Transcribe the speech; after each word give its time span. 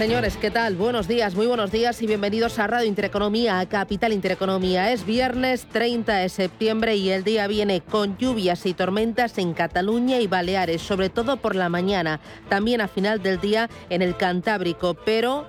Señores, 0.00 0.38
¿qué 0.38 0.50
tal? 0.50 0.76
Buenos 0.76 1.08
días, 1.08 1.34
muy 1.34 1.46
buenos 1.46 1.70
días 1.70 2.00
y 2.00 2.06
bienvenidos 2.06 2.58
a 2.58 2.66
Radio 2.66 2.88
Intereconomía, 2.88 3.60
a 3.60 3.68
Capital 3.68 4.14
Intereconomía. 4.14 4.92
Es 4.92 5.04
viernes 5.04 5.66
30 5.66 6.16
de 6.16 6.30
septiembre 6.30 6.96
y 6.96 7.10
el 7.10 7.22
día 7.22 7.46
viene 7.48 7.82
con 7.82 8.16
lluvias 8.16 8.64
y 8.64 8.72
tormentas 8.72 9.36
en 9.36 9.52
Cataluña 9.52 10.18
y 10.18 10.26
Baleares, 10.26 10.80
sobre 10.80 11.10
todo 11.10 11.36
por 11.36 11.54
la 11.54 11.68
mañana, 11.68 12.18
también 12.48 12.80
a 12.80 12.88
final 12.88 13.22
del 13.22 13.42
día 13.42 13.68
en 13.90 14.00
el 14.00 14.16
Cantábrico, 14.16 14.94
pero 14.94 15.46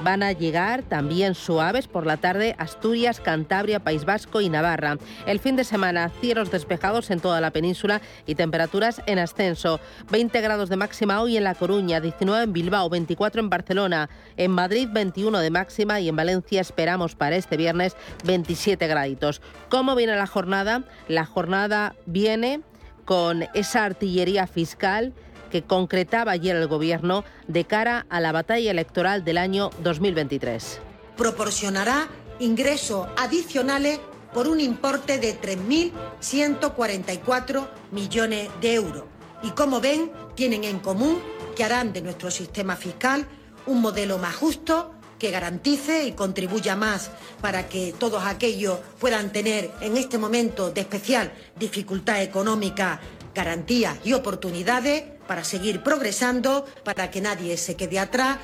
Van 0.00 0.22
a 0.22 0.32
llegar 0.32 0.82
también 0.82 1.34
suaves 1.34 1.86
por 1.86 2.06
la 2.06 2.16
tarde 2.16 2.56
Asturias, 2.58 3.20
Cantabria, 3.20 3.80
País 3.80 4.04
Vasco 4.04 4.40
y 4.40 4.48
Navarra. 4.48 4.98
El 5.26 5.38
fin 5.38 5.56
de 5.56 5.64
semana, 5.64 6.10
cielos 6.20 6.50
despejados 6.50 7.10
en 7.10 7.20
toda 7.20 7.40
la 7.40 7.50
península 7.52 8.00
y 8.26 8.34
temperaturas 8.34 9.00
en 9.06 9.18
ascenso. 9.18 9.80
20 10.10 10.40
grados 10.40 10.68
de 10.68 10.76
máxima 10.76 11.20
hoy 11.20 11.36
en 11.36 11.44
La 11.44 11.54
Coruña, 11.54 12.00
19 12.00 12.44
en 12.44 12.52
Bilbao, 12.52 12.88
24 12.88 13.40
en 13.40 13.50
Barcelona, 13.50 14.10
en 14.36 14.50
Madrid 14.50 14.88
21 14.90 15.38
de 15.38 15.50
máxima 15.50 16.00
y 16.00 16.08
en 16.08 16.16
Valencia 16.16 16.60
esperamos 16.60 17.14
para 17.14 17.36
este 17.36 17.56
viernes 17.56 17.96
27 18.24 18.86
graditos. 18.86 19.40
¿Cómo 19.68 19.94
viene 19.94 20.16
la 20.16 20.26
jornada? 20.26 20.84
La 21.08 21.26
jornada 21.26 21.94
viene 22.06 22.60
con 23.04 23.44
esa 23.54 23.84
artillería 23.84 24.46
fiscal 24.46 25.12
que 25.52 25.62
concretaba 25.62 26.32
ayer 26.32 26.56
el 26.56 26.66
Gobierno 26.66 27.22
de 27.46 27.64
cara 27.64 28.06
a 28.08 28.18
la 28.20 28.32
batalla 28.32 28.72
electoral 28.72 29.24
del 29.24 29.38
año 29.38 29.70
2023. 29.84 30.80
Proporcionará 31.16 32.08
ingresos 32.40 33.06
adicionales 33.16 34.00
por 34.32 34.48
un 34.48 34.58
importe 34.58 35.18
de 35.18 35.40
3.144 35.40 37.68
millones 37.92 38.48
de 38.62 38.74
euros. 38.74 39.04
Y 39.42 39.50
como 39.50 39.80
ven, 39.80 40.10
tienen 40.34 40.64
en 40.64 40.80
común 40.80 41.20
que 41.54 41.62
harán 41.64 41.92
de 41.92 42.00
nuestro 42.00 42.30
sistema 42.30 42.76
fiscal 42.76 43.26
un 43.66 43.82
modelo 43.82 44.16
más 44.18 44.34
justo, 44.34 44.94
que 45.18 45.30
garantice 45.30 46.06
y 46.06 46.12
contribuya 46.12 46.74
más 46.74 47.10
para 47.40 47.68
que 47.68 47.94
todos 47.96 48.24
aquellos 48.24 48.78
puedan 48.98 49.30
tener 49.30 49.70
en 49.80 49.96
este 49.96 50.18
momento 50.18 50.70
de 50.70 50.80
especial 50.80 51.32
dificultad 51.56 52.22
económica 52.22 53.00
garantías 53.32 53.98
y 54.04 54.14
oportunidades 54.14 55.11
para 55.26 55.44
seguir 55.44 55.82
progresando, 55.82 56.64
para 56.84 57.10
que 57.10 57.20
nadie 57.20 57.56
se 57.56 57.76
quede 57.76 57.98
atrás. 57.98 58.38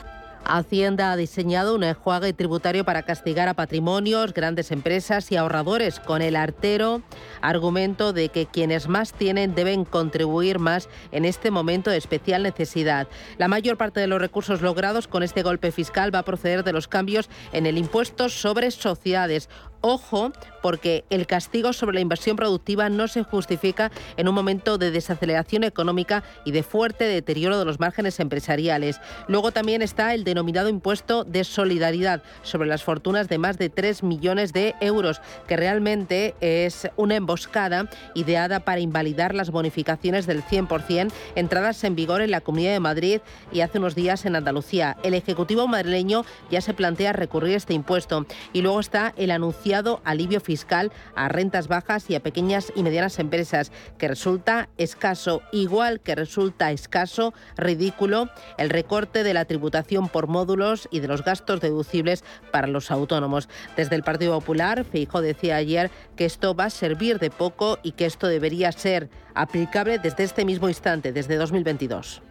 Hacienda 0.45 1.13
ha 1.13 1.17
diseñado 1.17 1.75
un 1.75 1.85
enjuague 1.85 2.33
tributario 2.33 2.85
para 2.85 3.03
castigar 3.03 3.49
a 3.49 3.55
patrimonios, 3.55 4.33
grandes 4.33 4.71
empresas 4.71 5.31
y 5.31 5.37
ahorradores 5.37 6.01
con 6.01 6.23
el 6.23 6.37
artero 6.37 7.03
argumento 7.43 8.13
de 8.13 8.31
que 8.31 8.47
quienes 8.47 8.89
más 8.89 9.13
tienen 9.13 9.55
deben 9.55 9.85
contribuir 9.85 10.59
más 10.59 10.89
en 11.13 11.25
este 11.25 11.51
momento 11.51 11.91
de 11.91 11.99
especial 11.99 12.43
necesidad. 12.43 13.09
La 13.37 13.49
mayor 13.49 13.77
parte 13.77 14.01
de 14.01 14.07
los 14.07 14.21
recursos 14.21 14.63
logrados 14.63 15.07
con 15.07 15.23
este 15.23 15.43
golpe 15.43 15.71
fiscal 15.71 16.15
va 16.15 16.21
a 16.21 16.25
proceder 16.25 16.65
de 16.65 16.73
los 16.73 16.89
cambios 16.89 17.29
en 17.53 17.67
el 17.67 17.77
impuesto 17.77 18.29
sobre 18.29 18.71
sociedades, 18.71 19.51
Ojo, 19.81 20.33
porque 20.61 21.05
el 21.09 21.29
castigo 21.29 21.73
sobre 21.73 21.95
la 21.95 22.01
inversión 22.01 22.37
productiva 22.37 22.89
no 22.89 23.07
se 23.07 23.23
justifica 23.23 23.93
en 24.17 24.27
un 24.27 24.35
momento 24.35 24.77
de 24.77 24.91
desaceleración 24.91 25.63
económica 25.63 26.25
y 26.45 26.51
de 26.51 26.65
fuerte 26.65 27.05
deterioro 27.05 27.61
de 27.61 27.65
los 27.65 27.79
márgenes 27.79 28.19
empresariales. 28.19 29.01
Luego 29.29 29.53
también 29.53 29.81
está 29.81 30.15
el 30.15 30.25
denominado 30.25 30.69
impuesto 30.69 31.23
de 31.23 31.45
solidaridad 31.45 32.25
sobre 32.43 32.69
las 32.69 32.83
fortunas 32.83 33.29
de 33.29 33.39
más 33.39 33.57
de 33.57 33.71
3 33.71 34.03
millones 34.03 34.53
de 34.53 34.75
euros, 34.81 35.21
que 35.47 35.57
realmente 35.57 36.35
es 36.41 36.89
una 36.97 37.15
emboscada 37.15 37.89
ideada 38.15 38.61
para 38.61 38.81
invalidar 38.81 39.33
las 39.33 39.51
bonificaciones 39.51 40.27
del 40.27 40.43
100% 40.43 41.13
entradas 41.37 41.85
en 41.85 41.95
vigor 41.95 42.21
en 42.21 42.33
la 42.33 42.41
Comunidad 42.41 42.73
de 42.73 42.81
Madrid 42.81 43.21
y 43.53 43.61
hace 43.61 43.79
unos 43.79 43.95
días 43.95 44.27
en 44.27 44.35
Andalucía. 44.35 44.97
El 45.05 45.15
Ejecutivo 45.15 45.69
madrileño 45.69 46.25
ya 46.51 46.61
se 46.61 46.75
plantea 46.75 47.13
recurrir 47.13 47.55
este 47.55 47.75
impuesto. 47.75 48.27
Y 48.53 48.63
luego 48.63 48.81
está 48.81 49.15
el 49.17 49.31
anuncio 49.31 49.68
alivio 50.05 50.41
fiscal 50.41 50.93
a 51.15 51.29
rentas 51.29 51.69
bajas 51.69 52.09
y 52.11 52.15
a 52.15 52.23
pequeñas 52.23 52.73
y 52.75 52.83
medianas 52.83 53.19
empresas, 53.19 53.73
que 53.99 54.09
resulta 54.09 54.69
escaso, 54.77 55.43
igual 55.53 56.01
que 56.01 56.15
resulta 56.15 56.71
escaso, 56.73 57.35
ridículo, 57.57 58.29
el 58.57 58.71
recorte 58.71 59.23
de 59.23 59.35
la 59.35 59.45
tributación 59.45 60.09
por 60.09 60.27
módulos 60.27 60.89
y 60.91 61.01
de 61.01 61.09
los 61.09 61.25
gastos 61.25 61.61
deducibles 61.61 62.25
para 62.51 62.67
los 62.67 62.91
autónomos. 62.91 63.49
Desde 63.77 63.97
el 63.97 64.03
Partido 64.03 64.39
Popular, 64.39 64.85
Feijóo 64.85 65.21
decía 65.21 65.57
ayer 65.57 65.91
que 66.17 66.25
esto 66.25 66.55
va 66.55 66.65
a 66.65 66.71
servir 66.71 67.19
de 67.19 67.31
poco 67.31 67.79
y 67.83 67.93
que 67.93 68.07
esto 68.07 68.27
debería 68.27 68.73
ser 68.73 69.09
aplicable 69.35 69.99
desde 69.99 70.25
este 70.25 70.45
mismo 70.45 70.69
instante, 70.69 71.13
desde 71.13 71.37
2022. 71.37 72.23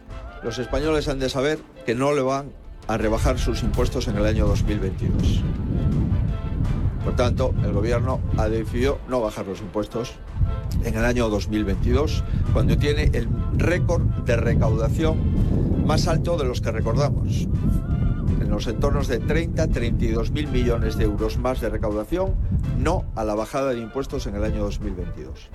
Los 0.42 0.58
españoles 0.58 1.08
han 1.08 1.18
de 1.18 1.28
saber 1.28 1.58
que 1.84 1.94
no 1.94 2.12
le 2.12 2.22
van 2.22 2.52
a 2.86 2.96
rebajar 2.96 3.38
sus 3.38 3.62
impuestos 3.62 4.08
en 4.08 4.16
el 4.16 4.26
año 4.26 4.46
2022. 4.46 5.42
Por 7.04 7.16
tanto, 7.16 7.54
el 7.64 7.72
gobierno 7.72 8.20
ha 8.36 8.48
decidido 8.48 8.98
no 9.08 9.20
bajar 9.20 9.46
los 9.46 9.60
impuestos 9.60 10.14
en 10.84 10.96
el 10.96 11.04
año 11.04 11.28
2022, 11.28 12.24
cuando 12.52 12.76
tiene 12.76 13.10
el 13.14 13.28
récord 13.56 14.02
de 14.02 14.36
recaudación 14.36 15.86
más 15.86 16.06
alto 16.06 16.36
de 16.36 16.44
los 16.44 16.60
que 16.60 16.70
recordamos. 16.70 17.48
En 18.40 18.50
los 18.50 18.66
entornos 18.66 19.08
de 19.08 19.18
30, 19.18 19.68
32 19.68 20.30
mil 20.30 20.48
millones 20.48 20.96
de 20.96 21.04
euros 21.04 21.38
más 21.38 21.60
de 21.60 21.70
recaudación, 21.70 22.34
no 22.78 23.04
a 23.14 23.24
la 23.24 23.34
bajada 23.34 23.72
de 23.72 23.80
impuestos 23.80 24.26
en 24.26 24.36
el 24.36 24.44
año 24.44 24.64
2022. 24.64 25.48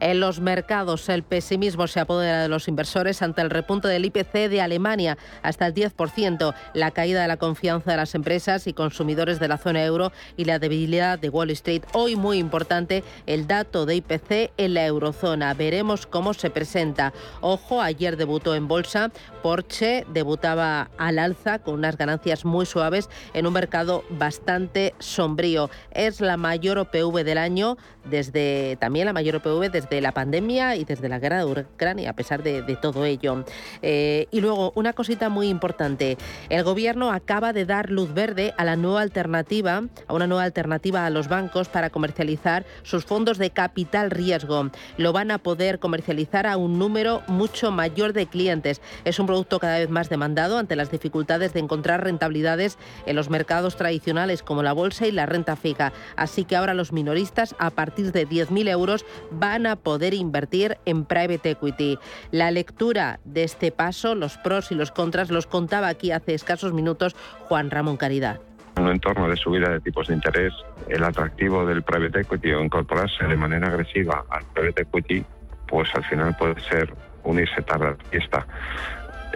En 0.00 0.20
los 0.20 0.40
mercados, 0.40 1.08
el 1.08 1.22
pesimismo 1.22 1.86
se 1.86 2.00
apodera 2.00 2.42
de 2.42 2.48
los 2.48 2.68
inversores 2.68 3.22
ante 3.22 3.40
el 3.40 3.50
repunte 3.50 3.88
del 3.88 4.04
IPC 4.04 4.48
de 4.48 4.60
Alemania 4.60 5.16
hasta 5.42 5.66
el 5.66 5.74
10%, 5.74 6.54
la 6.74 6.90
caída 6.90 7.22
de 7.22 7.28
la 7.28 7.36
confianza 7.36 7.92
de 7.92 7.96
las 7.96 8.14
empresas 8.14 8.66
y 8.66 8.72
consumidores 8.72 9.38
de 9.40 9.48
la 9.48 9.56
zona 9.56 9.84
euro 9.84 10.12
y 10.36 10.44
la 10.44 10.58
debilidad 10.58 11.18
de 11.18 11.28
Wall 11.28 11.50
Street. 11.50 11.82
Hoy 11.92 12.16
muy 12.16 12.38
importante 12.38 13.04
el 13.26 13.46
dato 13.46 13.86
de 13.86 13.96
IPC 13.96 14.52
en 14.56 14.74
la 14.74 14.84
eurozona. 14.84 15.54
Veremos 15.54 16.06
cómo 16.06 16.34
se 16.34 16.50
presenta. 16.50 17.12
Ojo, 17.40 17.80
ayer 17.80 18.16
debutó 18.16 18.54
en 18.54 18.68
bolsa. 18.68 19.10
Porsche 19.42 20.06
debutaba 20.12 20.90
al 20.98 21.18
alza 21.18 21.60
con 21.60 21.74
unas 21.74 21.96
ganancias 21.96 22.44
muy 22.44 22.66
suaves 22.66 23.08
en 23.32 23.46
un 23.46 23.52
mercado 23.52 24.04
bastante 24.10 24.94
sombrío. 24.98 25.70
Es 25.90 26.20
la 26.20 26.36
mayor 26.36 26.78
OPV 26.78 27.24
del 27.24 27.38
año 27.38 27.76
desde 28.04 28.76
también 28.80 29.06
la 29.06 29.12
mayor 29.12 29.36
OPV 29.36 29.70
desde 29.70 29.83
desde 29.84 30.00
la 30.00 30.12
pandemia 30.12 30.76
y 30.76 30.84
desde 30.84 31.08
la 31.08 31.18
guerra 31.18 31.44
de 31.44 31.44
Ucrania, 31.44 32.10
a 32.10 32.12
pesar 32.14 32.42
de, 32.42 32.62
todo 32.80 33.04
ello. 33.04 33.44
Eh, 33.82 34.26
y 34.30 34.40
luego, 34.40 34.72
una 34.74 34.92
cosita 34.92 35.28
muy 35.28 35.48
importante. 35.48 36.18
El 36.48 36.64
gobierno 36.64 37.12
acaba 37.12 37.52
de 37.52 37.64
dar 37.64 37.90
luz 37.90 38.12
verde 38.12 38.52
a 38.56 38.64
la 38.64 38.76
nueva 38.76 39.02
alternativa, 39.02 39.82
a 40.06 40.14
una 40.14 40.26
nueva 40.26 40.44
alternativa 40.44 41.06
a 41.06 41.10
los 41.10 41.28
bancos 41.28 41.68
para 41.68 41.90
comercializar 41.90 42.64
sus 42.82 43.04
fondos 43.04 43.38
de 43.38 43.50
capital 43.50 44.10
riesgo. 44.10 44.70
Lo 44.96 45.12
van 45.12 45.30
a 45.30 45.38
poder 45.38 45.78
comercializar 45.78 46.46
a 46.46 46.56
un 46.56 46.78
número 46.78 47.22
mucho 47.28 47.70
mayor 47.70 48.12
de 48.12 48.26
clientes. 48.26 48.80
Es 49.04 49.18
un 49.18 49.26
producto 49.26 49.58
cada 49.58 49.78
vez 49.78 49.90
más 49.90 50.08
demandado 50.08 50.58
ante 50.58 50.76
las 50.76 50.90
dificultades 50.90 51.52
de 51.52 51.60
encontrar 51.60 52.02
rentabilidades 52.02 52.78
en 53.06 53.16
los 53.16 53.30
mercados 53.30 53.76
tradicionales 53.76 54.42
como 54.42 54.62
la 54.62 54.72
bolsa 54.72 55.06
y 55.06 55.12
la 55.12 55.26
renta 55.26 55.56
fija. 55.56 55.92
Así 56.16 56.44
que 56.44 56.56
ahora 56.56 56.74
los 56.74 56.92
minoristas 56.92 57.54
a 57.58 57.70
partir 57.70 58.12
de 58.12 58.28
10.000 58.28 58.68
euros 58.68 59.04
van 59.30 59.66
a 59.66 59.73
poder 59.76 60.14
invertir 60.14 60.78
en 60.84 61.04
private 61.04 61.50
equity. 61.50 61.98
La 62.30 62.50
lectura 62.50 63.20
de 63.24 63.44
este 63.44 63.72
paso, 63.72 64.14
los 64.14 64.38
pros 64.38 64.72
y 64.72 64.74
los 64.74 64.90
contras, 64.90 65.30
los 65.30 65.46
contaba 65.46 65.88
aquí 65.88 66.12
hace 66.12 66.34
escasos 66.34 66.72
minutos 66.72 67.16
Juan 67.48 67.70
Ramón 67.70 67.96
Caridad. 67.96 68.40
En 68.76 68.84
un 68.84 68.90
entorno 68.90 69.28
de 69.28 69.36
subida 69.36 69.68
de 69.68 69.80
tipos 69.80 70.08
de 70.08 70.14
interés, 70.14 70.52
el 70.88 71.04
atractivo 71.04 71.64
del 71.64 71.82
private 71.82 72.20
equity 72.20 72.52
o 72.52 72.60
incorporarse 72.60 73.24
de 73.24 73.36
manera 73.36 73.68
agresiva 73.68 74.24
al 74.30 74.44
private 74.52 74.82
equity, 74.82 75.24
pues 75.68 75.88
al 75.94 76.04
final 76.04 76.36
puede 76.36 76.60
ser 76.60 76.92
unirse 77.22 77.62
tarde 77.62 77.86
a 77.86 77.90
la 77.90 78.04
fiesta 78.10 78.46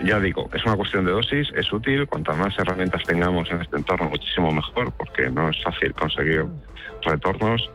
ya 0.05 0.21
digo, 0.21 0.49
es 0.53 0.65
una 0.65 0.77
cuestión 0.77 1.05
de 1.05 1.13
dosis, 1.13 1.51
es 1.55 1.73
útil, 1.73 2.07
cuantas 2.07 2.37
más 2.37 2.59
herramientas 2.59 3.03
tengamos 3.05 3.51
en 3.51 3.61
este 3.61 3.77
entorno, 3.77 4.09
muchísimo 4.09 4.51
mejor, 4.53 4.93
porque 4.93 5.31
no 5.31 5.49
es 5.49 5.63
fácil 5.63 5.95
conseguir 5.95 6.47
retornos, 7.03 7.71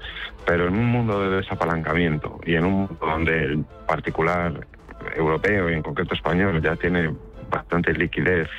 pero 0.45 0.67
en 0.67 0.75
un 0.75 0.85
mundo 0.85 1.21
de 1.21 1.37
desapalancamiento 1.37 2.39
y 2.45 2.55
en 2.55 2.65
un 2.65 2.73
mundo 2.73 2.97
donde 2.99 3.43
el 3.43 3.65
particular 3.87 4.67
europeo 5.15 5.69
y 5.69 5.73
en 5.73 5.81
concreto 5.83 6.13
español 6.13 6.61
ya 6.61 6.75
tiene 6.75 7.13
bastante 7.49 7.93
liquidez 7.93 8.49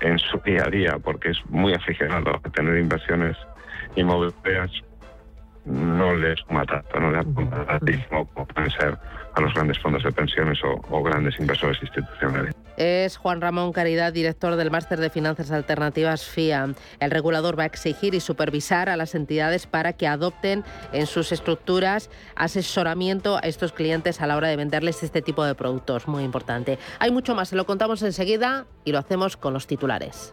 en 0.00 0.18
su 0.18 0.38
día 0.38 0.64
a 0.66 0.70
día, 0.70 0.98
porque 0.98 1.30
es 1.30 1.38
muy 1.48 1.74
aficionado 1.74 2.40
a 2.42 2.50
tener 2.50 2.78
inversiones 2.78 3.36
inmobiliarias, 3.96 4.70
no 5.64 6.14
les 6.14 6.38
mata, 6.50 6.82
no 6.98 7.10
le 7.10 7.18
apunta 7.18 7.80
como 8.08 8.46
pueden 8.46 8.70
ser 8.70 8.98
a 9.34 9.40
los 9.40 9.54
grandes 9.54 9.78
fondos 9.78 10.02
de 10.02 10.12
pensiones 10.12 10.58
o, 10.64 11.02
grandes 11.02 11.38
inversores 11.38 11.78
institucionales. 11.82 12.54
Es 12.76 13.16
Juan 13.16 13.40
Ramón 13.40 13.72
Caridad, 13.72 14.12
director 14.12 14.56
del 14.56 14.70
Máster 14.70 15.00
de 15.00 15.10
Finanzas 15.10 15.50
Alternativas 15.50 16.24
FIA. 16.24 16.68
El 16.98 17.10
regulador 17.10 17.58
va 17.58 17.64
a 17.64 17.66
exigir 17.66 18.14
y 18.14 18.20
supervisar 18.20 18.88
a 18.88 18.96
las 18.96 19.14
entidades 19.14 19.66
para 19.66 19.92
que 19.92 20.06
adopten 20.06 20.64
en 20.92 21.06
sus 21.06 21.32
estructuras 21.32 22.10
asesoramiento 22.36 23.36
a 23.36 23.40
estos 23.40 23.72
clientes 23.72 24.20
a 24.20 24.26
la 24.26 24.36
hora 24.36 24.48
de 24.48 24.56
venderles 24.56 25.02
este 25.02 25.20
tipo 25.20 25.44
de 25.44 25.54
productos. 25.54 26.08
Muy 26.08 26.24
importante. 26.24 26.78
Hay 26.98 27.10
mucho 27.10 27.34
más, 27.34 27.50
se 27.50 27.56
lo 27.56 27.66
contamos 27.66 28.02
enseguida 28.02 28.66
y 28.84 28.92
lo 28.92 28.98
hacemos 28.98 29.36
con 29.36 29.52
los 29.52 29.66
titulares. 29.66 30.32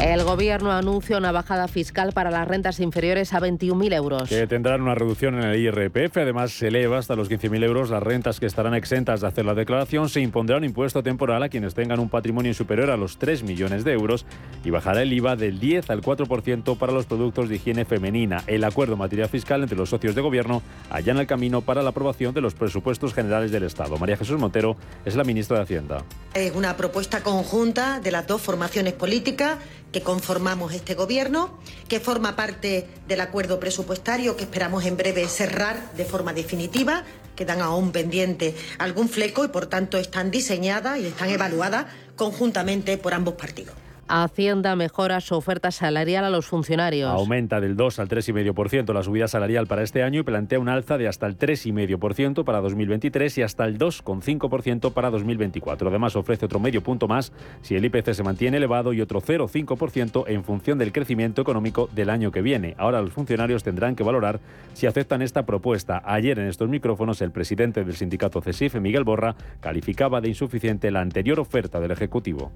El 0.00 0.22
gobierno 0.22 0.70
anuncia 0.70 1.18
una 1.18 1.32
bajada 1.32 1.66
fiscal 1.66 2.12
para 2.12 2.30
las 2.30 2.46
rentas 2.46 2.78
inferiores 2.78 3.32
a 3.34 3.40
21.000 3.40 3.94
euros. 3.94 4.28
Que 4.28 4.46
tendrán 4.46 4.80
una 4.80 4.94
reducción 4.94 5.34
en 5.34 5.50
el 5.50 5.56
IRPF. 5.56 6.18
Además, 6.18 6.52
se 6.52 6.68
eleva 6.68 6.98
hasta 6.98 7.16
los 7.16 7.28
15.000 7.28 7.64
euros 7.64 7.90
las 7.90 8.00
rentas 8.00 8.38
que 8.38 8.46
estarán 8.46 8.74
exentas 8.74 9.20
de 9.20 9.26
hacer 9.26 9.44
la 9.44 9.54
declaración. 9.54 10.08
Se 10.08 10.20
impondrá 10.20 10.56
un 10.56 10.62
impuesto 10.62 11.02
temporal 11.02 11.42
a 11.42 11.48
quienes 11.48 11.74
tengan 11.74 11.98
un 11.98 12.08
patrimonio 12.08 12.54
superior 12.54 12.90
a 12.90 12.96
los 12.96 13.18
3 13.18 13.42
millones 13.42 13.82
de 13.82 13.92
euros 13.92 14.24
y 14.64 14.70
bajará 14.70 15.02
el 15.02 15.12
IVA 15.12 15.34
del 15.34 15.58
10 15.58 15.90
al 15.90 16.00
4% 16.00 16.78
para 16.78 16.92
los 16.92 17.06
productos 17.06 17.48
de 17.48 17.56
higiene 17.56 17.84
femenina. 17.84 18.44
El 18.46 18.62
acuerdo 18.62 18.92
en 18.92 19.00
materia 19.00 19.26
fiscal 19.26 19.62
entre 19.62 19.76
los 19.76 19.90
socios 19.90 20.14
de 20.14 20.20
gobierno 20.20 20.62
allana 20.90 21.22
el 21.22 21.26
camino 21.26 21.62
para 21.62 21.82
la 21.82 21.90
aprobación 21.90 22.32
de 22.34 22.40
los 22.40 22.54
presupuestos 22.54 23.14
generales 23.14 23.50
del 23.50 23.64
Estado. 23.64 23.98
María 23.98 24.16
Jesús 24.16 24.38
Montero 24.38 24.76
es 25.04 25.16
la 25.16 25.24
ministra 25.24 25.56
de 25.56 25.64
Hacienda. 25.64 26.04
Es 26.34 26.54
una 26.54 26.76
propuesta 26.76 27.24
conjunta 27.24 27.98
de 27.98 28.12
las 28.12 28.28
dos 28.28 28.40
formaciones 28.40 28.92
políticas 28.92 29.58
que 29.92 30.02
conformamos 30.02 30.74
este 30.74 30.94
gobierno, 30.94 31.58
que 31.88 32.00
forma 32.00 32.36
parte 32.36 32.88
del 33.06 33.20
acuerdo 33.20 33.58
presupuestario 33.58 34.36
que 34.36 34.44
esperamos 34.44 34.84
en 34.84 34.96
breve 34.96 35.26
cerrar 35.28 35.92
de 35.92 36.04
forma 36.04 36.32
definitiva. 36.32 37.04
Quedan 37.36 37.60
aún 37.60 37.92
pendiente 37.92 38.54
algún 38.78 39.08
fleco 39.08 39.44
y 39.44 39.48
por 39.48 39.66
tanto 39.66 39.98
están 39.98 40.30
diseñadas 40.30 40.98
y 40.98 41.06
están 41.06 41.30
evaluadas 41.30 41.86
conjuntamente 42.16 42.98
por 42.98 43.14
ambos 43.14 43.34
partidos. 43.34 43.74
Hacienda 44.10 44.74
mejora 44.74 45.20
su 45.20 45.34
oferta 45.34 45.70
salarial 45.70 46.24
a 46.24 46.30
los 46.30 46.46
funcionarios. 46.46 47.10
Aumenta 47.10 47.60
del 47.60 47.76
2 47.76 47.98
al 47.98 48.08
3,5% 48.08 48.94
la 48.94 49.02
subida 49.02 49.28
salarial 49.28 49.66
para 49.66 49.82
este 49.82 50.02
año 50.02 50.20
y 50.20 50.22
plantea 50.22 50.58
un 50.58 50.70
alza 50.70 50.96
de 50.96 51.08
hasta 51.08 51.26
el 51.26 51.36
3,5% 51.36 52.42
para 52.44 52.62
2023 52.62 53.36
y 53.36 53.42
hasta 53.42 53.66
el 53.66 53.78
2,5% 53.78 54.94
para 54.94 55.10
2024. 55.10 55.90
Además, 55.90 56.16
ofrece 56.16 56.46
otro 56.46 56.58
medio 56.58 56.82
punto 56.82 57.06
más 57.06 57.34
si 57.60 57.76
el 57.76 57.84
IPC 57.84 58.14
se 58.14 58.22
mantiene 58.22 58.56
elevado 58.56 58.94
y 58.94 59.02
otro 59.02 59.20
0,5% 59.20 60.24
en 60.26 60.42
función 60.42 60.78
del 60.78 60.90
crecimiento 60.90 61.42
económico 61.42 61.90
del 61.94 62.08
año 62.08 62.32
que 62.32 62.40
viene. 62.40 62.74
Ahora 62.78 63.02
los 63.02 63.12
funcionarios 63.12 63.62
tendrán 63.62 63.94
que 63.94 64.04
valorar 64.04 64.40
si 64.72 64.86
aceptan 64.86 65.20
esta 65.20 65.44
propuesta. 65.44 66.00
Ayer 66.06 66.38
en 66.38 66.46
estos 66.46 66.70
micrófonos 66.70 67.20
el 67.20 67.30
presidente 67.30 67.84
del 67.84 67.96
sindicato 67.96 68.40
CESIF, 68.40 68.76
Miguel 68.76 69.04
Borra, 69.04 69.36
calificaba 69.60 70.22
de 70.22 70.28
insuficiente 70.28 70.90
la 70.90 71.02
anterior 71.02 71.38
oferta 71.40 71.78
del 71.78 71.90
Ejecutivo 71.90 72.52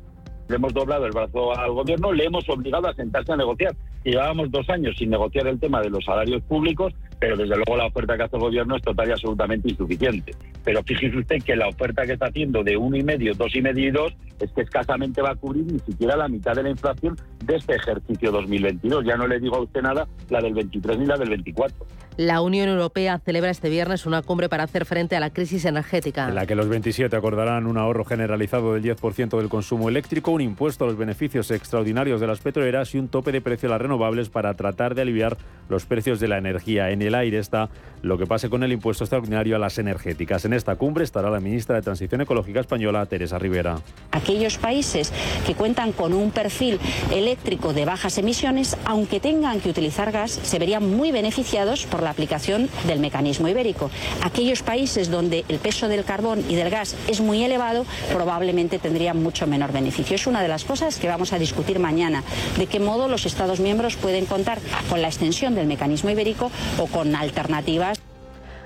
le 0.52 0.56
hemos 0.56 0.74
doblado 0.74 1.06
el 1.06 1.12
brazo 1.12 1.58
al 1.58 1.72
gobierno, 1.72 2.12
le 2.12 2.26
hemos 2.26 2.46
obligado 2.50 2.86
a 2.86 2.94
sentarse 2.94 3.32
a 3.32 3.36
negociar. 3.36 3.74
Llevábamos 4.04 4.50
dos 4.50 4.68
años 4.68 4.94
sin 4.98 5.08
negociar 5.08 5.46
el 5.46 5.58
tema 5.58 5.80
de 5.80 5.88
los 5.88 6.04
salarios 6.04 6.42
públicos, 6.42 6.92
pero 7.22 7.36
desde 7.36 7.54
luego 7.54 7.76
la 7.76 7.86
oferta 7.86 8.16
que 8.16 8.24
hace 8.24 8.34
el 8.34 8.42
gobierno 8.42 8.74
es 8.74 8.82
total 8.82 9.08
y 9.08 9.12
absolutamente 9.12 9.70
insuficiente. 9.70 10.34
Pero 10.64 10.82
fíjese 10.82 11.16
usted 11.16 11.36
que 11.44 11.54
la 11.54 11.68
oferta 11.68 12.04
que 12.04 12.14
está 12.14 12.26
haciendo 12.26 12.64
de 12.64 12.76
uno 12.76 12.96
y 12.96 13.04
medio, 13.04 13.32
dos 13.34 13.54
y 13.54 13.62
medio 13.62 13.86
y 13.86 13.90
dos, 13.92 14.12
es 14.40 14.50
que 14.50 14.62
escasamente 14.62 15.22
va 15.22 15.30
a 15.30 15.36
cubrir 15.36 15.64
ni 15.64 15.78
siquiera 15.78 16.16
la 16.16 16.26
mitad 16.26 16.54
de 16.54 16.64
la 16.64 16.70
inflación 16.70 17.16
de 17.44 17.54
este 17.54 17.76
ejercicio 17.76 18.32
2022. 18.32 19.04
Ya 19.04 19.16
no 19.16 19.28
le 19.28 19.38
digo 19.38 19.54
a 19.54 19.60
usted 19.60 19.82
nada 19.82 20.08
la 20.30 20.40
del 20.40 20.52
23 20.52 20.98
ni 20.98 21.06
la 21.06 21.16
del 21.16 21.28
24. 21.28 21.86
La 22.18 22.42
Unión 22.42 22.68
Europea 22.68 23.18
celebra 23.24 23.50
este 23.50 23.70
viernes 23.70 24.04
una 24.04 24.20
cumbre 24.20 24.50
para 24.50 24.64
hacer 24.64 24.84
frente 24.84 25.16
a 25.16 25.20
la 25.20 25.30
crisis 25.30 25.64
energética. 25.64 26.28
En 26.28 26.34
la 26.34 26.44
que 26.44 26.54
los 26.54 26.68
27 26.68 27.16
acordarán 27.16 27.66
un 27.66 27.78
ahorro 27.78 28.04
generalizado 28.04 28.74
del 28.74 28.82
10% 28.82 29.38
del 29.38 29.48
consumo 29.48 29.88
eléctrico, 29.88 30.30
un 30.32 30.42
impuesto 30.42 30.84
a 30.84 30.88
los 30.88 30.98
beneficios 30.98 31.50
extraordinarios 31.50 32.20
de 32.20 32.26
las 32.26 32.40
petroleras 32.40 32.94
y 32.94 32.98
un 32.98 33.08
tope 33.08 33.32
de 33.32 33.40
precio 33.40 33.68
a 33.68 33.72
las 33.72 33.80
renovables 33.80 34.28
para 34.28 34.52
tratar 34.54 34.94
de 34.94 35.02
aliviar 35.02 35.38
los 35.70 35.86
precios 35.86 36.20
de 36.20 36.28
la 36.28 36.36
energía. 36.36 36.90
En 36.90 37.00
el 37.00 37.11
aire 37.14 37.38
está 37.38 37.68
lo 38.02 38.18
que 38.18 38.26
pase 38.26 38.50
con 38.50 38.62
el 38.62 38.72
impuesto 38.72 39.04
extraordinario 39.04 39.56
a 39.56 39.58
las 39.58 39.78
energéticas. 39.78 40.44
En 40.44 40.52
esta 40.52 40.76
cumbre 40.76 41.04
estará 41.04 41.30
la 41.30 41.40
ministra 41.40 41.76
de 41.76 41.82
Transición 41.82 42.20
Ecológica 42.20 42.60
española, 42.60 43.06
Teresa 43.06 43.38
Rivera. 43.38 43.78
Aquellos 44.10 44.58
países 44.58 45.12
que 45.46 45.54
cuentan 45.54 45.92
con 45.92 46.12
un 46.12 46.30
perfil 46.32 46.80
eléctrico 47.12 47.72
de 47.72 47.84
bajas 47.84 48.18
emisiones, 48.18 48.76
aunque 48.84 49.20
tengan 49.20 49.60
que 49.60 49.70
utilizar 49.70 50.10
gas, 50.10 50.32
se 50.32 50.58
verían 50.58 50.96
muy 50.96 51.12
beneficiados 51.12 51.86
por 51.86 52.02
la 52.02 52.10
aplicación 52.10 52.68
del 52.86 52.98
mecanismo 52.98 53.48
ibérico. 53.48 53.90
Aquellos 54.24 54.62
países 54.62 55.10
donde 55.10 55.44
el 55.48 55.58
peso 55.58 55.88
del 55.88 56.04
carbón 56.04 56.44
y 56.48 56.56
del 56.56 56.70
gas 56.70 56.96
es 57.08 57.20
muy 57.20 57.44
elevado, 57.44 57.86
probablemente 58.12 58.78
tendrían 58.78 59.22
mucho 59.22 59.46
menor 59.46 59.72
beneficio. 59.72 60.16
Es 60.16 60.26
una 60.26 60.42
de 60.42 60.48
las 60.48 60.64
cosas 60.64 60.98
que 60.98 61.08
vamos 61.08 61.32
a 61.32 61.38
discutir 61.38 61.78
mañana, 61.78 62.24
de 62.58 62.66
qué 62.66 62.80
modo 62.80 63.08
los 63.08 63.26
Estados 63.26 63.60
miembros 63.60 63.96
pueden 63.96 64.26
contar 64.26 64.58
con 64.88 65.00
la 65.02 65.08
extensión 65.08 65.54
del 65.54 65.66
mecanismo 65.66 66.10
ibérico 66.10 66.50
o 66.78 66.86
con 66.86 67.01
alternativas. 67.04 67.98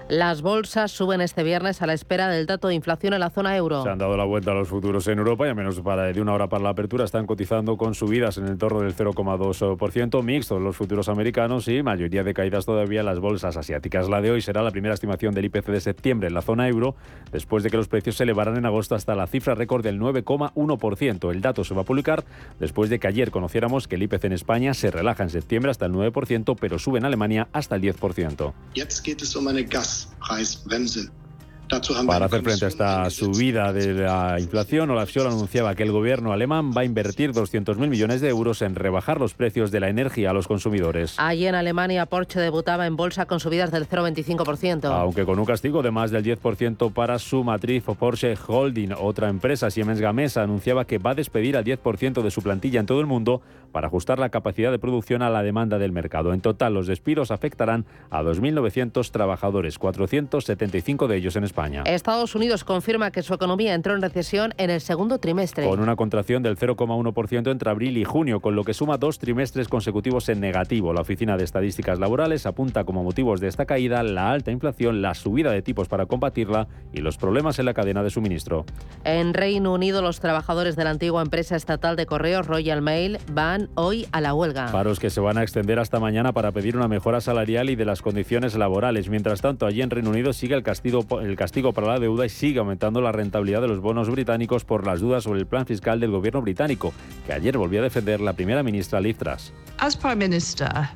Las 0.09 0.41
bolsas 0.41 0.93
suben 0.93 1.21
este 1.21 1.43
viernes 1.43 1.83
a 1.83 1.87
la 1.89 1.93
espera 1.93 2.29
del 2.29 2.47
dato 2.47 2.69
de 2.69 2.77
inflación 2.77 3.15
en 3.15 3.19
la 3.19 3.31
zona 3.31 3.57
euro. 3.57 3.83
Se 3.83 3.89
han 3.89 3.99
dado 3.99 4.17
la 4.17 4.25
vuelta 4.25 4.53
a 4.53 4.55
los 4.55 4.69
futuros 4.69 5.09
en 5.09 5.19
Europa 5.19 5.49
y 5.49 5.51
a 5.51 5.55
menos 5.55 5.81
para 5.81 6.05
de 6.05 6.21
una 6.21 6.33
hora 6.33 6.49
para 6.49 6.63
la 6.63 6.71
apertura 6.71 7.05
están 7.05 7.27
cotizando 7.27 7.77
con 7.77 7.93
subidas 7.97 8.39
en 8.39 8.47
el 8.47 8.57
torno 8.57 8.83
del 8.83 8.95
0,2%, 8.95 10.23
mixtos 10.23 10.63
los 10.63 10.77
futuros 10.77 11.09
americanos 11.09 11.67
y 11.67 11.83
mayoría 11.83 12.23
de 12.23 12.35
caídas 12.35 12.65
todavía 12.67 13.01
en 13.01 13.07
las 13.07 13.19
bolsas 13.19 13.57
asiáticas. 13.57 14.09
La 14.09 14.21
de 14.21 14.31
hoy 14.31 14.43
será 14.43 14.63
la 14.63 14.71
primera 14.71 14.95
estimación 14.95 15.35
del 15.35 15.47
IPC 15.47 15.67
de 15.67 15.81
septiembre 15.81 16.29
en 16.29 16.35
la 16.35 16.43
zona 16.43 16.69
euro, 16.69 16.95
después 17.33 17.65
de 17.65 17.71
que 17.71 17.77
los 17.77 17.89
precios 17.89 18.15
se 18.15 18.23
elevaran 18.23 18.57
en 18.57 18.65
agosto 18.65 18.95
hasta 18.95 19.17
la 19.17 19.27
cifra 19.27 19.57
récord 19.57 19.83
del 19.83 19.99
9,1%. 19.99 21.33
El 21.33 21.41
dato 21.41 21.65
se 21.65 21.75
va 21.75 21.81
a 21.81 21.85
publicar 21.85 22.25
después 22.61 22.91
de 22.91 23.01
que 23.01 23.09
ayer 23.09 23.33
conociéramos 23.33 23.89
que 23.89 23.97
el 23.97 24.05
IPC 24.05 24.27
en 24.27 24.33
España 24.35 24.73
se 24.73 24.93
relaja 24.93 25.25
en 25.25 25.31
septiembre 25.31 25.73
hasta 25.73 25.87
el 25.87 25.93
9%, 25.93 26.57
pero 26.61 26.79
sube 26.79 27.01
en 27.01 27.07
Alemania 27.07 27.49
hasta 27.53 27.75
el 27.75 27.83
10%. 27.83 28.53
Gaspreisbremse 29.97 31.09
Para 32.07 32.27
hacer 32.27 32.43
frente 32.43 32.65
a 32.65 32.69
esta 32.69 33.11
subida 33.11 33.73
de 33.73 33.93
la 33.93 34.39
inflación, 34.39 34.89
Olaf 34.89 35.11
Scholz 35.11 35.35
anunciaba 35.35 35.75
que 35.75 35.83
el 35.83 35.91
gobierno 35.91 36.33
alemán 36.33 36.71
va 36.71 36.83
a 36.83 36.85
invertir 36.85 37.33
200.000 37.33 37.89
millones 37.89 38.21
de 38.21 38.29
euros 38.29 38.63
en 38.63 38.77
rebajar 38.77 39.19
los 39.19 39.35
precios 39.35 39.73
de 39.73 39.81
la 39.81 39.89
energía 39.89 40.31
a 40.31 40.33
los 40.33 40.47
consumidores. 40.47 41.17
Allí 41.19 41.47
en 41.47 41.57
Alemania, 41.57 42.07
Porsche 42.07 42.39
debutaba 42.39 42.87
en 42.87 42.95
bolsa 42.95 43.27
con 43.27 43.41
subidas 43.41 43.73
del 43.73 43.89
0,25%. 43.89 44.85
Aunque 44.85 45.25
con 45.25 45.41
un 45.41 45.45
castigo 45.45 45.83
de 45.83 45.91
más 45.91 46.13
del 46.13 46.25
10% 46.25 46.93
para 46.93 47.19
su 47.19 47.43
matriz 47.43 47.83
Porsche 47.83 48.37
Holding, 48.47 48.93
otra 48.93 49.29
empresa, 49.29 49.69
Siemens 49.69 50.01
Gamesa, 50.01 50.43
anunciaba 50.43 50.85
que 50.85 50.99
va 50.99 51.11
a 51.11 51.15
despedir 51.17 51.57
al 51.57 51.65
10% 51.65 52.23
de 52.23 52.31
su 52.31 52.43
plantilla 52.43 52.79
en 52.79 52.87
todo 52.87 53.01
el 53.01 53.07
mundo 53.07 53.43
para 53.73 53.89
ajustar 53.89 54.21
la 54.21 54.29
capacidad 54.29 54.71
de 54.71 54.79
producción 54.79 55.23
a 55.23 55.31
la 55.31 55.43
demanda 55.43 55.79
del 55.79 55.91
mercado. 55.91 56.33
En 56.33 56.41
total, 56.41 56.75
los 56.75 56.87
despidos 56.87 57.33
afectarán 57.33 57.87
a 58.11 58.23
2.900 58.23 59.11
trabajadores, 59.11 59.79
475 59.79 61.09
de 61.09 61.17
ellos 61.17 61.35
en 61.35 61.45
España. 61.45 61.56
Estados 61.85 62.35
Unidos 62.35 62.65
confirma 62.65 63.11
que 63.11 63.23
su 63.23 63.35
economía 63.35 63.75
entró 63.75 63.95
en 63.95 64.03
recesión 64.03 64.55
en 64.59 64.71
el 64.71 64.81
segundo 64.81 65.19
trimestre. 65.19 65.67
Con 65.67 65.81
una 65.81 65.97
contracción 65.97 66.43
del 66.43 66.57
0,1% 66.57 67.51
entre 67.51 67.71
abril 67.71 67.97
y 67.97 68.05
junio, 68.05 68.41
con 68.41 68.55
lo 68.55 68.65
que 68.65 68.75
suma 68.75 68.99
dos 68.99 69.19
trimestres 69.19 69.69
consecutivos 69.69 70.29
en 70.29 70.41
negativo. 70.41 70.93
La 70.93 71.01
Oficina 71.01 71.37
de 71.37 71.45
Estadísticas 71.45 71.99
Laborales 71.99 72.47
apunta 72.47 72.85
como 72.85 73.03
motivos 73.03 73.41
de 73.41 73.49
esta 73.49 73.67
caída 73.67 74.03
la 74.03 74.31
alta 74.31 74.51
inflación, 74.51 75.03
la 75.03 75.15
subida 75.15 75.51
de 75.51 75.63
tipos 75.63 75.89
para 75.89 76.07
combatirla 76.07 76.69
y 76.93 77.01
los 77.01 77.17
problemas 77.17 77.59
en 77.59 77.65
la 77.65 77.75
cadena 77.75 78.03
de 78.03 78.11
suministro. 78.11 78.65
En 79.05 79.35
Reino 79.35 79.73
Unido, 79.73 80.03
los 80.03 80.21
trabajadores 80.21 80.77
de 80.77 80.85
la 80.85 80.91
antigua 80.91 81.23
empresa 81.23 81.57
estatal 81.57 81.97
de 81.97 82.07
correos 82.07 82.47
Royal 82.47 82.83
Mail 82.83 83.19
van 83.33 83.69
hoy 83.75 84.07
a 84.13 84.21
la 84.21 84.35
huelga. 84.35 84.71
Paros 84.73 85.01
que 85.01 85.11
se 85.11 85.21
van 85.21 85.39
a 85.39 85.43
extender 85.43 85.79
hasta 85.79 86.01
mañana 86.01 86.33
para 86.33 86.53
pedir 86.53 86.77
una 86.77 86.89
mejora 86.89 87.21
salarial 87.21 87.71
y 87.71 87.77
de 87.77 87.85
las 87.85 88.03
condiciones 88.03 88.55
laborales. 88.57 89.09
Mientras 89.09 89.41
tanto, 89.41 89.67
allí 89.67 89.83
en 89.83 89.91
Reino 89.91 90.11
Unido 90.11 90.33
sigue 90.33 90.55
el 90.55 90.63
castigo, 90.63 91.07
el 91.21 91.37
castigo 91.37 91.46
castigo 91.47 91.73
para 91.73 91.87
la 91.87 92.01
deuda 92.01 92.27
y 92.27 92.29
sigue 92.29 92.59
aumentando 92.59 93.01
la 93.01 93.13
rentabilidad 93.13 93.61
de 93.61 93.69
los 93.69 93.79
bonos 93.79 94.11
británicos 94.11 94.65
por 94.65 94.85
las 94.85 94.99
dudas 95.01 95.23
sobre 95.23 95.39
el 95.39 95.47
plan 95.47 95.65
fiscal 95.65 96.01
del 96.01 96.11
gobierno 96.11 96.43
británico, 96.43 96.93
que 97.25 97.33
ayer 97.33 97.57
volvió 97.57 97.79
a 97.79 97.85
defender 97.85 98.21
la 98.21 98.33
primera 98.33 98.65
ministra 98.65 99.01
Liz 99.01 99.17
Truss. 99.17 99.53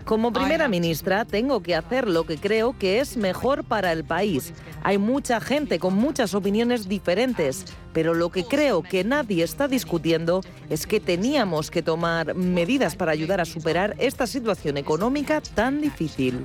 Como 0.05 0.33
primera 0.33 0.67
ministra 0.67 1.25
tengo 1.25 1.63
que 1.63 1.77
hacer 1.77 2.09
lo 2.09 2.25
que 2.25 2.37
creo 2.37 2.77
que 2.77 2.99
es 2.99 3.17
mejor 3.17 3.63
para 3.63 3.93
el 3.93 4.03
país. 4.03 4.53
Hay 4.83 4.99
mucha 4.99 5.41
gente 5.41 5.79
con 5.79 5.95
muchas 5.95 6.35
opiniones 6.35 6.89
diferentes, 6.89 7.65
pero 7.93 8.13
lo 8.13 8.31
que 8.31 8.43
creo 8.43 8.83
que 8.83 9.05
nadie 9.05 9.45
está 9.45 9.69
discutiendo 9.69 10.41
es 10.69 10.85
que 10.85 10.99
teníamos 10.99 11.71
que 11.71 11.83
tomar 11.83 12.35
medidas 12.35 12.97
para 12.97 13.13
ayudar 13.13 13.41
a 13.41 13.45
superar 13.45 13.95
esta 13.99 14.27
situación 14.27 14.79
económica 14.79 15.41
tan 15.55 15.81
difícil. 15.81 16.45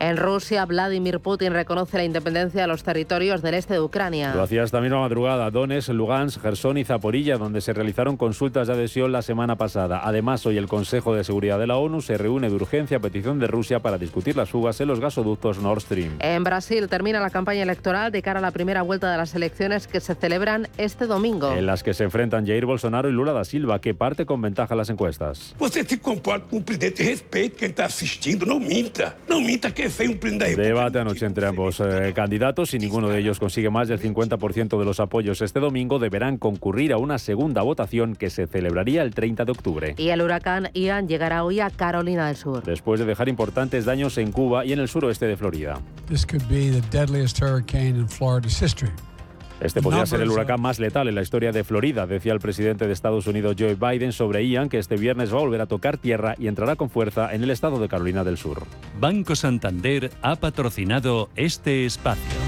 En 0.00 0.16
Rusia, 0.16 0.64
Vladimir 0.64 1.18
Putin 1.18 1.52
reconoce 1.52 1.96
la 1.96 2.04
independencia 2.04 2.60
de 2.60 2.68
los 2.68 2.84
territorios 2.84 3.42
del 3.42 3.54
este 3.54 3.74
de 3.74 3.80
Ucrania. 3.80 4.32
Lo 4.32 4.42
hacía 4.42 4.62
esta 4.62 4.80
misma 4.80 5.00
madrugada. 5.00 5.50
Donetsk, 5.50 5.88
Lugansk, 5.88 6.40
Gerson 6.40 6.78
y 6.78 6.84
Zaporilla, 6.84 7.36
donde 7.36 7.60
se 7.60 7.72
realizaron 7.72 8.16
consultas 8.16 8.68
de 8.68 8.74
adhesión 8.74 9.10
la 9.10 9.22
semana 9.22 9.56
pasada. 9.56 10.02
Además, 10.04 10.46
hoy 10.46 10.56
el 10.56 10.68
Consejo 10.68 11.16
de 11.16 11.24
Seguridad 11.24 11.58
de 11.58 11.66
la 11.66 11.78
ONU 11.78 12.00
se 12.00 12.16
reúne 12.16 12.48
de 12.48 12.54
urgencia 12.54 12.98
a 12.98 13.00
petición 13.00 13.40
de 13.40 13.48
Rusia 13.48 13.80
para 13.80 13.98
discutir 13.98 14.36
las 14.36 14.50
fugas 14.50 14.80
en 14.80 14.86
los 14.86 15.00
gasoductos 15.00 15.58
Nord 15.58 15.80
Stream. 15.80 16.16
En 16.20 16.44
Brasil 16.44 16.88
termina 16.88 17.18
la 17.20 17.30
campaña 17.30 17.64
electoral 17.64 18.12
de 18.12 18.22
cara 18.22 18.38
a 18.38 18.42
la 18.42 18.52
primera 18.52 18.82
vuelta 18.82 19.10
de 19.10 19.16
las 19.16 19.34
elecciones 19.34 19.88
que 19.88 19.98
se 19.98 20.14
celebran 20.14 20.68
este 20.78 21.08
domingo. 21.08 21.52
En 21.52 21.66
las 21.66 21.82
que 21.82 21.92
se 21.92 22.04
enfrentan 22.04 22.46
Jair 22.46 22.66
Bolsonaro 22.66 23.08
y 23.08 23.12
Lula 23.12 23.32
da 23.32 23.44
Silva, 23.44 23.80
que 23.80 23.94
parte 23.94 24.26
con 24.26 24.40
ventaja 24.42 24.76
las 24.76 24.90
encuestas. 24.90 25.56
Você 25.58 25.82
se 25.82 25.98
comporta 25.98 26.46
com 26.48 26.58
um 26.58 26.62
presidente 26.62 27.02
de 27.02 27.10
respeito, 27.10 27.56
quem 27.56 27.70
está 27.70 27.86
assistindo, 27.86 28.46
não 28.46 28.60
minta. 28.60 29.16
Não 29.28 29.40
minta 29.40 29.72
que 29.72 29.87
Debate 30.56 30.98
anoche 30.98 31.26
entre 31.26 31.46
ambos 31.46 31.80
eh, 31.80 32.12
candidatos. 32.14 32.70
Si 32.70 32.78
ninguno 32.78 33.08
de 33.08 33.18
ellos 33.20 33.38
consigue 33.38 33.70
más 33.70 33.88
del 33.88 34.00
50% 34.00 34.78
de 34.78 34.84
los 34.84 35.00
apoyos 35.00 35.40
este 35.42 35.60
domingo, 35.60 35.98
deberán 35.98 36.38
concurrir 36.38 36.92
a 36.92 36.98
una 36.98 37.18
segunda 37.18 37.62
votación 37.62 38.14
que 38.14 38.30
se 38.30 38.46
celebraría 38.46 39.02
el 39.02 39.14
30 39.14 39.44
de 39.44 39.52
octubre. 39.52 39.94
Y 39.96 40.08
el 40.08 40.22
huracán 40.22 40.70
Ian 40.74 41.08
llegará 41.08 41.44
hoy 41.44 41.60
a 41.60 41.70
Carolina 41.70 42.26
del 42.26 42.36
Sur. 42.36 42.62
Después 42.62 43.00
de 43.00 43.06
dejar 43.06 43.28
importantes 43.28 43.84
daños 43.84 44.18
en 44.18 44.32
Cuba 44.32 44.64
y 44.64 44.72
en 44.72 44.80
el 44.80 44.88
suroeste 44.88 45.26
de 45.26 45.36
Florida. 45.36 45.80
This 46.08 46.24
could 46.24 46.42
be 46.48 46.70
the 46.70 46.82
deadliest 46.90 47.40
hurricane 47.40 47.96
in 47.98 48.08
Florida's 48.08 48.60
history. 48.60 48.92
Este 49.60 49.82
podría 49.82 50.06
ser 50.06 50.20
el 50.20 50.30
huracán 50.30 50.60
más 50.60 50.78
letal 50.78 51.08
en 51.08 51.14
la 51.14 51.22
historia 51.22 51.50
de 51.50 51.64
Florida, 51.64 52.06
decía 52.06 52.32
el 52.32 52.40
presidente 52.40 52.86
de 52.86 52.92
Estados 52.92 53.26
Unidos 53.26 53.56
Joe 53.58 53.74
Biden 53.74 54.12
sobre 54.12 54.46
Ian, 54.48 54.68
que 54.68 54.78
este 54.78 54.96
viernes 54.96 55.32
va 55.32 55.38
a 55.38 55.40
volver 55.40 55.60
a 55.60 55.66
tocar 55.66 55.98
tierra 55.98 56.34
y 56.38 56.46
entrará 56.46 56.76
con 56.76 56.90
fuerza 56.90 57.34
en 57.34 57.42
el 57.42 57.50
estado 57.50 57.80
de 57.80 57.88
Carolina 57.88 58.24
del 58.24 58.36
Sur. 58.36 58.62
Banco 59.00 59.34
Santander 59.34 60.10
ha 60.22 60.36
patrocinado 60.36 61.28
este 61.34 61.86
espacio. 61.86 62.47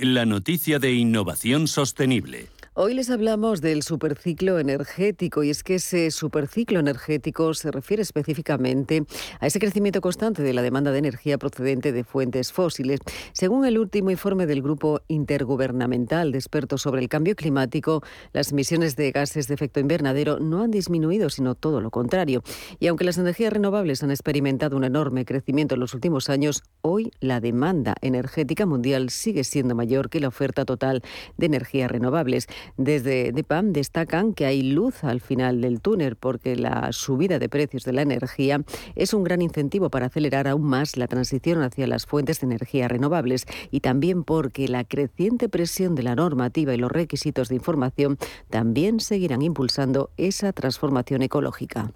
la 0.00 0.26
noticia 0.26 0.78
de 0.78 0.92
innovación 0.92 1.68
sostenible. 1.68 2.48
Hoy 2.74 2.94
les 2.94 3.10
hablamos 3.10 3.60
del 3.60 3.82
superciclo 3.82 4.60
energético 4.60 5.42
y 5.42 5.50
es 5.50 5.64
que 5.64 5.74
ese 5.74 6.12
superciclo 6.12 6.78
energético 6.78 7.52
se 7.52 7.72
refiere 7.72 8.00
específicamente 8.00 9.02
a 9.40 9.48
ese 9.48 9.58
crecimiento 9.58 10.00
constante 10.00 10.44
de 10.44 10.54
la 10.54 10.62
demanda 10.62 10.92
de 10.92 11.00
energía 11.00 11.36
procedente 11.36 11.90
de 11.90 12.04
fuentes 12.04 12.52
fósiles. 12.52 13.00
Según 13.32 13.64
el 13.64 13.76
último 13.76 14.12
informe 14.12 14.46
del 14.46 14.62
Grupo 14.62 15.00
Intergubernamental 15.08 16.30
de 16.30 16.38
Expertos 16.38 16.82
sobre 16.82 17.02
el 17.02 17.08
Cambio 17.08 17.34
Climático, 17.34 18.04
las 18.32 18.52
emisiones 18.52 18.94
de 18.94 19.10
gases 19.10 19.48
de 19.48 19.54
efecto 19.54 19.80
invernadero 19.80 20.38
no 20.38 20.62
han 20.62 20.70
disminuido, 20.70 21.28
sino 21.28 21.56
todo 21.56 21.80
lo 21.80 21.90
contrario. 21.90 22.44
Y 22.78 22.86
aunque 22.86 23.04
las 23.04 23.18
energías 23.18 23.52
renovables 23.52 24.04
han 24.04 24.12
experimentado 24.12 24.76
un 24.76 24.84
enorme 24.84 25.24
crecimiento 25.24 25.74
en 25.74 25.80
los 25.80 25.92
últimos 25.92 26.30
años, 26.30 26.62
hoy 26.82 27.10
la 27.18 27.40
demanda 27.40 27.96
energética 28.00 28.64
mundial 28.64 29.10
sigue 29.10 29.42
siendo 29.42 29.74
mayor 29.74 30.08
que 30.08 30.20
la 30.20 30.28
oferta 30.28 30.64
total 30.64 31.02
de 31.36 31.46
energías 31.46 31.90
renovables. 31.90 32.46
Desde 32.76 33.32
DEPAM 33.32 33.72
destacan 33.72 34.34
que 34.34 34.46
hay 34.46 34.62
luz 34.62 35.04
al 35.04 35.20
final 35.20 35.60
del 35.60 35.80
túnel 35.80 36.16
porque 36.16 36.56
la 36.56 36.92
subida 36.92 37.38
de 37.38 37.48
precios 37.48 37.84
de 37.84 37.92
la 37.92 38.02
energía 38.02 38.62
es 38.94 39.14
un 39.14 39.24
gran 39.24 39.42
incentivo 39.42 39.90
para 39.90 40.06
acelerar 40.06 40.48
aún 40.48 40.62
más 40.62 40.96
la 40.96 41.06
transición 41.06 41.62
hacia 41.62 41.86
las 41.86 42.06
fuentes 42.06 42.40
de 42.40 42.46
energía 42.46 42.88
renovables 42.88 43.46
y 43.70 43.80
también 43.80 44.24
porque 44.24 44.68
la 44.68 44.84
creciente 44.84 45.48
presión 45.48 45.94
de 45.94 46.02
la 46.02 46.14
normativa 46.14 46.74
y 46.74 46.78
los 46.78 46.90
requisitos 46.90 47.48
de 47.48 47.56
información 47.56 48.18
también 48.48 49.00
seguirán 49.00 49.42
impulsando 49.42 50.10
esa 50.16 50.52
transformación 50.52 51.22
ecológica. 51.22 51.92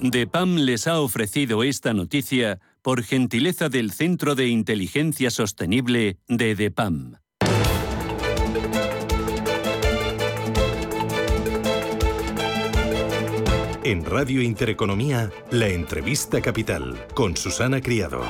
DEPAM 0.00 0.56
les 0.56 0.86
ha 0.86 0.98
ofrecido 1.00 1.62
esta 1.62 1.92
noticia 1.92 2.58
por 2.80 3.02
gentileza 3.02 3.68
del 3.68 3.92
Centro 3.92 4.34
de 4.34 4.48
Inteligencia 4.48 5.30
Sostenible 5.30 6.16
de 6.26 6.54
DEPAM. 6.54 7.16
En 13.90 14.04
Radio 14.04 14.40
Intereconomía, 14.40 15.32
la 15.50 15.66
entrevista 15.66 16.40
capital 16.40 17.06
con 17.12 17.36
Susana 17.36 17.80
Criado. 17.80 18.22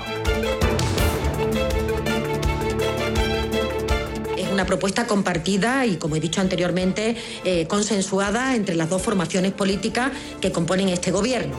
Es 4.39 4.49
una 4.51 4.65
propuesta 4.65 5.07
compartida 5.07 5.85
y, 5.85 5.97
como 5.97 6.17
he 6.17 6.21
dicho 6.21 6.41
anteriormente, 6.41 7.17
eh, 7.45 7.67
consensuada 7.67 8.57
entre 8.57 8.75
las 8.75 8.89
dos 8.89 9.03
formaciones 9.03 9.53
políticas 9.53 10.13
que 10.41 10.51
componen 10.51 10.89
este 10.89 11.11
gobierno. 11.11 11.57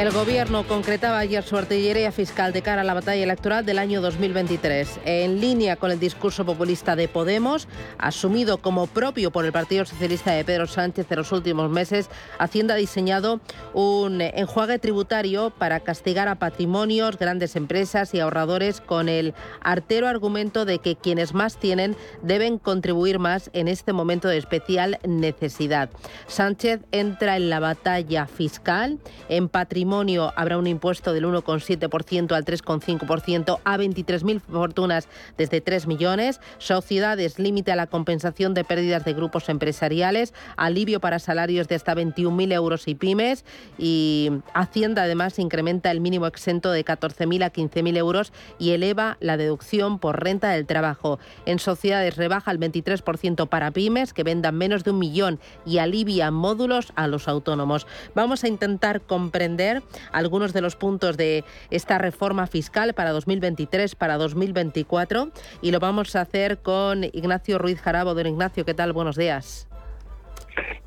El 0.00 0.12
Gobierno 0.12 0.66
concretaba 0.66 1.18
ayer 1.18 1.44
su 1.44 1.58
artillería 1.58 2.10
fiscal 2.10 2.54
de 2.54 2.62
cara 2.62 2.80
a 2.80 2.84
la 2.84 2.94
batalla 2.94 3.22
electoral 3.22 3.66
del 3.66 3.78
año 3.78 4.00
2023. 4.00 5.00
En 5.04 5.42
línea 5.42 5.76
con 5.76 5.90
el 5.90 6.00
discurso 6.00 6.46
populista 6.46 6.96
de 6.96 7.06
Podemos, 7.06 7.68
asumido 7.98 8.56
como 8.56 8.86
propio 8.86 9.30
por 9.30 9.44
el 9.44 9.52
Partido 9.52 9.84
Socialista 9.84 10.32
de 10.32 10.42
Pedro 10.42 10.66
Sánchez 10.66 11.06
en 11.10 11.18
los 11.18 11.32
últimos 11.32 11.70
meses, 11.70 12.08
Hacienda 12.38 12.72
ha 12.72 12.76
diseñado 12.78 13.40
un 13.74 14.22
enjuague 14.22 14.78
tributario 14.78 15.50
para 15.50 15.80
castigar 15.80 16.28
a 16.28 16.36
patrimonios, 16.36 17.18
grandes 17.18 17.54
empresas 17.54 18.14
y 18.14 18.20
ahorradores 18.20 18.80
con 18.80 19.10
el 19.10 19.34
artero 19.60 20.08
argumento 20.08 20.64
de 20.64 20.78
que 20.78 20.96
quienes 20.96 21.34
más 21.34 21.58
tienen 21.58 21.94
deben 22.22 22.56
contribuir 22.56 23.18
más 23.18 23.50
en 23.52 23.68
este 23.68 23.92
momento 23.92 24.28
de 24.28 24.38
especial 24.38 24.98
necesidad. 25.06 25.90
Sánchez 26.26 26.80
entra 26.90 27.36
en 27.36 27.50
la 27.50 27.60
batalla 27.60 28.24
fiscal 28.24 28.98
en 29.28 29.50
patrimonio 29.50 29.89
habrá 30.36 30.56
un 30.56 30.66
impuesto 30.66 31.12
del 31.12 31.24
1,7% 31.24 32.32
al 32.32 32.44
3,5% 32.44 33.58
a 33.64 33.76
23.000 33.76 34.40
fortunas 34.40 35.08
desde 35.36 35.60
3 35.60 35.86
millones. 35.86 36.40
Sociedades 36.58 37.38
límite 37.38 37.72
a 37.72 37.76
la 37.76 37.86
compensación 37.86 38.54
de 38.54 38.64
pérdidas 38.64 39.04
de 39.04 39.14
grupos 39.14 39.48
empresariales. 39.48 40.32
Alivio 40.56 41.00
para 41.00 41.18
salarios 41.18 41.66
de 41.66 41.74
hasta 41.74 41.94
21.000 41.94 42.52
euros 42.52 42.86
y 42.86 42.94
pymes. 42.94 43.44
Y 43.78 44.30
Hacienda 44.54 45.02
además 45.02 45.38
incrementa 45.38 45.90
el 45.90 46.00
mínimo 46.00 46.26
exento 46.26 46.70
de 46.70 46.84
14.000 46.84 47.44
a 47.44 47.52
15.000 47.52 47.96
euros 47.96 48.32
y 48.58 48.70
eleva 48.70 49.16
la 49.20 49.36
deducción 49.36 49.98
por 49.98 50.22
renta 50.22 50.50
del 50.50 50.66
trabajo. 50.66 51.18
En 51.46 51.58
sociedades 51.58 52.16
rebaja 52.16 52.52
el 52.52 52.60
23% 52.60 53.48
para 53.48 53.70
pymes 53.70 54.12
que 54.12 54.22
vendan 54.22 54.56
menos 54.56 54.84
de 54.84 54.92
un 54.92 54.98
millón 54.98 55.40
y 55.66 55.78
alivia 55.78 56.30
módulos 56.30 56.92
a 56.94 57.08
los 57.08 57.28
autónomos. 57.28 57.86
Vamos 58.14 58.44
a 58.44 58.48
intentar 58.48 59.00
comprender 59.00 59.69
algunos 60.12 60.52
de 60.52 60.60
los 60.60 60.76
puntos 60.76 61.16
de 61.16 61.44
esta 61.70 61.98
reforma 61.98 62.46
fiscal 62.46 62.94
para 62.94 63.10
2023, 63.12 63.94
para 63.94 64.18
2024 64.18 65.30
y 65.62 65.70
lo 65.70 65.80
vamos 65.80 66.16
a 66.16 66.22
hacer 66.22 66.58
con 66.58 67.04
Ignacio 67.04 67.58
Ruiz 67.58 67.80
Jarabo. 67.80 68.14
Don 68.14 68.26
Ignacio, 68.26 68.64
¿qué 68.64 68.74
tal? 68.74 68.92
Buenos 68.92 69.16
días. 69.16 69.69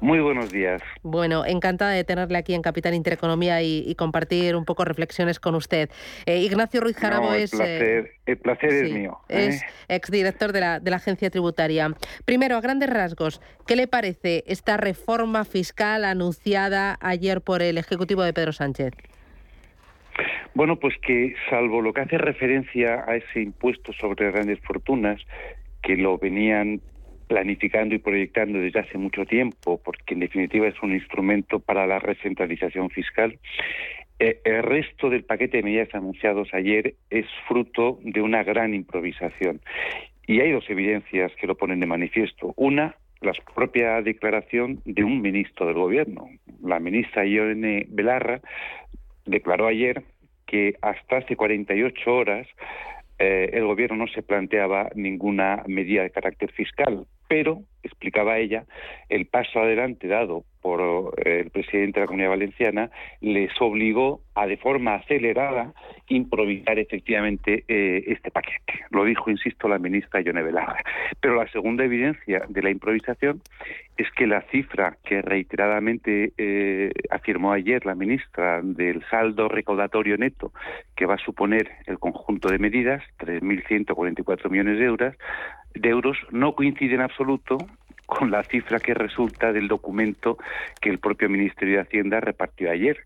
Muy 0.02 0.20
buenos 0.20 0.52
días. 0.52 0.82
Bueno, 1.02 1.46
encantada 1.46 1.92
de 1.92 2.04
tenerle 2.04 2.38
aquí 2.38 2.54
en 2.54 2.62
Capital 2.62 2.94
Intereconomía 2.94 3.62
y, 3.62 3.94
compartir 3.96 4.56
un 4.56 4.66
poco 4.66 4.86
reflexiones 4.86 5.40
con 5.40 5.56
usted. 5.56 5.90
Eh, 6.26 6.40
Ignacio 6.40 6.82
Ruiz 6.82 6.98
Jarabo 6.98 7.34
es... 7.34 7.54
Eh, 7.60 8.12
el 8.26 8.38
placer 8.38 8.72
es 8.72 8.92
mío. 8.92 9.20
¿eh? 9.30 9.48
Es 9.48 9.64
exdirector 9.88 10.52
de 10.52 10.60
la, 10.60 10.80
de 10.80 10.92
la 10.92 10.98
Agencia 10.98 11.30
Tributaria. 11.30 11.94
Primero, 12.26 12.58
a 12.58 12.62
grandes 12.62 12.90
rasgos, 12.90 13.42
¿qué 13.68 13.76
le 13.76 13.88
parece 13.88 14.44
esta 14.48 14.78
reforma 14.78 15.46
fiscal 15.46 16.06
anunciada 16.06 16.98
ayer 17.02 17.42
por 17.42 17.62
el 17.62 17.78
Ejecutivo 17.78 18.24
de 18.24 18.34
Pedro 18.34 18.52
Sánchez? 18.52 18.94
Bueno, 20.54 20.78
pues 20.78 20.96
que 21.06 21.34
salvo 21.50 21.82
lo 21.82 21.94
que 21.94 22.02
hace 22.02 22.18
referencia 22.18 23.04
a 23.08 23.16
ese 23.16 23.42
impuesto 23.42 23.92
sobre 23.94 24.30
grandes 24.32 24.60
fortunas, 24.60 25.20
que 25.82 25.96
lo 25.96 26.18
venían 26.18 26.82
planificando 27.34 27.96
y 27.96 27.98
proyectando 27.98 28.60
desde 28.60 28.82
hace 28.82 29.00
mucho 29.00 29.26
tiempo, 29.26 29.82
porque 29.84 30.14
en 30.14 30.20
definitiva 30.20 30.68
es 30.68 30.80
un 30.84 30.94
instrumento 30.94 31.58
para 31.60 31.88
la 31.88 31.98
recentralización 31.98 32.92
fiscal. 32.92 33.40
Eh, 34.20 34.40
el 34.44 34.62
resto 34.62 35.10
del 35.10 35.24
paquete 35.24 35.58
de 35.58 35.64
medidas 35.64 35.90
anunciados 35.96 36.54
ayer 36.54 36.94
es 37.10 37.26
fruto 37.48 37.98
de 38.04 38.22
una 38.22 38.44
gran 38.44 38.76
improvisación. 38.76 39.62
Y 40.28 40.42
hay 40.42 40.52
dos 40.52 40.70
evidencias 40.70 41.32
que 41.42 41.48
lo 41.48 41.58
ponen 41.58 41.80
de 41.80 41.88
manifiesto. 41.88 42.54
Una, 42.56 42.98
la 43.22 43.34
propia 43.56 44.04
declaración 44.04 44.84
de 44.86 45.04
un 45.04 45.20
ministro 45.20 45.66
del 45.66 45.76
Gobierno. 45.76 46.30
La 46.62 46.80
ministra 46.80 47.26
Ione 47.26 47.88
Belarra 47.90 48.42
declaró 49.26 49.66
ayer 49.66 50.04
que 50.46 50.76
hasta 50.84 51.18
hace 51.18 51.36
48 51.36 52.14
horas 52.14 52.48
eh, 53.20 53.50
el 53.54 53.66
gobierno 53.66 53.96
no 53.96 54.08
se 54.08 54.22
planteaba 54.22 54.90
ninguna 54.96 55.64
medida 55.68 56.04
de 56.04 56.10
carácter 56.10 56.52
fiscal, 56.52 57.06
pero, 57.34 57.64
explicaba 57.82 58.38
ella, 58.38 58.66
el 59.10 59.26
paso 59.26 59.60
adelante 59.60 60.08
dado 60.08 60.44
por 60.62 61.16
eh, 61.26 61.40
el 61.40 61.50
presidente 61.50 62.00
de 62.00 62.02
la 62.02 62.08
Comunidad 62.08 62.30
Valenciana 62.30 62.92
les 63.22 63.52
obligó 63.60 64.22
a 64.36 64.46
de 64.46 64.56
forma 64.58 64.94
acelerada 64.94 65.74
improvisar 66.10 66.78
efectivamente 66.78 67.64
eh, 67.68 68.04
este 68.06 68.30
paquete. 68.30 68.86
Lo 68.92 69.04
dijo, 69.04 69.32
insisto, 69.32 69.68
la 69.68 69.80
ministra 69.80 70.22
Yone 70.22 70.44
Belarra. 70.44 70.78
Pero 71.20 71.36
la 71.36 71.48
segunda 71.48 71.84
evidencia 71.84 72.46
de 72.48 72.62
la 72.62 72.70
improvisación 72.70 73.42
es 73.98 74.10
que 74.12 74.28
la 74.28 74.42
cifra 74.52 74.98
que 75.04 75.24
reiteradamente 75.24 76.34
eh, 76.38 76.92
afirmó 77.10 77.52
ayer 77.52 77.84
la 77.86 77.96
ministra 77.96 78.62
del 78.62 79.04
saldo 79.10 79.50
recaudatorio 79.50 80.18
neto 80.18 80.52
que 80.96 81.08
va 81.08 81.16
a 81.16 81.26
suponer 81.26 81.70
el 81.88 81.98
conjunto 81.98 82.50
de 82.50 82.60
medidas, 82.60 83.04
3.144 83.18 84.50
millones 84.52 84.78
de 84.78 84.86
euros, 84.86 85.16
de 85.74 85.90
euros 85.90 86.18
no 86.32 86.54
coincide 86.56 86.96
en 86.96 87.02
absoluto 87.02 87.58
con 88.06 88.32
la 88.32 88.44
cifra 88.44 88.80
que 88.80 88.94
resulta 88.94 89.52
del 89.52 89.68
documento 89.68 90.38
que 90.82 90.90
el 90.90 91.00
propio 91.00 91.30
Ministerio 91.30 91.76
de 91.76 91.82
Hacienda 91.82 92.20
repartió 92.20 92.70
ayer. 92.70 92.98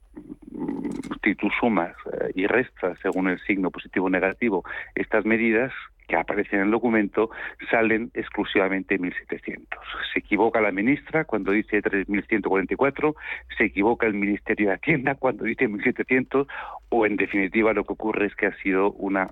Si 1.23 1.35
tú 1.35 1.49
sumas 1.59 1.95
eh, 2.11 2.31
y 2.35 2.47
restas, 2.47 2.97
según 3.01 3.29
el 3.29 3.39
signo 3.39 3.69
positivo 3.71 4.07
o 4.07 4.09
negativo, 4.09 4.63
estas 4.95 5.25
medidas 5.25 5.71
que 6.07 6.15
aparecen 6.15 6.59
en 6.59 6.65
el 6.65 6.71
documento 6.71 7.29
salen 7.69 8.11
exclusivamente 8.13 8.97
1.700. 8.99 9.67
Se 10.13 10.19
equivoca 10.19 10.61
la 10.61 10.71
ministra 10.71 11.25
cuando 11.25 11.51
dice 11.51 11.81
3.144, 11.83 13.15
se 13.57 13.65
equivoca 13.65 14.07
el 14.07 14.13
Ministerio 14.13 14.69
de 14.69 14.75
Hacienda 14.75 15.15
cuando 15.15 15.43
dice 15.43 15.67
1.700, 15.67 16.47
o 16.89 17.05
en 17.05 17.17
definitiva 17.17 17.73
lo 17.73 17.83
que 17.83 17.93
ocurre 17.93 18.27
es 18.27 18.35
que 18.35 18.47
ha 18.47 18.57
sido 18.57 18.91
una 18.93 19.27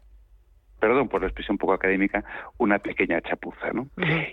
perdón 0.86 1.10
por 1.10 1.22
la 1.22 1.28
expresión 1.28 1.58
poco 1.58 1.74
académica, 1.74 2.24
una 2.60 2.78
pequeña 2.78 3.20
chapuza. 3.22 3.72
¿no? 3.74 3.88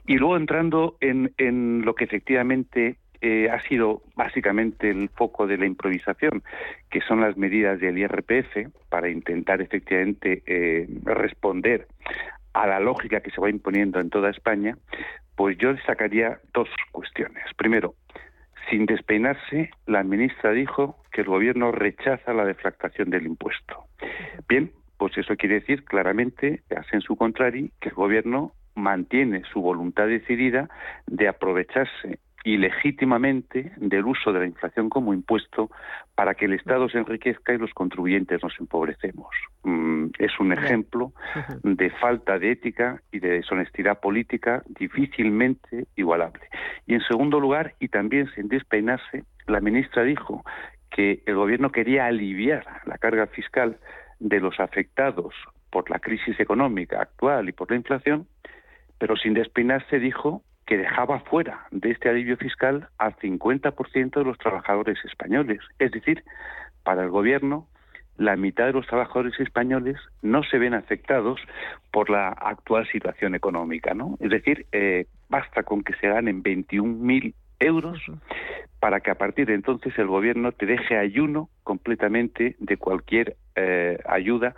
Y 0.07 0.19
luego 0.19 0.37
entrando 0.37 0.99
en, 1.01 1.33
en 1.39 1.83
lo 1.83 1.95
que 1.95 2.05
efectivamente 2.05 2.99
eh, 3.23 3.49
ha 3.51 3.59
sido 3.63 4.03
básicamente 4.17 4.91
el 4.91 5.09
foco 5.09 5.47
de 5.47 5.57
la 5.57 5.65
improvisación, 5.65 6.43
que 6.91 7.01
son 7.01 7.23
las 7.23 7.39
medidas 7.39 7.81
del 7.81 7.97
IRPF 7.97 8.71
para 8.91 9.09
intentar 9.09 9.63
efectivamente 9.63 10.43
eh, 10.45 10.87
responder 11.05 11.87
a 12.53 12.67
la 12.67 12.81
lógica 12.81 13.21
que 13.21 13.31
se 13.31 13.41
va 13.41 13.49
imponiendo 13.49 13.99
en 13.99 14.11
toda 14.11 14.29
España, 14.29 14.77
pues 15.35 15.57
yo 15.57 15.73
destacaría 15.73 16.39
dos 16.53 16.69
cuestiones. 16.91 17.45
Primero, 17.57 17.95
sin 18.69 18.85
despeinarse, 18.85 19.71
la 19.87 20.03
ministra 20.03 20.51
dijo 20.51 20.99
que 21.13 21.23
el 21.23 21.29
gobierno 21.29 21.73
rechaza 21.73 22.35
la 22.35 22.45
deflactación 22.45 23.09
del 23.09 23.25
impuesto. 23.25 23.87
Bien, 24.51 24.71
pues 25.03 25.19
eso 25.19 25.35
quiere 25.35 25.57
decir 25.57 25.85
claramente, 25.85 26.63
en 26.93 27.01
su 27.01 27.17
contrario, 27.17 27.67
que 27.81 27.89
el 27.89 27.95
gobierno 27.97 28.53
mantiene 28.77 29.43
su 29.53 29.61
voluntad 29.61 30.07
decidida 30.07 30.69
de 31.09 31.27
aprovecharse 31.27 32.21
ilegítimamente 32.45 33.73
del 33.79 34.05
uso 34.05 34.33
de 34.33 34.39
la 34.39 34.47
inflación 34.47 34.89
como 34.89 35.13
impuesto 35.13 35.73
para 36.15 36.35
que 36.35 36.45
el 36.45 36.53
Estado 36.53 36.89
se 36.89 36.99
enriquezca 36.99 37.53
y 37.53 37.59
los 37.59 37.75
contribuyentes 37.75 38.45
nos 38.45 38.55
empobrecemos. 38.61 39.27
Mm, 39.65 40.11
es 40.21 40.39
un 40.39 40.53
ejemplo 40.53 41.13
de 41.65 41.91
falta 41.91 42.39
de 42.39 42.53
ética 42.53 43.03
y 43.11 43.19
de 43.19 43.31
deshonestidad 43.31 43.99
política 43.99 44.63
difícilmente 44.69 45.87
igualable. 45.97 46.43
Y 46.87 46.95
en 46.95 47.01
segundo 47.01 47.41
lugar, 47.41 47.75
y 47.81 47.89
también 47.89 48.31
sin 48.37 48.47
despeinarse, 48.47 49.25
la 49.49 49.61
ministra 49.61 50.05
dijo 50.05 50.45
que 50.93 51.25
el 51.27 51.35
gobierno 51.35 51.73
quería 51.73 52.07
aliviar 52.07 52.65
la 52.87 52.99
carga 52.99 53.27
fiscal 53.27 53.79
de 54.23 54.41
los 54.41 54.59
afectados 54.61 55.35
por 55.71 55.91
la 55.91 55.99
crisis 55.99 56.39
económica 56.39 57.01
actual 57.01 57.49
y 57.49 57.53
por 57.53 57.71
la 57.71 57.77
inflación, 57.77 58.27
pero 58.99 59.17
sin 59.17 59.35
despeinarse 59.35 59.99
dijo 59.99 60.43
que 60.67 60.79
dejaba 60.79 61.21
fuera 61.21 61.67
de 61.73 61.91
este 61.91 62.09
alivio 62.09 62.37
fiscal 62.37 62.89
al 62.99 63.17
50% 63.17 64.15
de 64.15 64.25
los 64.25 64.39
trabajadores 64.39 64.99
españoles. 65.05 65.61
Es 65.79 65.91
decir, 65.91 66.23
para 66.85 67.03
el 67.03 67.11
gobierno, 67.11 67.67
la 68.17 68.37
mitad 68.37 68.67
de 68.67 68.73
los 68.73 68.87
trabajadores 68.87 69.39
españoles 69.41 69.97
no 70.21 70.45
se 70.45 70.59
ven 70.59 70.75
afectados 70.75 71.41
por 71.91 72.11
la 72.11 72.29
actual 72.29 72.87
situación 72.89 73.35
económica, 73.35 73.95
¿no? 73.95 74.17
Es 74.21 74.31
decir, 74.31 74.67
eh, 74.71 75.07
basta 75.29 75.65
con 75.65 75.83
que 75.83 75.95
se 75.95 76.09
ganen 76.09 76.43
21.000 76.43 77.35
euros 77.63 78.01
para 78.81 79.01
que 79.01 79.11
a 79.11 79.15
partir 79.15 79.47
de 79.47 79.55
entonces 79.55 79.97
el 79.99 80.07
gobierno 80.07 80.53
te 80.53 80.67
deje 80.67 80.99
ayuno 80.99 81.49
completamente 81.63 82.57
de 82.59 82.77
cualquier 82.77 83.37
eh, 83.55 83.99
ayuda 84.07 84.55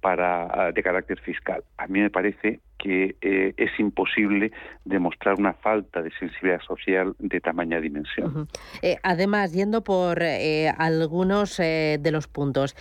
para 0.00 0.70
de 0.72 0.82
carácter 0.82 1.18
fiscal. 1.20 1.64
A 1.78 1.86
mí 1.86 2.00
me 2.00 2.10
parece 2.10 2.60
que 2.78 3.16
eh, 3.20 3.54
es 3.56 3.78
imposible 3.78 4.52
demostrar 4.84 5.36
una 5.38 5.54
falta 5.54 6.02
de 6.02 6.10
sensibilidad 6.18 6.60
social 6.60 7.14
de 7.18 7.40
tamaña 7.40 7.80
dimensión. 7.80 8.48
Eh, 8.82 8.96
además, 9.02 9.52
yendo 9.52 9.82
por 9.84 10.22
eh, 10.22 10.68
algunos 10.76 11.56
de 11.56 12.10
los 12.12 12.28
puntos, 12.28 12.76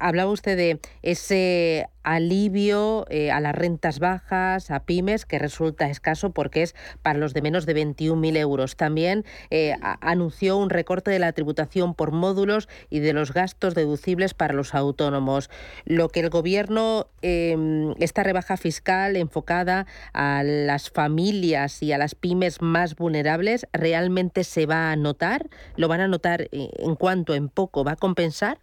hablaba 0.00 0.30
usted 0.30 0.56
de 0.56 0.80
ese 1.02 1.86
alivio 2.02 3.06
a 3.32 3.40
las 3.40 3.54
rentas 3.54 3.98
bajas, 3.98 4.70
a 4.70 4.84
pymes, 4.84 5.24
que 5.24 5.38
resulta 5.38 5.88
escaso 5.88 6.32
porque 6.32 6.62
es 6.62 6.74
para 7.02 7.18
los 7.18 7.32
de 7.32 7.42
menos 7.42 7.66
de 7.66 7.76
21.000 7.76 8.36
euros. 8.36 8.76
También 8.76 9.24
anunció 10.00 10.56
un 10.56 10.70
recorte 10.70 11.10
de 11.10 11.18
la 11.18 11.32
tributación 11.32 11.94
por 11.94 12.12
módulos 12.12 12.68
y 12.90 13.00
de 13.00 13.12
los 13.12 13.32
gastos 13.32 13.74
deducibles 13.74 14.34
para 14.34 14.54
los 14.54 14.74
autónomos. 14.74 15.50
Lo 15.84 16.08
que 16.08 16.20
el 16.20 16.30
Gobierno, 16.30 17.08
em, 17.20 17.94
esta 17.98 18.22
rebaja 18.22 18.56
fiscal 18.56 19.16
enfocada 19.32 19.86
a 20.12 20.42
las 20.44 20.90
familias 20.90 21.82
y 21.82 21.92
a 21.92 21.98
las 21.98 22.14
pymes 22.14 22.60
más 22.60 22.96
vulnerables, 22.96 23.66
¿realmente 23.72 24.44
se 24.44 24.66
va 24.66 24.92
a 24.92 24.96
notar? 24.96 25.46
¿Lo 25.76 25.88
van 25.88 26.00
a 26.00 26.08
notar 26.08 26.48
en 26.52 26.94
cuanto, 26.96 27.34
en 27.34 27.48
poco? 27.48 27.82
¿Va 27.82 27.92
a 27.92 27.96
compensar? 27.96 28.58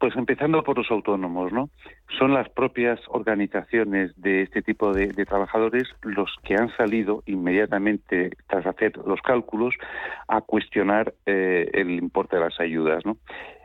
Pues 0.00 0.16
empezando 0.16 0.62
por 0.62 0.78
los 0.78 0.90
autónomos, 0.90 1.52
¿no? 1.52 1.70
Son 2.18 2.32
las 2.32 2.48
propias 2.48 3.00
organizaciones 3.08 4.12
de 4.16 4.42
este 4.42 4.62
tipo 4.62 4.92
de, 4.92 5.08
trabajadores 5.26 5.84
los 6.02 6.34
que 6.42 6.54
han 6.54 6.74
salido 6.76 7.22
inmediatamente 7.26 8.30
tras 8.48 8.66
hacer 8.66 8.96
los 9.06 9.20
cálculos 9.20 9.74
a 10.26 10.40
cuestionar 10.40 11.14
eh, 11.26 11.68
el 11.72 11.90
importe 11.90 12.36
de 12.36 12.42
las 12.42 12.58
ayudas, 12.60 13.04
¿no? 13.04 13.16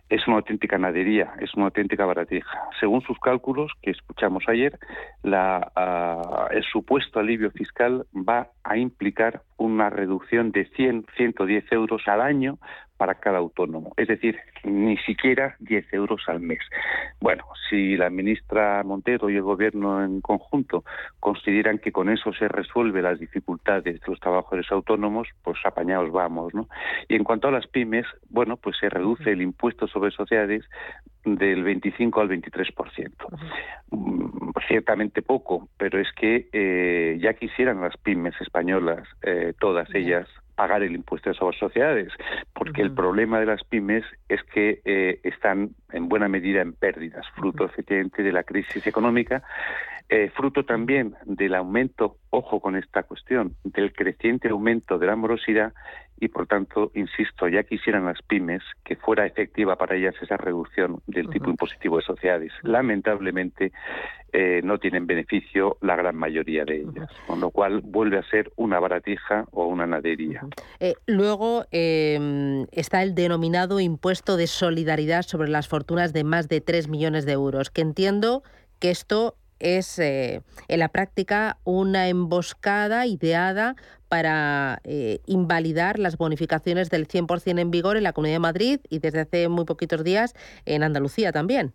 Es 0.09 0.27
una 0.27 0.37
auténtica 0.37 0.77
nadería, 0.77 1.33
es 1.39 1.53
una 1.55 1.65
auténtica 1.65 2.05
baratija. 2.05 2.49
Según 2.79 3.01
sus 3.01 3.17
cálculos 3.19 3.71
que 3.81 3.91
escuchamos 3.91 4.43
ayer, 4.47 4.77
la, 5.23 5.71
ah, 5.75 6.47
el 6.51 6.63
supuesto 6.63 7.19
alivio 7.19 7.51
fiscal 7.51 8.05
va 8.13 8.49
a 8.63 8.77
implicar 8.77 9.41
una 9.57 9.89
reducción 9.89 10.51
de 10.51 10.65
100, 10.75 11.05
110 11.17 11.71
euros 11.71 12.01
al 12.07 12.21
año 12.21 12.59
para 13.03 13.15
cada 13.15 13.39
autónomo, 13.39 13.91
es 13.97 14.07
decir, 14.07 14.39
ni 14.63 14.95
siquiera 14.99 15.57
10 15.59 15.93
euros 15.93 16.21
al 16.27 16.39
mes. 16.39 16.61
Bueno, 17.19 17.43
si 17.69 17.97
la 17.97 18.09
ministra 18.09 18.81
Montero 18.85 19.29
y 19.29 19.35
el 19.35 19.41
Gobierno 19.41 20.01
en 20.01 20.21
conjunto 20.21 20.85
consideran 21.19 21.79
que 21.79 21.91
con 21.91 22.07
eso 22.07 22.31
se 22.31 22.47
resuelve 22.47 23.01
las 23.01 23.19
dificultades 23.19 23.99
de 23.99 24.07
los 24.07 24.21
trabajadores 24.21 24.71
autónomos, 24.71 25.27
pues 25.43 25.57
apañados 25.65 26.13
vamos, 26.13 26.53
¿no? 26.53 26.69
Y 27.09 27.15
en 27.15 27.25
cuanto 27.25 27.49
a 27.49 27.51
las 27.51 27.67
pymes, 27.67 28.05
bueno, 28.29 28.55
pues 28.55 28.77
se 28.79 28.87
reduce 28.87 29.31
el 29.33 29.41
impuesto 29.41 29.85
sobre 29.85 30.11
sociedades 30.11 30.63
del 31.25 31.61
25 31.61 32.21
al 32.21 32.29
23%. 32.29 33.11
Mm, 33.91 34.51
ciertamente 34.65 35.21
poco, 35.21 35.67
pero 35.75 35.99
es 35.99 36.07
que 36.13 36.47
eh, 36.53 37.17
ya 37.19 37.33
quisieran 37.33 37.81
las 37.81 37.97
pymes 37.97 38.39
españolas, 38.39 39.05
eh, 39.23 39.53
todas 39.59 39.93
ellas, 39.93 40.25
pagar 40.55 40.83
el 40.83 40.95
impuesto 40.95 41.33
sobre 41.33 41.57
sociedades, 41.57 42.11
porque 42.53 42.81
el 42.81 42.91
problema 42.93 43.39
de 43.39 43.45
las 43.45 43.63
pymes 43.63 44.03
es 44.29 44.43
que 44.43 44.81
eh, 44.85 45.19
están 45.23 45.71
en 45.91 46.09
buena 46.09 46.27
medida 46.27 46.61
en 46.61 46.73
pérdidas, 46.73 47.25
fruto 47.35 47.65
efectivamente 47.65 48.23
de 48.23 48.31
la 48.31 48.43
crisis 48.43 48.85
económica, 48.87 49.43
eh, 50.15 50.29
fruto 50.29 50.63
también 50.63 51.15
del 51.25 51.55
aumento, 51.55 52.17
ojo 52.29 52.59
con 52.59 52.75
esta 52.75 53.01
cuestión, 53.01 53.55
del 53.63 53.93
creciente 53.93 54.49
aumento 54.49 54.99
de 54.99 55.07
la 55.07 55.15
morosidad 55.15 55.73
y 56.19 56.27
por 56.27 56.45
tanto, 56.45 56.91
insisto, 56.93 57.47
ya 57.47 57.63
quisieran 57.63 58.05
las 58.05 58.21
pymes 58.21 58.61
que 58.85 58.95
fuera 58.95 59.25
efectiva 59.25 59.75
para 59.75 59.95
ellas 59.95 60.13
esa 60.21 60.37
reducción 60.37 61.01
del 61.07 61.29
tipo 61.29 61.49
impositivo 61.49 61.97
de 61.97 62.03
sociedades. 62.03 62.51
Lamentablemente 62.61 63.71
eh, 64.31 64.61
no 64.63 64.77
tienen 64.77 65.07
beneficio 65.07 65.77
la 65.81 65.95
gran 65.95 66.15
mayoría 66.15 66.63
de 66.63 66.81
ellas, 66.81 67.09
con 67.25 67.39
lo 67.39 67.49
cual 67.49 67.81
vuelve 67.81 68.19
a 68.19 68.29
ser 68.29 68.51
una 68.55 68.79
baratija 68.79 69.45
o 69.49 69.65
una 69.65 69.87
nadería. 69.87 70.45
Eh, 70.79 70.93
luego 71.07 71.65
em, 71.71 72.67
está 72.71 73.01
el 73.01 73.15
denominado 73.15 73.79
impuesto 73.79 74.37
de 74.37 74.45
solidaridad 74.45 75.23
sobre 75.23 75.49
las 75.49 75.67
fortunas 75.67 76.13
de 76.13 76.23
más 76.23 76.49
de 76.49 76.61
3 76.61 76.87
millones 76.87 77.25
de 77.25 77.31
euros, 77.31 77.71
que 77.71 77.81
entiendo 77.81 78.43
que 78.79 78.91
esto 78.91 79.37
es 79.63 79.97
eh, 79.97 80.41
en 80.67 80.79
la 80.79 80.89
práctica 80.89 81.57
una 81.63 82.09
emboscada 82.09 83.07
ideada 83.07 83.75
para 84.09 84.79
eh, 84.83 85.19
invalidar 85.25 85.97
las 85.97 86.17
bonificaciones 86.17 86.91
del 86.91 87.07
100% 87.07 87.59
en 87.59 87.71
vigor 87.71 87.97
en 87.97 88.03
la 88.03 88.13
Comunidad 88.13 88.35
de 88.35 88.39
Madrid 88.39 88.79
y 88.89 88.99
desde 88.99 89.21
hace 89.21 89.49
muy 89.49 89.65
poquitos 89.65 90.03
días 90.03 90.35
en 90.65 90.83
Andalucía 90.83 91.31
también. 91.31 91.73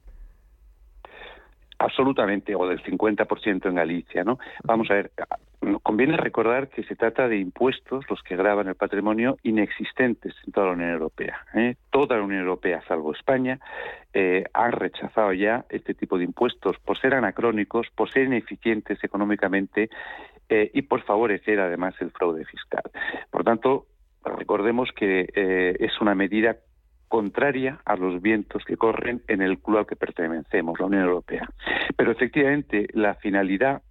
Absolutamente, 1.80 2.54
o 2.54 2.66
del 2.68 2.82
50% 2.82 3.66
en 3.66 3.74
Galicia, 3.74 4.24
¿no? 4.24 4.38
Vamos 4.64 4.90
a 4.90 4.94
ver, 4.94 5.12
conviene 5.82 6.16
recordar 6.16 6.68
que 6.68 6.84
se 6.84 6.96
trata 6.96 7.28
de 7.28 7.38
impuestos, 7.38 8.04
los 8.08 8.22
que 8.22 8.36
graban 8.36 8.68
el 8.68 8.74
patrimonio, 8.74 9.36
inexistentes 9.42 10.34
en 10.46 10.52
toda 10.52 10.68
la 10.68 10.72
Unión 10.72 10.90
Europea. 10.90 11.44
¿eh? 11.54 11.76
Toda 11.90 12.16
la 12.16 12.22
Unión 12.22 12.40
Europea, 12.40 12.82
salvo 12.86 13.12
España, 13.12 13.58
eh, 14.12 14.44
han 14.52 14.72
rechazado 14.72 15.32
ya 15.32 15.64
este 15.68 15.94
tipo 15.94 16.18
de 16.18 16.24
impuestos 16.24 16.76
por 16.78 16.98
ser 16.98 17.14
anacrónicos, 17.14 17.88
por 17.94 18.10
ser 18.10 18.24
ineficientes 18.24 19.02
económicamente 19.02 19.90
eh, 20.48 20.70
y 20.72 20.82
por 20.82 21.02
favorecer 21.02 21.60
además 21.60 21.94
el 22.00 22.10
fraude 22.10 22.44
fiscal. 22.44 22.82
Por 23.30 23.44
tanto, 23.44 23.86
recordemos 24.24 24.90
que 24.92 25.26
es 25.78 26.00
una 26.00 26.14
medida 26.14 26.56
contraria 27.08 27.80
a 27.84 27.96
los 27.96 28.20
vientos 28.20 28.64
que 28.64 28.76
corren 28.76 29.22
en 29.28 29.42
el 29.42 29.58
club 29.58 29.78
al 29.78 29.86
que 29.86 29.96
pertenecemos, 29.96 30.78
la 30.78 30.86
Unión 30.86 31.04
Europea. 31.04 31.48
Pero 31.96 32.12
efectivamente 32.12 32.86
la 32.92 33.14
finalidad 33.14 33.82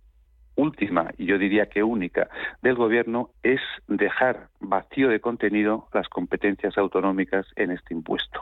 última 0.58 1.12
y 1.18 1.26
yo 1.26 1.38
diría 1.38 1.68
que 1.68 1.84
única 1.84 2.30
del 2.62 2.76
gobierno 2.76 3.30
es 3.44 3.62
dejar 3.88 4.50
vacío 4.60 5.08
de 5.10 5.22
contenido 5.22 5.88
las 5.94 6.10
competencias 6.10 6.78
autonómicas 6.78 7.46
en 7.56 7.72
este 7.72 7.94
impuesto, 7.94 8.42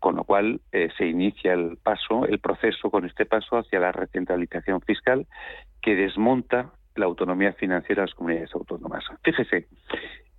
con 0.00 0.16
lo 0.16 0.24
cual 0.24 0.60
eh, 0.72 0.88
se 0.96 1.06
inicia 1.06 1.52
el 1.52 1.76
paso, 1.76 2.24
el 2.26 2.38
proceso 2.38 2.90
con 2.90 3.04
este 3.04 3.26
paso 3.26 3.58
hacia 3.58 3.80
la 3.80 3.92
recentralización 3.92 4.80
fiscal 4.80 5.26
que 5.82 5.94
desmonta 5.94 6.70
la 6.94 7.06
autonomía 7.06 7.52
financiera 7.52 8.02
de 8.02 8.06
las 8.08 8.14
comunidades 8.14 8.54
autónomas. 8.54 9.04
Fíjese, 9.22 9.66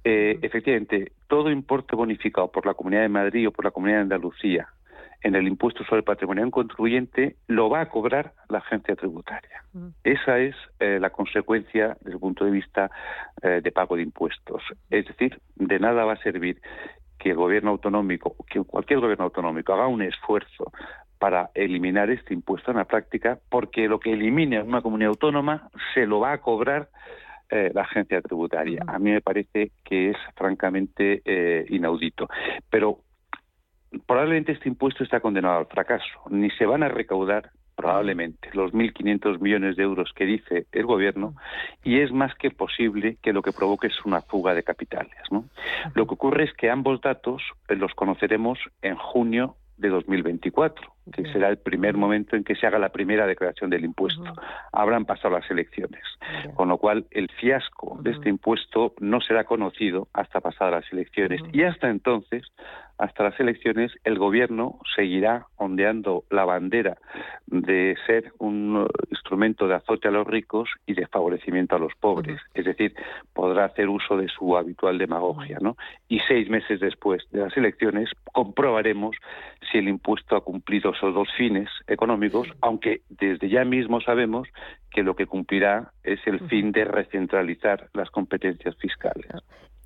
eh, 0.04 0.40
efectivamente, 0.42 1.12
todo 1.28 1.52
importe 1.52 1.96
bonificado 1.96 2.52
por 2.52 2.66
la 2.66 2.74
Comunidad 2.74 3.02
de 3.02 3.10
Madrid 3.10 3.48
o 3.48 3.52
por 3.52 3.66
la 3.66 3.72
Comunidad 3.72 3.98
de 3.98 4.04
Andalucía 4.04 4.68
en 5.28 5.36
el 5.36 5.48
impuesto 5.48 5.84
sobre 5.84 6.00
el 6.00 6.04
patrimonio 6.06 6.44
en 6.44 6.52
contribuyente 6.52 7.36
lo 7.48 7.70
va 7.70 7.82
a 7.82 7.90
cobrar 7.90 8.34
la 8.48 8.60
agencia 8.60 8.96
tributaria. 8.96 9.64
Esa 10.04 10.40
es 10.40 10.56
eh, 10.80 11.00
la 11.02 11.10
consecuencia 11.10 11.98
desde 12.00 12.14
el 12.14 12.20
punto 12.20 12.46
de 12.46 12.52
vista 12.52 12.90
eh, 13.42 13.60
de 13.62 13.72
pago 13.74 13.98
de 13.98 14.04
impuestos. 14.04 14.64
Es 14.90 15.06
decir, 15.06 15.40
de 15.56 15.80
nada 15.80 16.06
va 16.06 16.14
a 16.14 16.24
servir 16.24 16.62
que 17.20 17.32
el 17.32 17.36
gobierno 17.36 17.72
autonómico, 17.72 18.36
que 18.50 18.64
cualquier 18.64 19.02
gobierno 19.02 19.26
autonómico 19.26 19.74
haga 19.74 19.88
un 19.88 20.02
esfuerzo 20.02 20.72
para 21.20 21.50
eliminar 21.54 22.10
este 22.10 22.34
impuesto 22.34 22.72
en 22.72 22.78
la 22.78 22.86
práctica, 22.86 23.38
porque 23.50 23.90
lo 23.90 24.00
que 24.00 24.14
elimine 24.14 24.62
una 24.62 24.82
comunidad 24.82 25.10
autónoma 25.10 25.70
se 25.94 26.06
lo 26.06 26.22
va 26.22 26.32
a 26.32 26.38
cobrar 26.38 26.90
eh, 27.50 27.72
la 27.74 27.82
agencia 27.82 28.22
tributaria. 28.22 28.84
A 28.88 28.98
mí 29.00 29.12
me 29.12 29.22
parece 29.22 29.72
que 29.84 30.12
es 30.12 30.18
francamente 30.36 31.22
eh, 31.26 31.66
inaudito. 31.70 32.28
Pero 32.70 33.00
probablemente 34.06 34.52
este 34.52 34.70
impuesto 34.70 35.04
está 35.04 35.20
condenado 35.20 35.60
al 35.60 35.68
fracaso. 35.68 36.06
Ni 36.30 36.50
se 36.52 36.66
van 36.66 36.84
a 36.84 36.90
recaudar 36.90 37.52
probablemente 37.78 38.50
los 38.54 38.74
1.500 38.74 39.40
millones 39.40 39.76
de 39.76 39.84
euros 39.84 40.12
que 40.16 40.26
dice 40.26 40.66
el 40.72 40.86
gobierno 40.88 41.36
y 41.84 42.00
es 42.00 42.12
más 42.12 42.34
que 42.34 42.50
posible 42.50 43.18
que 43.22 43.34
lo 43.34 43.44
que 43.44 43.52
provoque 43.52 43.88
es 43.88 44.04
una 44.04 44.22
fuga 44.22 44.56
de 44.56 44.64
capitales. 44.64 45.16
¿no? 45.30 45.46
Lo 45.94 46.08
que 46.08 46.16
ocurre 46.16 46.46
es 46.46 46.54
que 46.54 46.72
ambos 46.72 47.02
datos 47.02 47.44
eh, 47.70 47.76
los 47.76 47.94
conoceremos 47.94 48.58
en 48.82 48.96
junio 48.96 49.56
de 49.78 49.90
2024, 49.90 50.92
que 51.14 51.32
será 51.32 51.50
el 51.50 51.58
primer 51.58 51.96
momento 51.96 52.36
en 52.36 52.44
que 52.44 52.56
se 52.56 52.66
haga 52.66 52.80
la 52.80 52.90
primera 52.90 53.28
declaración 53.28 53.70
del 53.70 53.86
impuesto. 53.86 54.24
Habrán 54.72 55.06
pasado 55.06 55.36
las 55.36 55.50
elecciones, 55.52 56.02
con 56.56 56.70
lo 56.70 56.80
cual 56.80 57.06
el 57.12 57.30
fiasco 57.30 58.00
de 58.02 58.12
este 58.12 58.30
impuesto 58.30 58.96
no 59.00 59.22
será 59.22 59.44
conocido 59.44 60.08
hasta 60.14 60.42
pasadas 60.42 60.84
las 60.84 60.92
elecciones 60.92 61.42
y 61.54 61.62
hasta 61.62 61.90
entonces 61.90 62.44
hasta 62.98 63.24
las 63.24 63.40
elecciones, 63.40 63.92
el 64.04 64.18
gobierno 64.18 64.80
seguirá 64.96 65.46
ondeando 65.58 66.24
la 66.30 66.46
bandera 66.46 66.98
de 67.46 67.96
ser 68.08 68.34
un 68.40 68.88
instrumento 69.12 69.68
de 69.68 69.76
azote 69.76 70.08
a 70.08 70.12
los 70.12 70.26
ricos 70.26 70.70
y 70.86 70.94
de 70.94 71.06
favorecimiento 71.08 71.76
a 71.76 71.80
los 71.80 71.94
pobres. 72.00 72.42
Es 72.54 72.66
decir, 72.66 72.96
podrá 73.34 73.66
hacer 73.66 73.88
uso 73.88 74.18
de 74.18 74.28
su 74.28 74.58
habitual 74.58 74.98
demagogia. 74.98 75.60
¿no? 75.62 75.78
Y 76.08 76.20
seis 76.28 76.50
meses 76.50 76.80
después 76.80 77.24
de 77.32 77.42
las 77.42 77.56
elecciones 77.56 78.10
comprobaremos 78.34 79.16
si 79.72 79.78
el 79.78 79.88
impuesto 79.88 80.36
ha 80.36 80.44
cumplido 80.44 80.92
esos 80.92 81.14
dos 81.14 81.30
fines 81.38 81.70
económicos, 81.88 82.48
aunque 82.62 83.02
desde 83.10 83.50
ya 83.50 83.64
mismo 83.64 84.02
sabemos 84.02 84.48
que 84.90 85.04
lo 85.04 85.16
que 85.16 85.28
cumplirá 85.28 85.92
es 86.04 86.20
el 86.26 86.40
fin 86.48 86.72
de 86.72 86.86
recentralizar 86.86 87.90
las 87.94 88.10
competencias 88.10 88.76
fiscales 88.78 89.28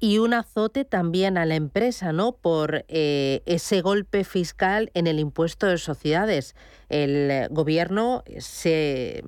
y 0.02 0.18
un 0.18 0.34
azote 0.34 0.84
también 0.84 1.38
a 1.38 1.46
la 1.46 1.56
empresa, 1.56 2.12
¿no? 2.12 2.34
Por 2.34 2.86
eh, 2.90 3.44
ese 3.46 3.82
golpe 3.82 4.24
fiscal 4.24 4.90
en 4.96 5.06
el 5.08 5.20
impuesto 5.20 5.68
de 5.68 5.78
sociedades. 5.78 6.56
El 6.90 7.48
gobierno 7.52 8.24
se 8.40 9.24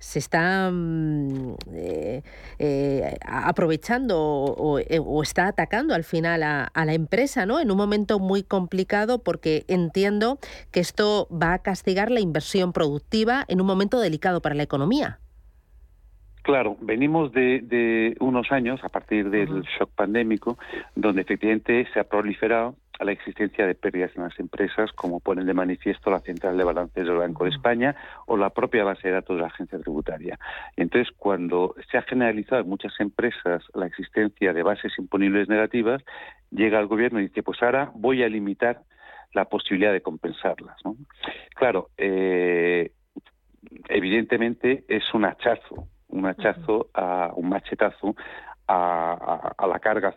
se 0.00 0.18
está 0.18 0.70
mm, 0.72 1.56
eh, 1.74 2.22
eh, 2.58 3.18
aprovechando 3.20 4.18
o, 4.18 4.78
está 5.22 5.48
atacando 5.48 5.94
al 5.94 6.04
final 6.04 6.42
a, 6.42 6.64
a, 6.64 6.84
la 6.86 6.94
empresa, 6.94 7.44
¿no? 7.44 7.60
En 7.60 7.70
un 7.70 7.76
momento 7.76 8.18
muy 8.18 8.42
complicado 8.42 9.22
porque 9.22 9.64
entiendo 9.68 10.38
que 10.70 10.80
esto 10.80 11.28
va 11.30 11.52
a 11.52 11.58
castigar 11.58 12.10
la 12.10 12.20
inversión 12.20 12.72
productiva 12.72 13.44
en 13.46 13.60
un 13.60 13.66
momento 13.66 14.00
delicado 14.00 14.40
para 14.40 14.54
la 14.54 14.62
economía. 14.62 15.20
Claro, 16.50 16.76
venimos 16.80 17.30
de, 17.30 18.16
unos 18.18 18.50
años, 18.50 18.82
a 18.82 18.88
partir 18.88 19.30
del 19.30 19.62
shock 19.78 19.92
pandémico, 19.94 20.58
donde 20.96 21.22
efectivamente 21.22 21.86
se 21.94 22.00
ha 22.00 22.08
proliferado 22.08 22.74
la 22.98 23.12
existencia 23.12 23.68
de 23.68 23.76
pérdidas 23.76 24.10
en 24.16 24.24
las 24.24 24.36
empresas, 24.40 24.90
como 24.90 25.20
ponen 25.20 25.46
de 25.46 25.54
manifiesto 25.54 26.10
la 26.10 26.18
Central 26.18 26.58
de 26.58 26.64
Balances 26.64 27.06
del 27.06 27.18
Banco 27.18 27.44
de 27.44 27.50
España 27.50 27.94
o 28.26 28.36
la 28.36 28.50
propia 28.50 28.82
base 28.82 29.06
de 29.06 29.14
datos 29.14 29.36
de 29.36 29.42
la 29.42 29.46
Agencia 29.46 29.78
Tributaria. 29.78 30.40
Entonces, 30.74 31.14
cuando 31.16 31.76
se 31.88 31.98
ha 31.98 32.02
generalizado 32.02 32.62
en 32.62 32.68
muchas 32.68 32.98
empresas 32.98 33.62
la 33.72 33.86
existencia 33.86 34.52
de 34.52 34.64
bases 34.64 34.92
imponibles 34.98 35.48
negativas, 35.48 36.02
llega 36.50 36.80
el 36.80 36.88
gobierno 36.88 37.20
y 37.20 37.28
dice, 37.28 37.44
pues 37.44 37.62
ahora 37.62 37.92
voy 37.94 38.24
a 38.24 38.28
limitar 38.28 38.80
la 39.34 39.44
posibilidad 39.44 39.92
de 39.92 40.02
compensarlas. 40.02 40.78
Claro, 41.54 41.90
eh, 41.96 42.90
evidentemente 43.88 44.82
es 44.88 45.14
un 45.14 45.26
hachazo 45.26 45.86
un 46.10 46.26
hachazo, 46.26 46.88
a, 46.94 47.30
un 47.34 47.48
machetazo 47.48 48.14
a, 48.68 49.66
la 49.66 49.78
carga 49.80 50.14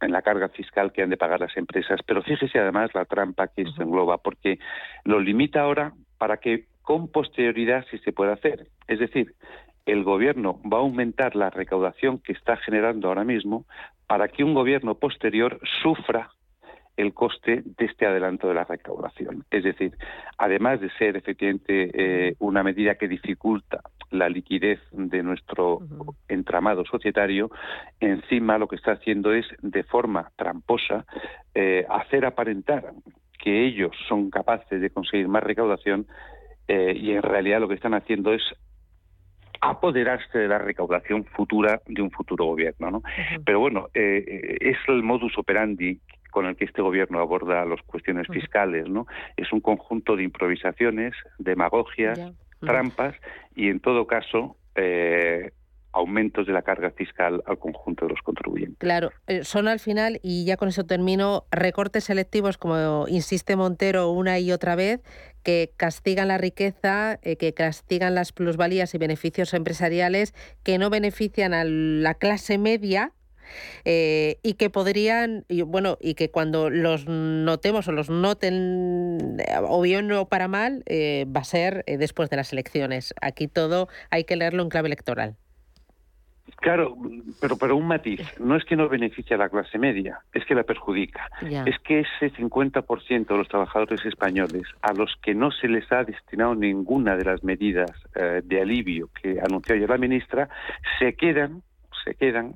en 0.00 0.12
la 0.12 0.22
carga 0.22 0.48
fiscal 0.48 0.92
que 0.92 1.02
han 1.02 1.10
de 1.10 1.16
pagar 1.16 1.40
las 1.40 1.56
empresas. 1.56 2.00
Pero 2.06 2.22
fíjese 2.22 2.58
además 2.58 2.90
la 2.94 3.04
trampa 3.04 3.48
que 3.48 3.62
esto 3.62 3.82
engloba, 3.82 4.18
porque 4.18 4.58
lo 5.04 5.18
limita 5.20 5.62
ahora 5.62 5.92
para 6.18 6.36
que 6.36 6.66
con 6.82 7.08
posterioridad 7.08 7.84
sí 7.90 7.98
se 7.98 8.12
pueda 8.12 8.34
hacer. 8.34 8.68
Es 8.86 8.98
decir, 8.98 9.34
el 9.86 10.04
gobierno 10.04 10.60
va 10.62 10.78
a 10.78 10.80
aumentar 10.80 11.34
la 11.34 11.50
recaudación 11.50 12.18
que 12.18 12.32
está 12.32 12.56
generando 12.56 13.08
ahora 13.08 13.24
mismo 13.24 13.64
para 14.06 14.28
que 14.28 14.44
un 14.44 14.54
gobierno 14.54 14.94
posterior 14.94 15.58
sufra 15.82 16.30
el 16.96 17.12
coste 17.12 17.62
de 17.64 17.86
este 17.86 18.06
adelanto 18.06 18.46
de 18.48 18.54
la 18.54 18.64
recaudación. 18.64 19.44
Es 19.50 19.64
decir, 19.64 19.96
además 20.38 20.80
de 20.80 20.90
ser 20.90 21.16
efectivamente 21.16 21.90
eh, 21.92 22.36
una 22.38 22.62
medida 22.62 22.94
que 22.94 23.08
dificulta 23.08 23.80
la 24.10 24.28
liquidez 24.28 24.80
de 24.92 25.22
nuestro 25.22 25.80
entramado 26.28 26.84
societario, 26.84 27.50
encima 28.00 28.58
lo 28.58 28.68
que 28.68 28.76
está 28.76 28.92
haciendo 28.92 29.32
es, 29.32 29.46
de 29.62 29.82
forma 29.84 30.30
tramposa, 30.36 31.04
eh, 31.54 31.86
hacer 31.88 32.24
aparentar 32.24 32.92
que 33.38 33.66
ellos 33.66 33.92
son 34.08 34.30
capaces 34.30 34.80
de 34.80 34.90
conseguir 34.90 35.28
más 35.28 35.42
recaudación 35.42 36.06
eh, 36.68 36.94
y 36.96 37.12
en 37.12 37.22
realidad 37.22 37.60
lo 37.60 37.68
que 37.68 37.74
están 37.74 37.94
haciendo 37.94 38.32
es 38.32 38.42
apoderarse 39.60 40.38
de 40.38 40.48
la 40.48 40.58
recaudación 40.58 41.24
futura 41.24 41.80
de 41.86 42.02
un 42.02 42.10
futuro 42.10 42.44
gobierno. 42.44 42.90
¿no? 42.90 43.02
Pero 43.44 43.60
bueno, 43.60 43.88
es 43.94 44.76
el 44.88 45.02
modus 45.02 45.38
operandi 45.38 46.00
con 46.34 46.46
el 46.46 46.56
que 46.56 46.64
este 46.64 46.82
gobierno 46.82 47.20
aborda 47.20 47.64
las 47.64 47.80
cuestiones 47.82 48.26
fiscales, 48.26 48.88
¿no? 48.88 49.06
Es 49.36 49.52
un 49.52 49.60
conjunto 49.60 50.16
de 50.16 50.24
improvisaciones, 50.24 51.14
demagogias, 51.38 52.18
trampas 52.64 53.14
y, 53.54 53.68
en 53.68 53.80
todo 53.80 54.06
caso, 54.06 54.56
eh, 54.74 55.50
aumentos 55.94 56.46
de 56.46 56.52
la 56.52 56.62
carga 56.62 56.90
fiscal 56.90 57.42
al 57.46 57.58
conjunto 57.58 58.06
de 58.06 58.12
los 58.12 58.22
contribuyentes. 58.22 58.78
Claro, 58.78 59.12
eh, 59.28 59.44
son 59.44 59.68
al 59.68 59.78
final, 59.78 60.18
y 60.22 60.44
ya 60.44 60.56
con 60.56 60.68
eso 60.68 60.84
termino, 60.84 61.44
recortes 61.52 62.04
selectivos, 62.04 62.58
como 62.58 63.06
insiste 63.08 63.54
Montero 63.54 64.10
una 64.10 64.38
y 64.40 64.50
otra 64.50 64.74
vez, 64.74 65.02
que 65.44 65.72
castigan 65.76 66.28
la 66.28 66.38
riqueza, 66.38 67.20
eh, 67.22 67.36
que 67.36 67.54
castigan 67.54 68.14
las 68.14 68.32
plusvalías 68.32 68.94
y 68.94 68.98
beneficios 68.98 69.54
empresariales, 69.54 70.34
que 70.64 70.78
no 70.78 70.90
benefician 70.90 71.54
a 71.54 71.64
la 71.64 72.14
clase 72.14 72.58
media, 72.58 73.12
eh, 73.84 74.38
y 74.42 74.54
que 74.54 74.70
podrían, 74.70 75.44
y 75.48 75.62
bueno, 75.62 75.98
y 76.00 76.14
que 76.14 76.30
cuando 76.30 76.70
los 76.70 77.06
notemos 77.06 77.88
o 77.88 77.92
los 77.92 78.10
noten, 78.10 79.38
o 79.62 79.80
bien 79.82 80.10
o 80.12 80.26
para 80.28 80.48
mal, 80.48 80.82
eh, 80.86 81.26
va 81.34 81.40
a 81.40 81.44
ser 81.44 81.84
eh, 81.86 81.96
después 81.96 82.30
de 82.30 82.36
las 82.36 82.52
elecciones. 82.52 83.14
Aquí 83.20 83.48
todo 83.48 83.88
hay 84.10 84.24
que 84.24 84.36
leerlo 84.36 84.62
en 84.62 84.68
clave 84.68 84.88
electoral. 84.88 85.36
Claro, 86.56 86.96
pero, 87.40 87.56
pero 87.56 87.76
un 87.76 87.86
matiz. 87.86 88.20
No 88.38 88.56
es 88.56 88.64
que 88.64 88.76
no 88.76 88.88
beneficie 88.88 89.34
a 89.34 89.38
la 89.38 89.48
clase 89.48 89.78
media, 89.78 90.20
es 90.32 90.44
que 90.46 90.54
la 90.54 90.62
perjudica. 90.62 91.28
Es 91.42 91.78
que 91.80 92.00
ese 92.00 92.32
50% 92.32 93.26
de 93.26 93.36
los 93.36 93.48
trabajadores 93.48 94.04
españoles 94.04 94.62
a 94.80 94.92
los 94.92 95.14
que 95.22 95.34
no 95.34 95.50
se 95.50 95.68
les 95.68 95.90
ha 95.90 96.04
destinado 96.04 96.54
ninguna 96.54 97.16
de 97.16 97.24
las 97.24 97.44
medidas 97.44 97.90
de 98.14 98.60
alivio 98.60 99.10
que 99.20 99.40
anunció 99.40 99.74
ayer 99.74 99.88
la 99.88 99.98
ministra, 99.98 100.48
se 100.98 101.14
quedan 101.14 101.62
se 102.04 102.14
quedan, 102.14 102.54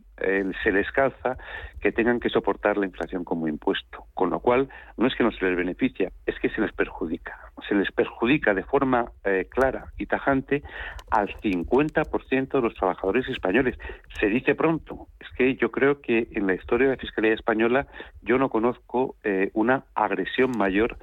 se 0.62 0.72
les 0.72 0.90
calza 0.92 1.37
que 1.80 1.92
tengan 1.92 2.20
que 2.20 2.28
soportar 2.28 2.76
la 2.76 2.87
inflación 2.87 3.24
como 3.24 3.48
impuesto. 3.48 4.04
Con 4.14 4.30
lo 4.30 4.40
cual, 4.40 4.68
no 4.96 5.06
es 5.06 5.14
que 5.14 5.24
no 5.24 5.30
se 5.30 5.44
les 5.44 5.56
beneficia, 5.56 6.11
es 6.26 6.38
que 6.38 6.50
se 6.50 6.61
les 6.61 6.72
perjudica. 6.72 7.38
Se 7.68 7.74
les 7.74 7.90
perjudica 7.92 8.54
de 8.54 8.64
forma 8.64 9.12
eh, 9.24 9.46
clara 9.50 9.92
y 9.96 10.06
tajante 10.06 10.62
al 11.11 11.28
50% 11.40 12.48
de 12.48 12.61
los 12.61 12.74
trabajadores 12.74 13.28
españoles. 13.28 13.78
Se 14.20 14.26
dice 14.26 14.54
pronto. 14.54 15.06
Es 15.20 15.28
que 15.37 15.54
yo 15.56 15.70
creo 15.70 16.00
que 16.00 16.28
en 16.32 16.46
la 16.46 16.54
historia 16.54 16.88
de 16.88 16.94
la 16.96 17.00
Fiscalía 17.00 17.34
Española 17.34 17.87
yo 18.22 18.38
no 18.38 18.48
conozco 18.48 19.16
eh, 19.24 19.50
una 19.54 19.84
agresión 19.94 20.52
mayor 20.56 20.98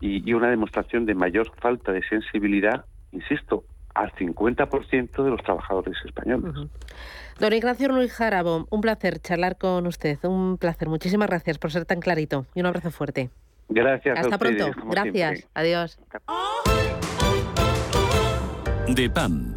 y 0.00 0.32
una 0.34 0.50
demostración 0.50 1.06
de 1.06 1.14
mayor 1.14 1.50
falta 1.58 1.90
de 1.92 2.02
sensibilidad, 2.06 2.84
insisto, 3.12 3.64
al 3.96 4.12
50% 4.12 5.24
de 5.24 5.30
los 5.30 5.42
trabajadores 5.42 5.96
españoles. 6.04 6.54
Don 7.40 7.52
Ignacio 7.52 7.88
Ruiz 7.88 8.12
Jarabo, 8.12 8.66
un 8.70 8.80
placer 8.82 9.20
charlar 9.20 9.56
con 9.56 9.86
usted, 9.86 10.18
un 10.22 10.58
placer. 10.58 10.88
Muchísimas 10.88 11.28
gracias 11.28 11.58
por 11.58 11.72
ser 11.72 11.86
tan 11.86 12.00
clarito 12.00 12.46
y 12.54 12.60
un 12.60 12.66
abrazo 12.66 12.90
fuerte. 12.90 13.30
Gracias. 13.68 14.18
Hasta 14.18 14.38
pronto. 14.38 14.70
Gracias. 14.90 15.48
Adiós. 15.54 15.98
DEPAM, 18.88 19.56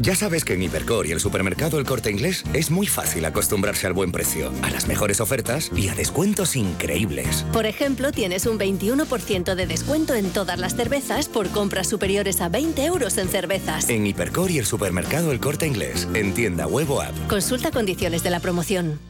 Ya 0.00 0.14
sabes 0.14 0.46
que 0.46 0.54
en 0.54 0.62
Hipercor 0.62 1.06
y 1.06 1.12
el 1.12 1.20
supermercado 1.20 1.78
El 1.78 1.84
Corte 1.84 2.10
Inglés 2.10 2.42
es 2.54 2.70
muy 2.70 2.86
fácil 2.86 3.22
acostumbrarse 3.26 3.86
al 3.86 3.92
buen 3.92 4.12
precio, 4.12 4.50
a 4.62 4.70
las 4.70 4.88
mejores 4.88 5.20
ofertas 5.20 5.70
y 5.76 5.88
a 5.88 5.94
descuentos 5.94 6.56
increíbles. 6.56 7.44
Por 7.52 7.66
ejemplo, 7.66 8.10
tienes 8.10 8.46
un 8.46 8.58
21% 8.58 9.54
de 9.54 9.66
descuento 9.66 10.14
en 10.14 10.30
todas 10.30 10.58
las 10.58 10.74
cervezas 10.74 11.28
por 11.28 11.50
compras 11.50 11.86
superiores 11.86 12.40
a 12.40 12.48
20 12.48 12.82
euros 12.82 13.18
en 13.18 13.28
cervezas. 13.28 13.90
En 13.90 14.06
Hipercor 14.06 14.50
y 14.50 14.56
el 14.56 14.64
supermercado 14.64 15.32
El 15.32 15.38
Corte 15.38 15.66
Inglés, 15.66 16.08
en 16.14 16.32
tienda 16.32 16.66
web 16.66 16.90
o 16.90 17.02
app. 17.02 17.14
Consulta 17.28 17.70
condiciones 17.70 18.22
de 18.22 18.30
la 18.30 18.40
promoción. 18.40 19.09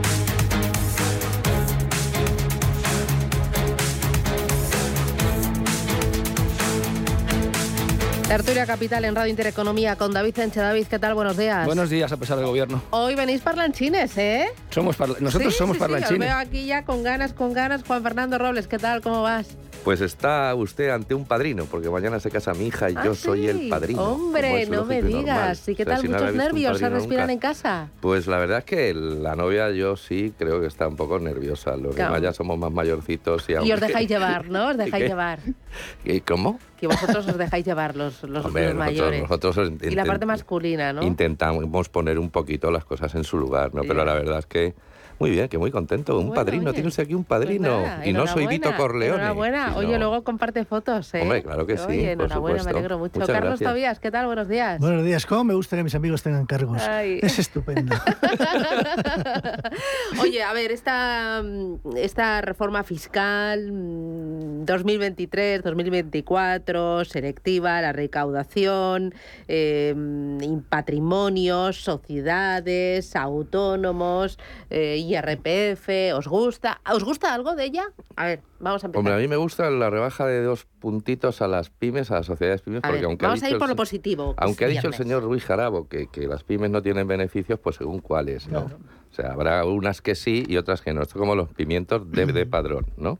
Tertulia 8.31 8.65
Capital 8.65 9.03
en 9.03 9.13
Radio 9.13 9.29
Intereconomía 9.29 9.97
con 9.97 10.13
David 10.13 10.33
Sánchez. 10.37 10.63
David, 10.63 10.87
¿qué 10.87 10.97
tal? 10.99 11.13
Buenos 11.15 11.35
días. 11.35 11.65
Buenos 11.65 11.89
días, 11.89 12.09
a 12.13 12.15
pesar 12.15 12.37
del 12.37 12.45
gobierno. 12.45 12.81
Hoy 12.91 13.13
venís 13.13 13.41
parlanchines, 13.41 14.17
¿eh? 14.17 14.47
Somos 14.69 14.97
Nosotros 15.19 15.51
Sí, 15.51 15.57
somos 15.59 15.75
sí, 15.75 15.79
sí, 15.79 15.79
parlanchines. 15.81 16.29
os 16.29 16.33
veo 16.33 16.37
aquí 16.37 16.65
ya 16.65 16.85
con 16.85 17.03
ganas, 17.03 17.33
con 17.33 17.51
ganas. 17.51 17.83
Juan 17.85 18.01
Fernando 18.01 18.37
Robles, 18.37 18.67
¿qué 18.69 18.77
tal? 18.77 19.01
¿Cómo 19.01 19.21
vas? 19.21 19.57
Pues 19.83 19.99
está 20.01 20.53
usted 20.53 20.89
ante 20.89 21.15
un 21.15 21.25
padrino, 21.25 21.65
porque 21.65 21.89
mañana 21.89 22.19
se 22.19 22.29
casa 22.29 22.53
mi 22.53 22.67
hija 22.67 22.91
y 22.91 22.93
Ah, 22.95 23.01
yo 23.05 23.15
soy 23.15 23.47
el 23.47 23.67
padrino. 23.67 24.03
Hombre, 24.13 24.67
no 24.67 24.85
me 24.85 25.01
digas. 25.01 25.67
¿Y 25.67 25.73
qué 25.75 25.81
O 25.81 25.85
sea, 25.85 25.95
tal? 25.95 26.01
si 26.03 26.07
¿Muchos 26.09 26.33
nervios 26.35 26.77
se 26.77 26.87
respiran 26.89 27.23
nunca. 27.23 27.33
en 27.33 27.39
casa? 27.39 27.87
Pues 27.99 28.27
la 28.27 28.37
verdad 28.37 28.59
es 28.59 28.65
que 28.65 28.93
la 28.93 29.35
novia 29.35 29.71
yo 29.71 29.95
sí 29.97 30.33
creo 30.37 30.61
que 30.61 30.67
está 30.67 30.87
un 30.87 30.95
poco 30.95 31.17
nerviosa. 31.19 31.75
Los 31.77 31.95
Claro. 31.95 32.13
demás 32.13 32.21
ya 32.21 32.31
somos 32.33 32.59
más 32.59 32.71
mayorcitos 32.71 33.49
y 33.49 33.53
Y 33.53 33.71
os 33.71 33.79
dejáis 33.81 34.07
llevar, 34.07 34.49
¿no? 34.49 34.67
Os 34.69 34.77
dejáis 34.77 35.03
¿Qué? 35.03 35.09
llevar. 35.09 35.39
¿Y 36.05 36.19
¿Cómo? 36.21 36.59
Que 36.79 36.85
vosotros 36.85 37.27
os 37.27 37.37
dejáis 37.39 37.65
llevar 37.65 37.95
los, 37.95 38.21
los, 38.23 38.45
Hombre, 38.45 38.65
los 38.65 38.75
nosotros, 38.75 38.99
mayores. 38.99 39.21
nosotros 39.21 39.71
y 39.81 39.89
la 39.95 40.05
parte 40.05 40.25
masculina, 40.27 40.93
¿no? 40.93 41.01
intentamos 41.03 41.89
poner 41.89 42.19
un 42.19 42.29
poquito 42.29 42.69
las 42.69 42.85
cosas 42.85 43.15
en 43.15 43.23
su 43.23 43.37
lugar, 43.39 43.73
¿no? 43.73 43.81
Pero 43.81 44.05
la 44.05 44.13
verdad 44.13 44.39
es 44.39 44.45
que 44.45 44.75
muy 45.21 45.31
bien, 45.31 45.47
que 45.47 45.57
muy 45.57 45.71
contento. 45.71 46.17
Un 46.17 46.27
Bueno, 46.27 46.33
padrino, 46.35 46.63
oye, 46.65 46.73
tiene 46.73 46.89
usted 46.89 47.03
aquí 47.03 47.13
un 47.13 47.23
Pues 47.23 47.39
padrino. 47.39 47.81
nada, 47.81 48.05
y 48.05 48.13
no 48.13 48.27
soy 48.27 48.47
Vito 48.47 48.75
Corleone. 48.75 49.15
Enhorabuena. 49.17 49.65
sino- 49.67 49.77
Oye, 49.77 49.97
luego 49.99 50.23
comparte 50.23 50.65
fotos, 50.65 51.13
¿eh? 51.13 51.21
Hombre, 51.21 51.43
claro 51.43 51.65
que 51.65 51.77
sí, 51.77 51.83
Oye, 51.87 52.15
por 52.15 52.25
enhorabuena, 52.25 52.53
me 52.55 52.59
supuesto. 52.59 52.77
alegro 52.79 52.97
mucho. 52.99 53.19
Muchas 53.19 53.27
Carlos 53.35 53.49
gracias. 53.59 53.69
Tobías, 53.71 53.99
¿qué 53.99 54.11
tal? 54.11 54.25
Buenos 54.25 54.47
días. 54.47 54.79
Buenos 54.79 55.05
días, 55.05 55.25
¿cómo 55.25 55.43
me 55.45 55.53
gusta 55.53 55.75
que 55.77 55.83
mis 55.83 55.95
amigos 55.95 56.23
tengan 56.23 56.45
cargos? 56.45 56.81
Ay. 56.81 57.19
Es 57.21 57.39
estupendo. 57.39 57.95
Oye, 60.21 60.43
a 60.43 60.53
ver, 60.53 60.71
esta, 60.71 61.43
esta 61.95 62.41
reforma 62.41 62.83
fiscal 62.83 63.71
mm, 63.71 64.65
2023-2024, 64.65 67.05
selectiva, 67.05 67.81
la 67.81 67.93
recaudación, 67.93 69.13
eh, 69.47 69.95
patrimonios, 70.69 71.77
sociedades, 71.83 73.15
autónomos, 73.15 74.37
eh, 74.69 75.03
IRPF, 75.11 76.15
¿os 76.15 76.27
gusta? 76.27 76.81
¿Os 76.91 77.03
gusta 77.03 77.33
algo 77.33 77.55
de 77.55 77.65
ella? 77.65 77.83
A 78.15 78.25
ver, 78.25 78.41
vamos 78.59 78.83
a 78.83 78.87
empezar. 78.87 78.99
Hombre, 78.99 79.13
a 79.13 79.17
mí 79.17 79.27
me 79.27 79.35
gusta 79.35 79.69
la 79.69 79.89
rebaja 79.89 80.25
de 80.25 80.41
dos 80.43 80.65
puntitos 80.79 81.41
a 81.41 81.47
las 81.47 81.69
pymes, 81.69 82.11
a 82.11 82.15
las 82.15 82.25
sociedades 82.25 82.61
pymes, 82.61 82.79
A 82.83 82.87
porque 82.87 82.97
ver, 82.97 83.05
aunque 83.05 83.25
ha 83.25 83.29
vamos 83.29 83.43
a 83.43 83.49
ir 83.49 83.57
por 83.57 83.65
el 83.67 83.71
lo 83.71 83.75
positivo. 83.75 84.35
que 84.35 84.43
Aunque 84.43 84.65
ha 84.65 84.67
dicho 84.67 84.87
el 84.87 84.93
señor 84.93 85.23
Ruiz 85.23 85.43
Jarabo 85.43 85.87
que, 85.87 86.07
que 86.07 86.27
las 86.27 86.43
pymes 86.43 86.69
no 86.71 86.81
tienen 86.81 87.07
beneficios, 87.07 87.59
pues 87.59 87.75
según 87.75 87.99
cuáles, 87.99 88.47
¿no? 88.47 88.59
O 88.59 89.13
sea, 89.13 89.33
habrá 89.33 89.65
unas 89.65 90.01
que 90.01 90.15
sí 90.15 90.45
y 90.47 90.57
otras 90.57 90.81
que 90.81 90.93
no. 90.93 91.01
Esto 91.01 91.19
como 91.19 91.35
los 91.35 91.49
pimientos 91.49 92.09
de, 92.11 92.25
de 92.27 92.45
padrón, 92.45 92.87
¿no? 92.97 93.19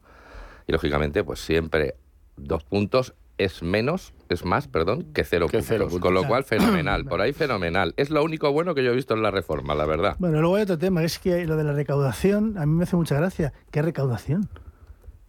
Y 0.67 0.71
lógicamente, 0.71 1.23
pues 1.23 1.39
siempre 1.39 1.95
dos 2.37 2.63
puntos 2.63 3.13
es 3.37 3.63
menos, 3.63 4.13
es 4.29 4.45
más, 4.45 4.67
perdón, 4.67 5.07
que 5.13 5.23
cero, 5.23 5.47
puntos. 5.47 5.65
cero 5.67 5.85
puntos. 5.85 6.01
Con 6.01 6.13
lo 6.13 6.23
cual, 6.25 6.43
fenomenal. 6.43 7.05
Por 7.05 7.21
ahí, 7.21 7.33
fenomenal. 7.33 7.93
Es 7.97 8.09
lo 8.09 8.23
único 8.23 8.51
bueno 8.51 8.75
que 8.75 8.83
yo 8.83 8.91
he 8.91 8.95
visto 8.95 9.13
en 9.13 9.23
la 9.23 9.31
reforma, 9.31 9.73
la 9.75 9.85
verdad. 9.85 10.15
Bueno, 10.19 10.39
luego 10.41 10.55
hay 10.57 10.63
otro 10.63 10.77
tema, 10.77 11.03
es 11.03 11.17
que 11.19 11.45
lo 11.45 11.57
de 11.57 11.63
la 11.63 11.73
recaudación, 11.73 12.57
a 12.57 12.65
mí 12.65 12.73
me 12.73 12.83
hace 12.83 12.95
mucha 12.95 13.15
gracia. 13.15 13.53
¿Qué 13.71 13.81
recaudación? 13.81 14.49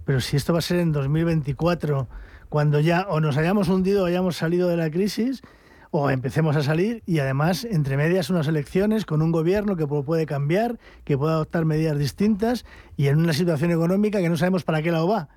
Pero 0.04 0.20
si 0.20 0.36
esto 0.36 0.52
va 0.52 0.58
a 0.58 0.62
ser 0.62 0.78
en 0.80 0.92
2024, 0.92 2.08
cuando 2.48 2.80
ya 2.80 3.06
o 3.08 3.20
nos 3.20 3.36
hayamos 3.36 3.68
hundido 3.68 4.02
o 4.02 4.06
hayamos 4.06 4.36
salido 4.36 4.68
de 4.68 4.76
la 4.76 4.90
crisis, 4.90 5.42
o 5.94 6.10
empecemos 6.10 6.56
a 6.56 6.62
salir, 6.62 7.02
y 7.06 7.18
además, 7.18 7.64
entre 7.64 7.96
medias, 7.96 8.30
unas 8.30 8.48
elecciones 8.48 9.04
con 9.04 9.20
un 9.22 9.30
gobierno 9.30 9.76
que 9.76 9.84
pu- 9.86 10.04
puede 10.04 10.24
cambiar, 10.26 10.78
que 11.04 11.16
puede 11.18 11.34
adoptar 11.34 11.64
medidas 11.66 11.98
distintas, 11.98 12.64
y 12.96 13.08
en 13.08 13.18
una 13.18 13.32
situación 13.34 13.70
económica 13.72 14.18
que 14.20 14.28
no 14.30 14.36
sabemos 14.36 14.64
para 14.64 14.80
qué 14.82 14.90
lado 14.90 15.06
va. 15.06 15.28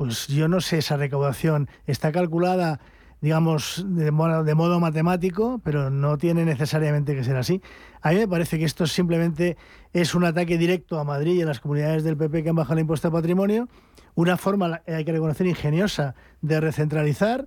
Pues 0.00 0.28
yo 0.28 0.48
no 0.48 0.62
sé, 0.62 0.78
esa 0.78 0.96
recaudación 0.96 1.68
está 1.86 2.10
calculada, 2.10 2.80
digamos, 3.20 3.84
de 3.86 4.10
modo, 4.10 4.44
de 4.44 4.54
modo 4.54 4.80
matemático, 4.80 5.60
pero 5.62 5.90
no 5.90 6.16
tiene 6.16 6.46
necesariamente 6.46 7.14
que 7.14 7.22
ser 7.22 7.36
así. 7.36 7.60
A 8.00 8.12
mí 8.12 8.16
me 8.16 8.26
parece 8.26 8.58
que 8.58 8.64
esto 8.64 8.86
simplemente 8.86 9.58
es 9.92 10.14
un 10.14 10.24
ataque 10.24 10.56
directo 10.56 10.98
a 10.98 11.04
Madrid 11.04 11.34
y 11.34 11.42
a 11.42 11.44
las 11.44 11.60
comunidades 11.60 12.02
del 12.02 12.16
PP 12.16 12.42
que 12.42 12.48
han 12.48 12.56
bajado 12.56 12.76
el 12.76 12.80
impuesto 12.80 13.08
de 13.08 13.12
patrimonio, 13.12 13.68
una 14.14 14.38
forma, 14.38 14.80
hay 14.86 15.04
que 15.04 15.12
reconocer, 15.12 15.46
ingeniosa 15.46 16.14
de 16.40 16.62
recentralizar 16.62 17.46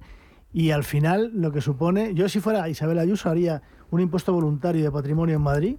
y 0.54 0.70
al 0.70 0.84
final 0.84 1.32
lo 1.34 1.52
que 1.52 1.60
supone, 1.60 2.13
yo 2.13 2.30
si 2.30 2.39
fuera 2.39 2.70
Isabel 2.70 3.00
Ayuso 3.00 3.32
haría 3.32 3.63
un 3.89 4.00
impuesto 4.00 4.32
voluntario 4.32 4.84
de 4.84 4.92
patrimonio 4.92 5.38
en 5.38 5.42
Madrid, 5.42 5.78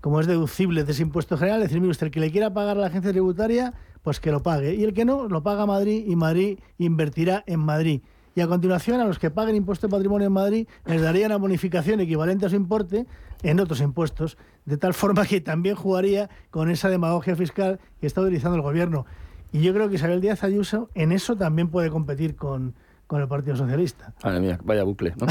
como 0.00 0.20
es 0.20 0.28
deducible 0.28 0.84
de 0.84 0.92
ese 0.92 1.02
impuesto 1.02 1.36
general, 1.36 1.62
decir, 1.62 1.80
mire 1.80 1.90
usted, 1.90 2.06
el 2.06 2.12
que 2.12 2.20
le 2.20 2.30
quiera 2.30 2.54
pagar 2.54 2.76
a 2.76 2.80
la 2.80 2.86
agencia 2.86 3.10
tributaria, 3.10 3.74
pues 4.02 4.20
que 4.20 4.30
lo 4.30 4.42
pague. 4.42 4.74
Y 4.74 4.84
el 4.84 4.92
que 4.92 5.04
no, 5.04 5.28
lo 5.28 5.42
paga 5.42 5.66
Madrid 5.66 6.04
y 6.06 6.16
Madrid 6.16 6.58
invertirá 6.78 7.44
en 7.46 7.60
Madrid. 7.60 8.02
Y 8.34 8.40
a 8.40 8.46
continuación, 8.46 9.00
a 9.00 9.04
los 9.04 9.18
que 9.18 9.30
paguen 9.30 9.56
impuesto 9.56 9.86
de 9.86 9.90
patrimonio 9.90 10.26
en 10.26 10.32
Madrid, 10.32 10.66
les 10.86 11.02
daría 11.02 11.26
una 11.26 11.36
bonificación 11.36 12.00
equivalente 12.00 12.46
a 12.46 12.48
su 12.48 12.56
importe 12.56 13.06
en 13.42 13.60
otros 13.60 13.80
impuestos, 13.80 14.38
de 14.64 14.76
tal 14.76 14.94
forma 14.94 15.26
que 15.26 15.40
también 15.40 15.74
jugaría 15.74 16.30
con 16.50 16.70
esa 16.70 16.88
demagogia 16.88 17.36
fiscal 17.36 17.78
que 18.00 18.06
está 18.06 18.20
utilizando 18.22 18.56
el 18.56 18.62
gobierno. 18.62 19.04
Y 19.52 19.60
yo 19.60 19.74
creo 19.74 19.88
que 19.88 19.96
Isabel 19.96 20.22
Díaz 20.22 20.44
Ayuso 20.44 20.88
en 20.94 21.12
eso 21.12 21.36
también 21.36 21.68
puede 21.68 21.90
competir 21.90 22.36
con, 22.36 22.74
con 23.12 23.20
el 23.20 23.28
Partido 23.28 23.54
Socialista. 23.54 24.14
Madre 24.24 24.40
mía, 24.40 24.58
vaya 24.64 24.84
bucle, 24.84 25.12
¿no? 25.20 25.26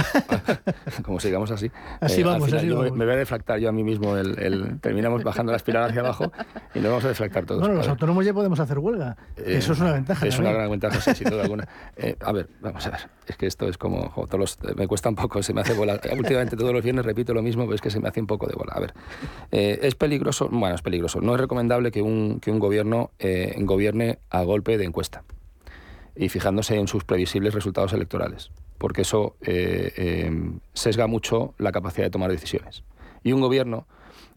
Como 1.03 1.19
sigamos 1.19 1.49
así. 1.49 1.71
Así 1.99 2.21
Eh, 2.21 2.23
vamos, 2.23 2.45
final 2.45 2.59
así 2.59 2.67
yo 2.67 2.75
vamos. 2.77 2.91
Me 2.95 3.05
voy 3.05 3.15
a 3.15 3.17
deflactar 3.17 3.57
yo 3.57 3.69
a 3.69 3.71
mí 3.71 3.83
mismo. 3.83 4.15
El, 4.17 4.37
el- 4.37 4.79
terminamos 4.79 5.23
bajando 5.23 5.51
la 5.51 5.55
espiral 5.57 5.89
hacia 5.89 6.01
abajo 6.01 6.31
y 6.75 6.79
nos 6.79 6.89
vamos 6.89 7.05
a 7.05 7.07
deflactar 7.07 7.45
todos. 7.45 7.59
Bueno, 7.61 7.73
los 7.73 7.85
ver. 7.85 7.89
autónomos 7.89 8.23
ya 8.23 8.35
podemos 8.35 8.59
hacer 8.59 8.77
huelga. 8.77 9.17
Eh, 9.35 9.55
Eso 9.57 9.73
es 9.73 9.79
una 9.79 9.93
ventaja. 9.93 10.27
Es 10.27 10.37
una 10.37 10.51
gran 10.51 10.69
ventaja, 10.69 11.01
sí, 11.01 11.15
sin 11.15 11.31
duda 11.31 11.41
alguna. 11.41 11.67
Eh, 11.97 12.15
a 12.19 12.31
ver, 12.31 12.49
vamos 12.61 12.85
a 12.85 12.91
ver. 12.91 12.99
Es 13.25 13.35
que 13.35 13.47
esto 13.47 13.67
es 13.67 13.79
como. 13.79 14.09
jo, 14.11 14.27
todos 14.27 14.39
los- 14.61 14.75
me 14.75 14.85
cuesta 14.87 15.09
un 15.09 15.15
poco, 15.15 15.41
se 15.41 15.51
me 15.51 15.61
hace 15.61 15.73
bola. 15.73 15.99
Últimamente 16.15 16.55
todos 16.55 16.73
los 16.73 16.83
viernes 16.83 17.03
repito 17.03 17.33
lo 17.33 17.41
mismo, 17.41 17.63
pero 17.63 17.73
es 17.73 17.81
que 17.81 17.89
se 17.89 17.99
me 17.99 18.07
hace 18.09 18.19
un 18.21 18.27
poco 18.27 18.45
de 18.45 18.53
bola. 18.53 18.73
A 18.75 18.79
ver, 18.79 18.93
es 19.49 19.95
peligroso. 19.95 20.49
Bueno, 20.51 20.75
es 20.75 20.83
peligroso. 20.83 21.19
No 21.19 21.33
es 21.33 21.41
recomendable 21.41 21.89
que 21.89 22.03
un, 22.03 22.39
que 22.39 22.51
un 22.51 22.59
gobierno 22.59 23.09
gobierne 23.57 24.19
a 24.29 24.43
golpe 24.43 24.77
de 24.77 24.85
encuesta 24.85 25.23
y 26.15 26.29
fijándose 26.29 26.75
en 26.75 26.87
sus 26.87 27.03
previsibles 27.03 27.53
resultados 27.53 27.93
electorales, 27.93 28.51
porque 28.77 29.01
eso 29.01 29.35
eh, 29.41 29.91
eh, 29.95 30.31
sesga 30.73 31.07
mucho 31.07 31.53
la 31.57 31.71
capacidad 31.71 32.05
de 32.05 32.11
tomar 32.11 32.31
decisiones. 32.31 32.83
Y 33.23 33.31
un 33.33 33.41
gobierno 33.41 33.87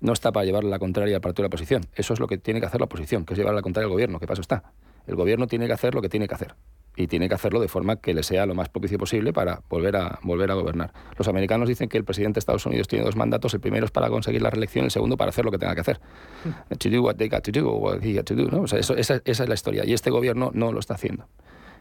no 0.01 0.13
está 0.13 0.33
para 0.33 0.45
llevarle 0.45 0.71
la 0.71 0.79
contraria 0.79 1.17
al 1.17 1.21
partido 1.23 1.43
de 1.43 1.47
la 1.49 1.49
oposición. 1.49 1.87
Eso 1.95 2.13
es 2.15 2.21
lo 2.21 2.27
que 2.27 2.37
tiene 2.39 2.61
que 2.61 2.67
hacer 2.67 2.81
la 2.81 2.85
oposición, 2.87 3.25
que 3.25 3.35
es 3.35 3.39
llevar 3.39 3.55
la 3.55 3.63
contraria 3.63 3.87
al 3.87 3.93
gobierno. 3.93 4.21
¿Qué 4.21 4.27
paso 4.27 4.43
está? 4.43 4.73
El 5.07 5.17
gobierno 5.17 5.47
tiene 5.47 5.67
que 5.67 5.73
hacer 5.73 5.95
lo 5.95 6.03
que 6.03 6.09
tiene 6.09 6.29
que 6.29 6.35
hacer. 6.35 6.55
Y 6.97 7.09
tiene 7.09 7.29
que 7.29 7.35
hacerlo 7.35 7.59
de 7.61 7.67
forma 7.69 7.97
que 7.97 8.15
le 8.15 8.23
sea 8.23 8.47
lo 8.47 8.55
más 8.55 8.69
propicio 8.69 8.99
posible 8.99 9.33
para 9.33 9.63
volver 9.69 9.97
a, 9.97 10.21
volver 10.23 10.51
a 10.51 10.55
gobernar. 10.55 10.93
Los 11.19 11.27
americanos 11.27 11.69
dicen 11.69 11.89
que 11.89 11.99
el 11.99 12.05
presidente 12.05 12.35
de 12.35 12.39
Estados 12.41 12.65
Unidos 12.67 12.87
tiene 12.87 13.05
dos 13.05 13.17
mandatos. 13.17 13.53
El 13.55 13.61
primero 13.61 13.85
es 13.87 13.91
para 13.91 14.09
conseguir 14.11 14.43
la 14.43 14.51
reelección, 14.51 14.85
el 14.85 14.91
segundo 14.93 15.17
para 15.17 15.31
hacer 15.31 15.45
lo 15.45 15.51
que 15.51 15.59
tenga 15.59 15.75
que 15.75 15.81
hacer. 15.81 16.01
To 16.79 16.89
do 16.91 17.03
what 17.03 17.17
they 17.17 17.29
got 17.29 17.43
to 17.43 17.51
do, 17.51 17.69
what 17.73 18.01
he 18.03 18.15
got 18.15 18.27
to 18.27 18.35
do. 18.37 18.45
¿no? 18.51 18.63
O 18.63 18.69
sea, 18.69 18.79
eso- 18.79 18.95
esa, 18.97 19.21
esa 19.25 19.43
es 19.43 19.49
la 19.49 19.55
historia. 19.55 19.85
Y 19.85 19.93
este 19.93 20.11
gobierno 20.11 20.51
no 20.55 20.71
lo 20.71 20.79
está 20.79 20.95
haciendo. 20.95 21.27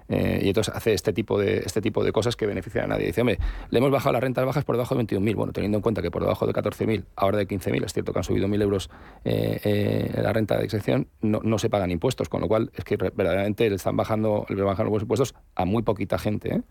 Eh, 0.10 0.42
y 0.44 0.48
entonces 0.48 0.74
hace 0.76 0.94
este 0.94 1.14
tipo, 1.14 1.40
de, 1.40 1.60
este 1.60 1.82
tipo 1.82 2.04
de 2.04 2.12
cosas 2.12 2.36
que 2.36 2.46
benefician 2.46 2.86
a 2.86 2.88
nadie. 2.88 3.08
Dice, 3.08 3.22
hombre, 3.22 3.40
le 3.70 3.80
hemos 3.80 3.92
bajado 3.92 4.14
las 4.14 4.22
rentas 4.22 4.46
bajas 4.46 4.64
por 4.64 4.76
debajo 4.76 4.96
de 4.96 5.04
21.000. 5.06 5.36
Bueno, 5.36 5.54
teniendo 5.54 5.78
en 5.78 5.82
cuenta 5.82 6.02
que 6.02 6.12
por 6.12 6.22
debajo 6.22 6.46
de 6.46 6.54
14.000, 6.54 7.06
ahora 7.16 7.38
de 7.38 7.48
15.000, 7.48 7.86
es 7.86 7.94
cierto 7.94 8.14
que 8.14 8.20
han 8.20 8.24
subido 8.24 8.48
1.000 8.48 8.62
euros 8.62 8.90
eh, 9.26 9.60
eh, 9.64 10.22
la 10.22 10.34
renta 10.34 10.58
de 10.58 10.66
excepción, 10.66 11.08
no, 11.22 11.40
no 11.44 11.58
se 11.60 11.70
pagan 11.70 11.92
impuestos, 11.92 12.30
con 12.30 12.42
lo 12.42 12.48
cual 12.48 12.72
es 12.76 12.84
que 12.84 12.98
verdaderamente 12.98 13.70
le 13.70 13.76
están 13.76 13.98
bajando, 13.98 14.46
le 14.50 14.62
bajan 14.62 14.90
los 14.90 15.02
impuestos 15.02 15.36
a 15.56 15.66
muy 15.66 15.84
poquita 15.84 16.18
gente. 16.18 16.62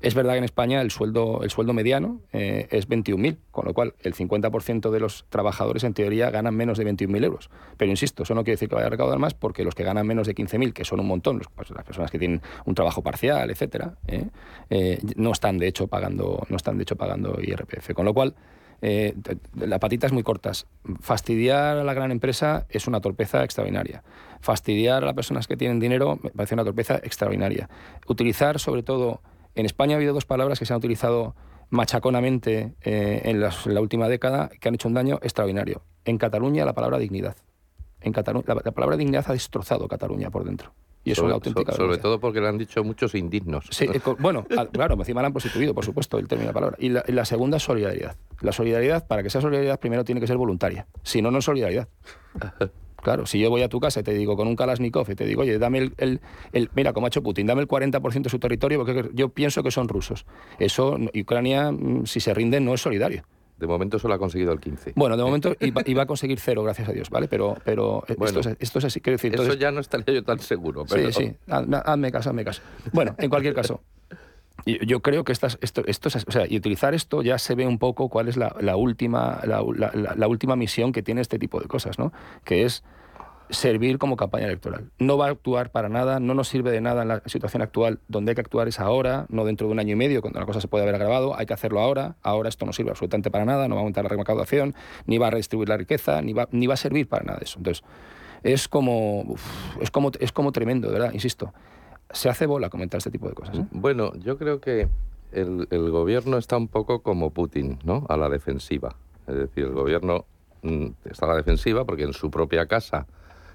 Es 0.00 0.14
verdad 0.14 0.32
que 0.32 0.38
en 0.38 0.44
España 0.44 0.80
el 0.80 0.90
sueldo, 0.90 1.42
el 1.42 1.50
sueldo 1.50 1.72
mediano 1.72 2.20
es 2.32 2.88
21.000, 2.88 3.36
con 3.50 3.66
lo 3.66 3.74
cual 3.74 3.94
el 4.02 4.14
50% 4.14 4.90
de 4.90 5.00
los 5.00 5.26
trabajadores 5.28 5.84
en 5.84 5.94
teoría 5.94 6.30
ganan 6.30 6.54
menos 6.54 6.78
de 6.78 6.86
21.000 6.86 7.24
euros. 7.24 7.50
Pero 7.76 7.90
insisto, 7.90 8.22
eso 8.22 8.34
no 8.34 8.42
quiere 8.42 8.54
decir 8.54 8.68
que 8.68 8.74
vaya 8.74 8.86
a 8.86 8.90
recaudar 8.90 9.18
más, 9.18 9.34
porque 9.34 9.64
los 9.64 9.74
que 9.74 9.84
ganan 9.84 10.06
menos 10.06 10.26
de 10.26 10.34
15.000, 10.34 10.72
que 10.72 10.84
son 10.84 11.00
un 11.00 11.06
montón, 11.06 11.40
pues, 11.54 11.70
las 11.70 11.84
personas 11.84 12.10
que 12.10 12.18
tienen 12.18 12.40
un 12.64 12.74
trabajo 12.80 13.02
parcial, 13.02 13.50
etcétera, 13.50 13.94
¿eh? 14.06 14.24
Eh, 14.70 14.98
no 15.16 15.32
están 15.32 15.58
de 15.58 15.66
hecho 15.68 15.86
pagando, 15.86 16.46
no 16.48 16.56
están 16.56 16.76
de 16.78 16.82
hecho 16.84 16.96
pagando 16.96 17.38
IRPF. 17.42 17.92
Con 17.94 18.04
lo 18.06 18.14
cual, 18.14 18.34
eh, 18.82 19.14
t- 19.22 19.36
t- 19.36 19.66
la 19.66 19.78
patita 19.78 20.06
es 20.06 20.12
muy 20.12 20.22
cortas. 20.22 20.66
Fastidiar 21.00 21.76
a 21.78 21.84
la 21.84 21.92
gran 21.92 22.10
empresa 22.10 22.66
es 22.70 22.86
una 22.86 23.00
torpeza 23.00 23.44
extraordinaria. 23.44 24.02
Fastidiar 24.40 25.02
a 25.02 25.06
las 25.06 25.14
personas 25.14 25.46
que 25.46 25.56
tienen 25.56 25.78
dinero 25.80 26.18
me 26.22 26.30
parece 26.30 26.54
una 26.54 26.64
torpeza 26.64 26.96
extraordinaria. 26.96 27.68
Utilizar, 28.06 28.58
sobre 28.58 28.82
todo, 28.82 29.20
en 29.54 29.66
España 29.66 29.94
ha 29.94 29.98
habido 29.98 30.14
dos 30.14 30.24
palabras 30.24 30.58
que 30.58 30.64
se 30.64 30.72
han 30.72 30.78
utilizado 30.78 31.34
machaconamente 31.68 32.74
eh, 32.82 33.20
en, 33.24 33.40
las- 33.40 33.66
la 33.66 33.80
última 33.80 34.08
década 34.08 34.48
que 34.60 34.68
han 34.68 34.74
hecho 34.74 34.88
un 34.88 34.94
daño 34.94 35.18
extraordinario. 35.22 35.82
En 36.04 36.16
Cataluña 36.18 36.64
la 36.64 36.72
palabra 36.72 36.98
dignidad. 36.98 37.36
En 38.00 38.12
Catalu- 38.14 38.44
la 38.64 38.72
palabra 38.72 38.96
dignidad 38.96 39.24
ha 39.28 39.32
destrozado 39.32 39.86
Cataluña 39.88 40.30
por 40.30 40.44
dentro. 40.44 40.72
Y 41.02 41.12
es 41.12 41.16
sobre, 41.16 41.28
una 41.28 41.34
auténtica 41.36 41.72
so- 41.72 41.78
sobre 41.78 41.96
todo 41.98 42.20
porque 42.20 42.40
lo 42.40 42.48
han 42.48 42.58
dicho 42.58 42.84
muchos 42.84 43.14
indignos. 43.14 43.66
Sí, 43.70 43.86
eh, 43.86 44.00
bueno, 44.18 44.44
a- 44.56 44.66
claro, 44.72 44.94
encima 44.96 45.22
la 45.22 45.28
han 45.28 45.32
prostituido, 45.32 45.74
por 45.74 45.84
supuesto, 45.84 46.18
el 46.18 46.28
término 46.28 46.48
de 46.48 46.50
la 46.50 46.54
palabra. 46.54 46.76
Y 46.78 46.90
la, 46.90 47.02
y 47.08 47.12
la 47.12 47.24
segunda 47.24 47.56
es 47.56 47.62
solidaridad. 47.62 48.16
La 48.42 48.52
solidaridad, 48.52 49.06
para 49.06 49.22
que 49.22 49.30
sea 49.30 49.40
solidaridad, 49.40 49.80
primero 49.80 50.04
tiene 50.04 50.20
que 50.20 50.26
ser 50.26 50.36
voluntaria. 50.36 50.86
Si 51.02 51.22
no, 51.22 51.30
no 51.30 51.38
es 51.38 51.44
solidaridad. 51.44 51.88
Claro, 53.02 53.24
si 53.24 53.38
yo 53.40 53.48
voy 53.48 53.62
a 53.62 53.70
tu 53.70 53.80
casa 53.80 54.00
y 54.00 54.02
te 54.02 54.12
digo 54.12 54.36
con 54.36 54.46
un 54.46 54.54
Kalashnikov 54.54 55.10
y 55.10 55.14
te 55.14 55.24
digo, 55.24 55.40
oye, 55.40 55.58
dame 55.58 55.78
el, 55.78 55.94
el- 55.96 56.20
el- 56.52 56.68
mira, 56.74 56.92
como 56.92 57.06
ha 57.06 57.08
hecho 57.08 57.22
Putin, 57.22 57.46
dame 57.46 57.62
el 57.62 57.66
40% 57.66 58.24
de 58.24 58.28
su 58.28 58.38
territorio 58.38 58.84
porque 58.84 59.08
yo 59.14 59.30
pienso 59.30 59.62
que 59.62 59.70
son 59.70 59.88
rusos. 59.88 60.26
Eso, 60.58 60.98
Ucrania, 61.18 61.72
mm, 61.72 62.04
si 62.04 62.20
se 62.20 62.34
rinde, 62.34 62.60
no 62.60 62.74
es 62.74 62.82
solidario. 62.82 63.22
De 63.60 63.66
momento 63.66 63.98
solo 63.98 64.14
ha 64.14 64.18
conseguido 64.18 64.52
el 64.52 64.58
15. 64.58 64.94
Bueno, 64.96 65.16
de 65.16 65.22
momento 65.22 65.54
iba, 65.60 65.82
iba 65.86 66.02
a 66.02 66.06
conseguir 66.06 66.40
cero, 66.40 66.62
gracias 66.64 66.88
a 66.88 66.92
Dios, 66.92 67.10
¿vale? 67.10 67.28
Pero, 67.28 67.56
pero 67.64 68.02
Bueno, 68.18 68.40
esto, 68.40 68.50
es, 68.50 68.56
esto 68.58 68.78
es 68.80 68.84
así, 68.86 69.00
quiero 69.00 69.14
decir. 69.18 69.34
Eso 69.34 69.54
ya 69.54 69.70
no 69.70 69.80
estaría 69.80 70.14
yo 70.14 70.24
tan 70.24 70.40
seguro. 70.40 70.84
Pero... 70.88 71.12
Sí, 71.12 71.26
sí, 71.26 71.36
hazme, 71.48 71.76
hazme 71.84 72.10
caso, 72.10 72.30
hazme 72.30 72.44
caso. 72.44 72.62
Bueno, 72.92 73.14
en 73.18 73.30
cualquier 73.30 73.54
caso, 73.54 73.80
yo 74.66 75.00
creo 75.00 75.24
que 75.24 75.32
estas, 75.32 75.58
esto, 75.62 75.82
esto 75.86 76.08
es, 76.08 76.16
o 76.26 76.30
sea, 76.32 76.46
y 76.48 76.56
utilizar 76.56 76.94
esto 76.94 77.22
ya 77.22 77.38
se 77.38 77.54
ve 77.54 77.66
un 77.66 77.78
poco 77.78 78.08
cuál 78.08 78.28
es 78.28 78.36
la, 78.36 78.54
la 78.60 78.76
última, 78.76 79.40
la, 79.44 79.62
la- 79.74 79.90
la- 79.94 80.14
la 80.14 80.28
última 80.28 80.54
misión 80.56 80.92
que 80.92 81.02
tiene 81.02 81.20
este 81.22 81.38
tipo 81.38 81.60
de 81.60 81.66
cosas, 81.66 81.98
¿no? 81.98 82.12
Que 82.44 82.64
es 82.64 82.84
servir 83.50 83.98
como 83.98 84.16
campaña 84.16 84.46
electoral. 84.46 84.90
No 84.98 85.18
va 85.18 85.26
a 85.26 85.30
actuar 85.30 85.70
para 85.70 85.88
nada, 85.88 86.20
no 86.20 86.34
nos 86.34 86.48
sirve 86.48 86.70
de 86.70 86.80
nada 86.80 87.02
en 87.02 87.08
la 87.08 87.22
situación 87.26 87.62
actual. 87.62 87.98
Donde 88.08 88.30
hay 88.30 88.34
que 88.34 88.40
actuar 88.40 88.68
es 88.68 88.80
ahora, 88.80 89.26
no 89.28 89.44
dentro 89.44 89.66
de 89.66 89.72
un 89.72 89.78
año 89.78 89.92
y 89.92 89.96
medio, 89.96 90.22
cuando 90.22 90.40
la 90.40 90.46
cosa 90.46 90.60
se 90.60 90.68
puede 90.68 90.84
haber 90.84 90.94
agravado. 90.94 91.36
Hay 91.36 91.46
que 91.46 91.54
hacerlo 91.54 91.80
ahora. 91.80 92.16
Ahora 92.22 92.48
esto 92.48 92.64
no 92.66 92.72
sirve 92.72 92.90
absolutamente 92.90 93.30
para 93.30 93.44
nada, 93.44 93.68
no 93.68 93.74
va 93.74 93.80
a 93.80 93.82
aumentar 93.82 94.04
la 94.04 94.10
recaudación, 94.10 94.74
ni 95.06 95.18
va 95.18 95.28
a 95.28 95.30
redistribuir 95.30 95.68
la 95.68 95.76
riqueza, 95.76 96.22
ni 96.22 96.32
va, 96.32 96.48
ni 96.52 96.66
va 96.66 96.74
a 96.74 96.78
servir 96.78 97.08
para 97.08 97.24
nada 97.24 97.38
de 97.38 97.44
eso. 97.44 97.58
Entonces, 97.58 97.84
es 98.42 98.68
como, 98.68 99.22
uf, 99.22 99.42
es 99.80 99.90
como, 99.90 100.10
es 100.18 100.32
como 100.32 100.52
tremendo, 100.52 100.90
verdad, 100.90 101.12
insisto. 101.12 101.52
Se 102.10 102.28
hace 102.28 102.46
bola 102.46 102.70
comentar 102.70 102.98
este 102.98 103.10
tipo 103.10 103.28
de 103.28 103.34
cosas. 103.34 103.58
¿eh? 103.58 103.66
Bueno, 103.70 104.12
yo 104.16 104.36
creo 104.36 104.60
que 104.60 104.88
el, 105.32 105.68
el 105.70 105.90
gobierno 105.90 106.38
está 106.38 106.56
un 106.56 106.68
poco 106.68 107.02
como 107.02 107.30
Putin, 107.30 107.78
¿no? 107.84 108.06
A 108.08 108.16
la 108.16 108.28
defensiva. 108.28 108.96
Es 109.28 109.36
decir, 109.36 109.64
el 109.64 109.72
gobierno 109.72 110.24
mm, 110.62 110.86
está 111.04 111.26
a 111.26 111.30
la 111.30 111.36
defensiva 111.36 111.84
porque 111.84 112.02
en 112.02 112.12
su 112.12 112.30
propia 112.30 112.66
casa 112.66 113.06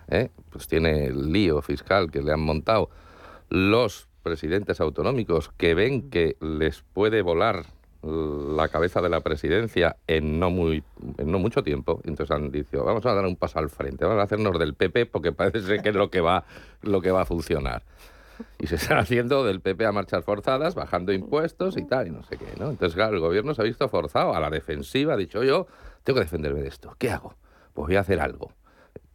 ¿eh? 0.10 0.30
pues 0.50 0.68
tiene 0.68 1.08
el 1.08 1.32
lío 1.32 1.62
fiscal 1.62 2.12
que 2.12 2.22
le 2.22 2.32
han 2.32 2.42
montado 2.42 2.90
los 3.50 4.08
presidentes 4.24 4.82
autonómicos 4.82 5.50
que 5.58 5.76
ven 5.76 6.10
que 6.10 6.38
les 6.42 6.84
puede 6.94 7.22
volar 7.22 7.66
la 8.02 8.68
cabeza 8.68 9.02
de 9.02 9.10
la 9.10 9.22
presidencia 9.22 9.98
en 10.06 10.40
no 10.40 10.52
muy 10.52 10.84
en 11.18 11.32
no 11.32 11.40
mucho 11.40 11.64
tiempo 11.64 12.02
entonces 12.04 12.36
han 12.36 12.52
dicho 12.52 12.84
vamos 12.84 13.06
a 13.06 13.14
dar 13.14 13.26
un 13.26 13.36
paso 13.36 13.58
al 13.58 13.70
frente 13.70 14.06
vamos 14.06 14.20
a 14.20 14.24
hacernos 14.24 14.60
del 14.60 14.76
PP 14.76 15.08
porque 15.08 15.32
parece 15.32 15.82
que 15.82 15.90
es 15.90 15.96
lo 15.96 16.12
que 16.12 16.22
va 16.22 16.46
lo 16.82 17.02
que 17.02 17.12
va 17.12 17.22
a 17.22 17.26
funcionar 17.26 17.84
y 18.60 18.68
se 18.68 18.76
están 18.76 18.98
haciendo 18.98 19.44
del 19.44 19.62
PP 19.62 19.86
a 19.86 19.92
marchas 19.92 20.24
forzadas, 20.24 20.76
bajando 20.76 21.14
impuestos 21.14 21.78
y 21.78 21.84
tal, 21.84 22.08
y 22.08 22.12
no 22.12 22.24
sé 22.24 22.38
qué, 22.38 22.46
¿no? 22.60 22.70
Entonces, 22.70 22.96
claro, 22.96 23.16
el 23.16 23.22
gobierno 23.22 23.54
se 23.54 23.62
ha 23.62 23.66
visto 23.66 23.88
forzado 23.90 24.34
a 24.34 24.40
la 24.40 24.50
defensiva, 24.50 25.14
ha 25.14 25.18
dicho 25.18 25.44
yo, 25.44 25.68
tengo 26.04 26.20
que 26.20 26.26
defenderme 26.26 26.62
de 26.62 26.68
esto. 26.68 26.96
¿Qué 26.98 27.12
hago? 27.12 27.36
Pues 27.74 27.88
voy 27.88 27.96
a 27.96 28.02
hacer 28.02 28.20
algo. 28.20 28.52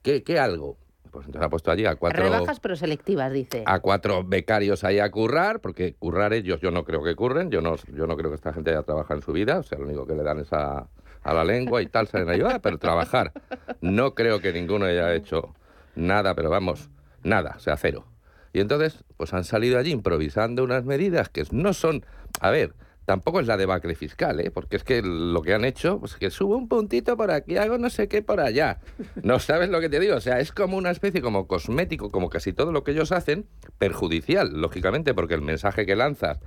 ¿Qué, 0.02 0.22
qué 0.22 0.38
algo? 0.38 0.78
Pues 1.10 1.26
entonces 1.26 1.46
ha 1.46 1.50
puesto 1.50 1.70
allí 1.70 1.86
a 1.86 1.96
cuatro, 1.96 2.22
Rebajas 2.22 2.60
pero 2.60 2.76
selectivas, 2.76 3.32
dice. 3.32 3.64
a 3.66 3.80
cuatro 3.80 4.22
becarios 4.24 4.84
ahí 4.84 4.98
a 5.00 5.10
currar, 5.10 5.60
porque 5.60 5.94
currar 5.94 6.32
ellos 6.32 6.60
yo 6.60 6.70
no 6.70 6.84
creo 6.84 7.02
que 7.02 7.14
curren, 7.16 7.50
yo 7.50 7.60
no, 7.60 7.76
yo 7.92 8.06
no 8.06 8.16
creo 8.16 8.30
que 8.30 8.36
esta 8.36 8.52
gente 8.52 8.70
haya 8.70 8.82
trabajado 8.82 9.18
en 9.18 9.24
su 9.24 9.32
vida, 9.32 9.58
o 9.58 9.62
sea, 9.62 9.78
lo 9.78 9.86
único 9.86 10.06
que 10.06 10.14
le 10.14 10.22
dan 10.22 10.38
es 10.38 10.52
a, 10.52 10.86
a 11.22 11.34
la 11.34 11.44
lengua 11.44 11.82
y 11.82 11.86
tal, 11.86 12.06
salen 12.06 12.28
a 12.28 12.32
ayudar, 12.32 12.60
pero 12.60 12.78
trabajar. 12.78 13.32
No 13.80 14.14
creo 14.14 14.40
que 14.40 14.52
ninguno 14.52 14.86
haya 14.86 15.14
hecho 15.14 15.54
nada, 15.94 16.34
pero 16.34 16.50
vamos, 16.50 16.90
nada, 17.22 17.54
o 17.56 17.60
sea, 17.60 17.76
cero. 17.76 18.04
Y 18.52 18.60
entonces, 18.60 19.04
pues 19.16 19.32
han 19.32 19.44
salido 19.44 19.78
allí 19.78 19.92
improvisando 19.92 20.64
unas 20.64 20.84
medidas 20.84 21.28
que 21.28 21.44
no 21.50 21.72
son, 21.72 22.04
a 22.40 22.50
ver, 22.50 22.74
tampoco 23.10 23.40
es 23.40 23.48
la 23.48 23.56
debacle 23.56 23.96
fiscal, 23.96 24.38
¿eh? 24.38 24.52
porque 24.52 24.76
es 24.76 24.84
que 24.84 25.02
lo 25.02 25.42
que 25.42 25.52
han 25.52 25.64
hecho, 25.64 25.98
pues 25.98 26.14
que 26.14 26.30
subo 26.30 26.56
un 26.56 26.68
puntito 26.68 27.16
por 27.16 27.32
aquí, 27.32 27.56
hago 27.56 27.76
no 27.76 27.90
sé 27.90 28.06
qué 28.06 28.22
por 28.22 28.38
allá. 28.38 28.78
No 29.24 29.40
sabes 29.40 29.68
lo 29.68 29.80
que 29.80 29.88
te 29.88 29.98
digo, 29.98 30.14
o 30.14 30.20
sea, 30.20 30.38
es 30.38 30.52
como 30.52 30.76
una 30.76 30.92
especie 30.92 31.20
como 31.20 31.48
cosmético, 31.48 32.10
como 32.10 32.30
casi 32.30 32.52
todo 32.52 32.70
lo 32.70 32.84
que 32.84 32.92
ellos 32.92 33.10
hacen, 33.10 33.46
perjudicial, 33.78 34.60
lógicamente, 34.60 35.12
porque 35.12 35.34
el 35.34 35.42
mensaje 35.42 35.86
que 35.86 35.96
lanzas 35.96 36.38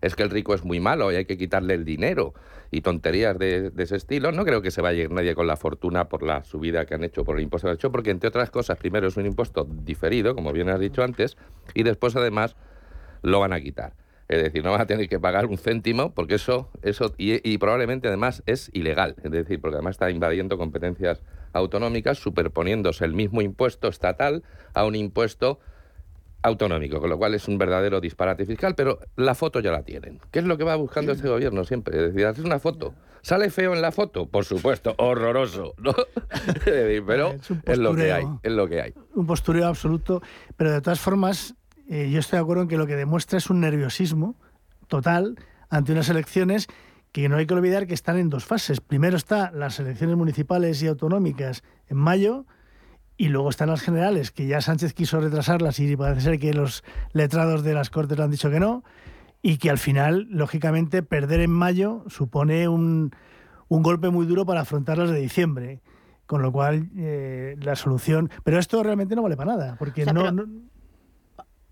es 0.00 0.16
que 0.16 0.22
el 0.22 0.30
rico 0.30 0.54
es 0.54 0.64
muy 0.64 0.80
malo 0.80 1.12
y 1.12 1.16
hay 1.16 1.26
que 1.26 1.36
quitarle 1.36 1.74
el 1.74 1.84
dinero 1.84 2.32
y 2.70 2.80
tonterías 2.80 3.38
de, 3.38 3.68
de 3.68 3.82
ese 3.82 3.96
estilo, 3.96 4.32
no 4.32 4.46
creo 4.46 4.62
que 4.62 4.70
se 4.70 4.80
vaya 4.80 5.02
a 5.02 5.04
ir 5.04 5.10
nadie 5.10 5.34
con 5.34 5.46
la 5.46 5.58
fortuna 5.58 6.08
por 6.08 6.22
la 6.22 6.44
subida 6.44 6.86
que 6.86 6.94
han 6.94 7.04
hecho, 7.04 7.26
por 7.26 7.36
el 7.36 7.42
impuesto 7.42 7.66
que 7.66 7.72
han 7.72 7.76
hecho, 7.76 7.92
porque 7.92 8.08
entre 8.08 8.30
otras 8.30 8.48
cosas, 8.48 8.78
primero 8.78 9.06
es 9.06 9.18
un 9.18 9.26
impuesto 9.26 9.68
diferido, 9.68 10.34
como 10.34 10.54
bien 10.54 10.70
has 10.70 10.80
dicho 10.80 11.02
antes, 11.02 11.36
y 11.74 11.82
después 11.82 12.16
además 12.16 12.56
lo 13.20 13.38
van 13.38 13.52
a 13.52 13.60
quitar. 13.60 13.92
Es 14.28 14.42
decir, 14.42 14.64
no 14.64 14.72
van 14.72 14.80
a 14.80 14.86
tener 14.86 15.08
que 15.08 15.20
pagar 15.20 15.46
un 15.46 15.56
céntimo 15.56 16.12
porque 16.12 16.34
eso, 16.34 16.68
eso 16.82 17.14
y, 17.16 17.48
y 17.48 17.58
probablemente 17.58 18.08
además 18.08 18.42
es 18.46 18.70
ilegal. 18.72 19.14
Es 19.22 19.30
decir, 19.30 19.60
porque 19.60 19.76
además 19.76 19.92
está 19.92 20.10
invadiendo 20.10 20.58
competencias 20.58 21.22
autonómicas, 21.52 22.18
superponiéndose 22.18 23.04
el 23.04 23.14
mismo 23.14 23.40
impuesto 23.40 23.88
estatal 23.88 24.42
a 24.74 24.84
un 24.84 24.94
impuesto 24.96 25.60
autonómico, 26.42 27.00
con 27.00 27.10
lo 27.10 27.18
cual 27.18 27.34
es 27.34 27.48
un 27.48 27.58
verdadero 27.58 28.00
disparate 28.00 28.44
fiscal, 28.46 28.74
pero 28.74 29.00
la 29.16 29.34
foto 29.34 29.60
ya 29.60 29.72
la 29.72 29.82
tienen. 29.82 30.20
¿Qué 30.30 30.38
es 30.40 30.44
lo 30.44 30.56
que 30.56 30.64
va 30.64 30.76
buscando 30.76 31.12
este 31.12 31.28
gobierno 31.28 31.64
siempre? 31.64 31.96
Es 31.96 32.02
decir, 32.12 32.26
hacer 32.26 32.44
una 32.44 32.58
foto. 32.58 32.94
¿Sale 33.22 33.50
feo 33.50 33.74
en 33.74 33.82
la 33.82 33.90
foto? 33.90 34.26
Por 34.26 34.44
supuesto, 34.44 34.94
horroroso, 34.98 35.74
¿no? 35.78 35.92
Pero 36.64 37.32
Es 37.32 37.50
un 37.50 37.62
es 37.66 37.78
lo 37.78 37.94
que 37.96 38.12
hay, 38.12 38.22
postureo. 38.22 38.40
es 38.44 38.52
lo 38.52 38.68
que 38.68 38.80
hay. 38.80 38.94
un 39.14 39.26
postureo 39.26 39.66
absoluto, 39.66 40.22
pero 40.56 40.72
de 40.72 40.80
todas 40.80 41.00
formas, 41.00 41.54
eh, 41.88 42.10
yo 42.10 42.18
estoy 42.18 42.38
de 42.38 42.42
acuerdo 42.42 42.62
en 42.62 42.68
que 42.68 42.76
lo 42.76 42.86
que 42.86 42.96
demuestra 42.96 43.38
es 43.38 43.50
un 43.50 43.60
nerviosismo 43.60 44.36
total 44.88 45.36
ante 45.68 45.92
unas 45.92 46.08
elecciones 46.08 46.68
que 47.12 47.28
no 47.28 47.36
hay 47.36 47.46
que 47.46 47.54
olvidar 47.54 47.86
que 47.86 47.94
están 47.94 48.18
en 48.18 48.28
dos 48.28 48.44
fases. 48.44 48.80
Primero 48.80 49.16
está 49.16 49.50
las 49.50 49.80
elecciones 49.80 50.16
municipales 50.16 50.82
y 50.82 50.86
autonómicas 50.86 51.62
en 51.88 51.96
mayo 51.96 52.44
y 53.16 53.28
luego 53.28 53.48
están 53.48 53.70
las 53.70 53.80
generales, 53.80 54.30
que 54.30 54.46
ya 54.46 54.60
Sánchez 54.60 54.92
quiso 54.92 55.20
retrasarlas 55.20 55.80
y 55.80 55.96
parece 55.96 56.20
ser 56.20 56.38
que 56.38 56.52
los 56.52 56.84
letrados 57.12 57.62
de 57.62 57.72
las 57.72 57.88
Cortes 57.88 58.18
le 58.18 58.24
han 58.24 58.30
dicho 58.30 58.50
que 58.50 58.60
no, 58.60 58.84
y 59.40 59.56
que 59.56 59.70
al 59.70 59.78
final, 59.78 60.26
lógicamente, 60.30 61.02
perder 61.02 61.40
en 61.40 61.50
mayo 61.50 62.04
supone 62.08 62.68
un, 62.68 63.12
un 63.68 63.82
golpe 63.82 64.10
muy 64.10 64.26
duro 64.26 64.44
para 64.44 64.60
afrontarlas 64.60 65.10
de 65.10 65.20
diciembre. 65.20 65.80
Con 66.26 66.42
lo 66.42 66.50
cual, 66.50 66.90
eh, 66.96 67.54
la 67.60 67.76
solución... 67.76 68.30
Pero 68.42 68.58
esto 68.58 68.82
realmente 68.82 69.14
no 69.14 69.22
vale 69.22 69.36
para 69.36 69.54
nada, 69.54 69.76
porque 69.78 70.04
no, 70.04 70.32
no, 70.32 70.44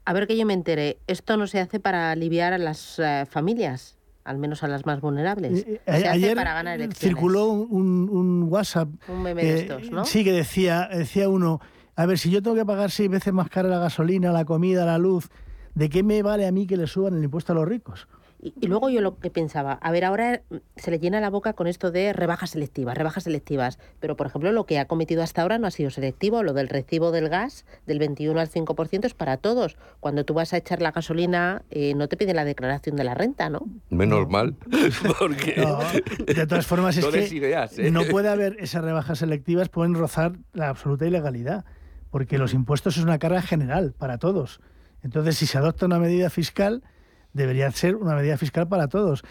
A 0.04 0.12
ver 0.12 0.26
que 0.26 0.36
yo 0.36 0.44
me 0.44 0.52
entere, 0.52 0.98
¿esto 1.06 1.36
no 1.36 1.46
se 1.46 1.60
hace 1.60 1.80
para 1.80 2.10
aliviar 2.10 2.52
a 2.52 2.58
las 2.58 2.98
eh, 2.98 3.24
familias? 3.28 3.96
Al 4.24 4.38
menos 4.38 4.62
a 4.62 4.68
las 4.68 4.86
más 4.86 5.00
vulnerables. 5.00 5.66
Eh, 5.66 5.80
se 5.84 5.90
hace 5.90 6.08
ayer 6.08 6.36
para 6.36 6.54
ganar 6.54 6.76
elecciones. 6.80 6.98
circuló 6.98 7.48
un, 7.48 8.08
un 8.10 8.44
WhatsApp. 8.44 8.88
Un 9.08 9.22
meme 9.22 9.44
de 9.44 9.58
estos, 9.60 9.90
¿no? 9.90 10.04
Sí, 10.04 10.24
que 10.24 10.32
decía, 10.32 10.88
decía 10.90 11.28
uno, 11.28 11.60
a 11.96 12.06
ver, 12.06 12.18
si 12.18 12.30
yo 12.30 12.42
tengo 12.42 12.56
que 12.56 12.64
pagar 12.64 12.90
seis 12.90 13.10
veces 13.10 13.32
más 13.32 13.48
cara 13.48 13.68
la 13.68 13.78
gasolina, 13.78 14.32
la 14.32 14.44
comida, 14.44 14.84
la 14.86 14.98
luz, 14.98 15.28
¿de 15.74 15.88
qué 15.88 16.02
me 16.02 16.22
vale 16.22 16.46
a 16.46 16.52
mí 16.52 16.66
que 16.66 16.76
le 16.76 16.86
suban 16.86 17.14
el 17.14 17.24
impuesto 17.24 17.52
a 17.52 17.54
los 17.54 17.68
ricos? 17.68 18.08
Y, 18.44 18.52
y 18.60 18.66
luego 18.66 18.90
yo 18.90 19.00
lo 19.00 19.18
que 19.18 19.30
pensaba, 19.30 19.72
a 19.72 19.90
ver, 19.90 20.04
ahora 20.04 20.42
mm, 20.50 20.56
se 20.76 20.90
le 20.90 20.98
llena 20.98 21.18
la 21.20 21.30
boca 21.30 21.54
con 21.54 21.66
esto 21.66 21.90
de 21.90 22.12
rebajas 22.12 22.50
selectivas, 22.50 22.94
rebajas 22.94 23.24
selectivas, 23.24 23.78
pero 24.00 24.16
por 24.16 24.26
ejemplo 24.26 24.52
lo 24.52 24.66
que 24.66 24.78
ha 24.78 24.84
cometido 24.84 25.22
hasta 25.22 25.40
ahora 25.40 25.56
no 25.58 25.66
ha 25.66 25.70
sido 25.70 25.88
selectivo, 25.88 26.42
lo 26.42 26.52
del 26.52 26.68
recibo 26.68 27.10
del 27.10 27.30
gas 27.30 27.64
del 27.86 27.98
21 27.98 28.38
al 28.38 28.50
5% 28.50 29.06
es 29.06 29.14
para 29.14 29.38
todos. 29.38 29.78
Cuando 29.98 30.26
tú 30.26 30.34
vas 30.34 30.52
a 30.52 30.58
echar 30.58 30.82
la 30.82 30.92
gasolina 30.92 31.62
eh, 31.70 31.94
no 31.94 32.06
te 32.06 32.18
piden 32.18 32.36
la 32.36 32.44
declaración 32.44 32.96
de 32.96 33.04
la 33.04 33.14
renta, 33.14 33.48
¿no? 33.48 33.62
Menos 33.88 34.28
mal, 34.28 34.56
porque... 35.18 35.54
No, 35.56 35.78
de 36.26 36.46
todas 36.46 36.66
formas 36.66 36.96
es 36.98 37.04
No 37.04 37.10
que 37.10 37.24
ideas, 37.34 37.78
¿eh? 37.78 37.90
no 37.90 38.04
puede 38.04 38.28
haber 38.28 38.56
esas 38.60 38.84
rebajas 38.84 39.20
selectivas, 39.20 39.70
pueden 39.70 39.94
rozar 39.94 40.36
la 40.52 40.68
absoluta 40.68 41.06
ilegalidad, 41.06 41.64
porque 42.10 42.36
los 42.36 42.52
impuestos 42.52 42.98
es 42.98 43.04
una 43.04 43.18
carga 43.18 43.40
general 43.40 43.94
para 43.96 44.18
todos. 44.18 44.60
Entonces, 45.02 45.36
si 45.36 45.46
se 45.46 45.56
adopta 45.56 45.86
una 45.86 45.98
medida 45.98 46.28
fiscal, 46.28 46.82
debería 47.34 47.70
ser 47.72 47.96
una 47.96 48.14
medida 48.14 48.38
fiscal 48.38 48.66
para 48.66 48.88
todos. 48.88 49.22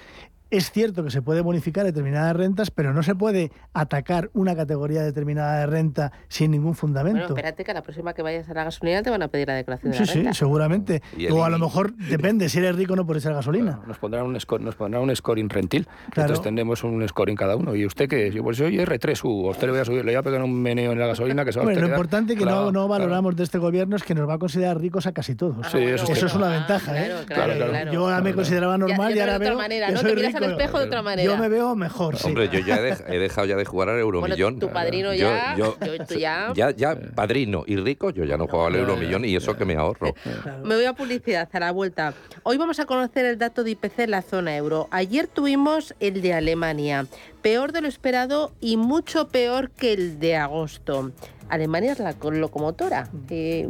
Es 0.51 0.71
cierto 0.71 1.03
que 1.03 1.09
se 1.09 1.23
puede 1.23 1.41
bonificar 1.41 1.83
determinadas 1.83 2.35
rentas, 2.35 2.69
pero 2.69 2.93
no 2.93 3.01
se 3.01 3.15
puede 3.15 3.51
atacar 3.73 4.29
una 4.33 4.55
categoría 4.55 5.01
determinada 5.01 5.59
de 5.61 5.65
renta 5.65 6.11
sin 6.27 6.51
ningún 6.51 6.63
Bueno, 6.73 6.75
fundamento. 6.79 7.27
espérate 7.29 7.63
que 7.63 7.71
a 7.71 7.73
la 7.73 7.81
próxima 7.81 8.13
que 8.13 8.21
vayas 8.21 8.47
a 8.49 8.53
la 8.53 8.63
gasolina 8.65 9.01
te 9.01 9.09
van 9.09 9.23
a 9.23 9.29
pedir 9.29 9.47
la 9.47 9.55
declaración 9.55 9.91
de 9.93 9.97
Sí, 9.97 10.03
la 10.03 10.11
sí, 10.11 10.19
renta. 10.19 10.33
seguramente. 10.35 11.01
O 11.31 11.43
a 11.43 11.49
lo 11.49 11.57
mejor 11.57 11.95
depende, 11.95 12.49
si 12.49 12.59
eres 12.59 12.75
rico 12.75 12.95
no 12.95 13.03
puedes 13.05 13.23
echar 13.23 13.33
gasolina. 13.33 13.79
Nos 13.87 13.97
pondrán 13.97 14.27
un, 14.27 14.39
score, 14.39 14.61
nos 14.61 14.75
pondrán 14.75 15.01
un 15.01 15.15
scoring 15.15 15.49
rentil. 15.49 15.85
Claro. 16.11 16.27
Entonces 16.27 16.43
tendremos 16.43 16.83
un 16.83 17.07
scoring 17.07 17.35
cada 17.35 17.55
uno. 17.55 17.73
¿Y 17.75 17.87
usted 17.87 18.07
qué 18.07 18.27
es? 18.27 18.35
Yo 18.35 18.43
pues 18.43 18.57
soy 18.57 18.77
R3U. 18.77 19.47
A 19.47 19.51
usted 19.51 19.65
le 19.65 19.71
voy 19.71 19.81
a 19.81 19.85
subir, 19.85 20.05
le 20.05 20.11
voy 20.11 20.15
a 20.19 20.21
pegar 20.23 20.43
un 20.43 20.61
meneo 20.61 20.91
en 20.91 20.99
la 20.99 21.07
gasolina 21.07 21.43
que 21.45 21.51
se 21.51 21.57
va 21.57 21.63
a 21.63 21.63
Hombre, 21.63 21.73
usted 21.77 21.81
lo 21.81 21.87
quedar 21.87 21.97
importante 21.97 22.35
que 22.35 22.41
clavado. 22.43 22.65
no, 22.71 22.81
no 22.81 22.87
Claro. 22.87 23.03
valoramos 23.05 23.35
de 23.35 23.43
este 23.43 23.57
gobierno 23.57 23.95
es 23.95 24.03
que 24.03 24.13
nos 24.13 24.29
va 24.29 24.35
a 24.35 24.37
considerar 24.37 24.79
ricos 24.79 25.07
a 25.07 25.13
casi 25.13 25.33
todos. 25.33 25.65
Sí, 25.71 25.79
eso 25.79 26.11
es 26.27 26.35
una 26.35 26.49
ventaja, 26.49 26.91
¿eh? 26.95 27.07
claro, 27.07 27.25
Claro, 27.25 27.53
claro. 27.55 27.69
claro. 27.71 27.91
Yo 27.91 28.01
ahora 28.05 28.21
me 28.21 28.33
consideraba 28.35 28.77
normal 28.77 29.09
Ya- 29.13 29.15
y 29.15 29.19
ahora 29.21 29.39
de 29.39 29.47
otra 29.49 29.67
veo 29.67 30.42
Yo 31.25 31.37
me 31.37 31.49
veo 31.49 31.75
mejor, 31.75 32.17
sí. 32.17 32.27
Hombre, 32.27 32.49
yo 32.49 32.59
ya 32.59 32.77
he, 32.77 32.91
dej- 32.91 33.03
he 33.07 33.19
dejado 33.19 33.47
ya 33.47 33.55
de 33.55 33.65
jugar 33.65 33.89
al 33.89 33.99
Euromillón. 33.99 34.59
tu 34.59 34.69
padrino 34.69 35.13
Yo- 35.13 35.27
ya, 35.29 35.55
Yo, 35.57 35.77
yo- 35.85 36.05
tú 36.05 36.15
ya. 36.15 36.51
ya, 36.55 36.71
ya, 36.71 36.97
padrino 37.15 37.63
y 37.67 37.75
rico, 37.77 38.09
yo 38.09 38.23
ya 38.25 38.37
no 38.37 38.47
juego 38.47 38.67
al 38.67 38.75
Euromillón 38.75 39.25
y 39.25 39.35
eso 39.35 39.55
que 39.55 39.65
me 39.65 39.75
ahorro. 39.75 40.13
Me 40.63 40.75
voy 40.75 40.85
a 40.85 40.93
publicidad 40.93 41.49
a 41.51 41.59
la 41.59 41.71
vuelta. 41.71 42.13
Hoy 42.43 42.57
vamos 42.57 42.79
a 42.79 42.85
conocer 42.85 43.25
el 43.25 43.37
dato 43.37 43.63
de 43.63 43.71
IPC 43.71 43.99
en 43.99 44.11
la 44.11 44.21
zona 44.21 44.55
euro. 44.55 44.87
Ayer 44.91 45.27
tuvimos 45.27 45.93
el 45.99 46.21
de 46.21 46.33
Alemania, 46.33 47.05
peor 47.43 47.71
de 47.73 47.81
lo 47.81 47.87
esperado 47.87 48.53
y 48.59 48.77
mucho 48.77 49.27
peor 49.27 49.69
que 49.69 49.93
el 49.93 50.19
de 50.19 50.35
agosto. 50.37 51.11
Alemania 51.49 51.91
es 51.91 51.99
la 51.99 52.13
co- 52.13 52.31
locomotora. 52.31 53.09
Eh, 53.29 53.67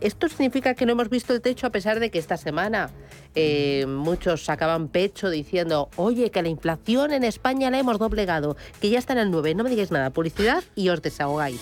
esto 0.00 0.28
significa 0.28 0.74
que 0.74 0.86
no 0.86 0.92
hemos 0.92 1.10
visto 1.10 1.32
el 1.32 1.40
techo 1.42 1.66
a 1.66 1.70
pesar 1.70 2.00
de 2.00 2.10
que 2.10 2.18
esta 2.18 2.36
semana 2.36 2.90
eh, 3.36 3.84
muchos 3.86 4.44
sacaban 4.44 4.88
pecho 4.88 5.30
diciendo, 5.30 5.90
oye, 5.96 6.30
que 6.30 6.42
la 6.42 6.48
inflación 6.48 7.12
en 7.12 7.22
España 7.22 7.70
la 7.70 7.78
hemos 7.78 7.98
doblegado, 7.98 8.56
que 8.80 8.90
ya 8.90 8.98
está 8.98 9.12
en 9.12 9.20
el 9.20 9.30
9. 9.30 9.54
No 9.54 9.62
me 9.64 9.70
digáis 9.70 9.90
nada, 9.92 10.10
publicidad 10.10 10.64
y 10.74 10.88
os 10.88 11.02
desahogáis. 11.02 11.60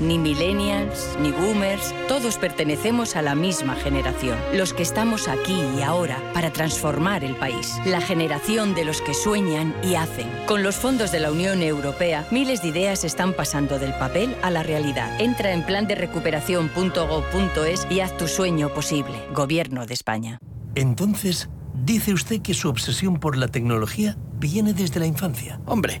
Ni 0.00 0.18
millennials, 0.18 1.16
ni 1.20 1.30
boomers, 1.30 1.94
todos 2.08 2.38
pertenecemos 2.38 3.16
a 3.16 3.22
la 3.22 3.34
misma 3.34 3.74
generación. 3.74 4.38
Los 4.54 4.72
que 4.72 4.82
estamos 4.82 5.28
aquí 5.28 5.60
y 5.76 5.82
ahora 5.82 6.16
para 6.32 6.50
transformar 6.50 7.22
el 7.22 7.36
país. 7.36 7.76
La 7.84 8.00
generación 8.00 8.74
de 8.74 8.86
los 8.86 9.02
que 9.02 9.12
sueñan 9.12 9.74
y 9.84 9.96
hacen. 9.96 10.26
Con 10.46 10.62
los 10.62 10.76
fondos 10.76 11.12
de 11.12 11.20
la 11.20 11.30
Unión 11.30 11.60
Europea, 11.60 12.26
miles 12.30 12.62
de 12.62 12.68
ideas 12.68 13.04
están 13.04 13.34
pasando 13.34 13.78
del 13.78 13.92
papel 13.92 14.34
a 14.42 14.50
la 14.50 14.62
realidad. 14.62 15.20
Entra 15.20 15.52
en 15.52 15.66
plan 15.66 15.86
de 15.86 15.96
recuperación.gov.es 15.96 17.86
y 17.90 18.00
haz 18.00 18.16
tu 18.16 18.26
sueño 18.26 18.72
posible. 18.72 19.12
Gobierno 19.34 19.84
de 19.84 19.92
España. 19.92 20.38
Entonces, 20.76 21.50
dice 21.74 22.14
usted 22.14 22.40
que 22.40 22.54
su 22.54 22.70
obsesión 22.70 23.20
por 23.20 23.36
la 23.36 23.48
tecnología 23.48 24.16
viene 24.38 24.72
desde 24.72 24.98
la 24.98 25.06
infancia. 25.06 25.60
Hombre, 25.66 26.00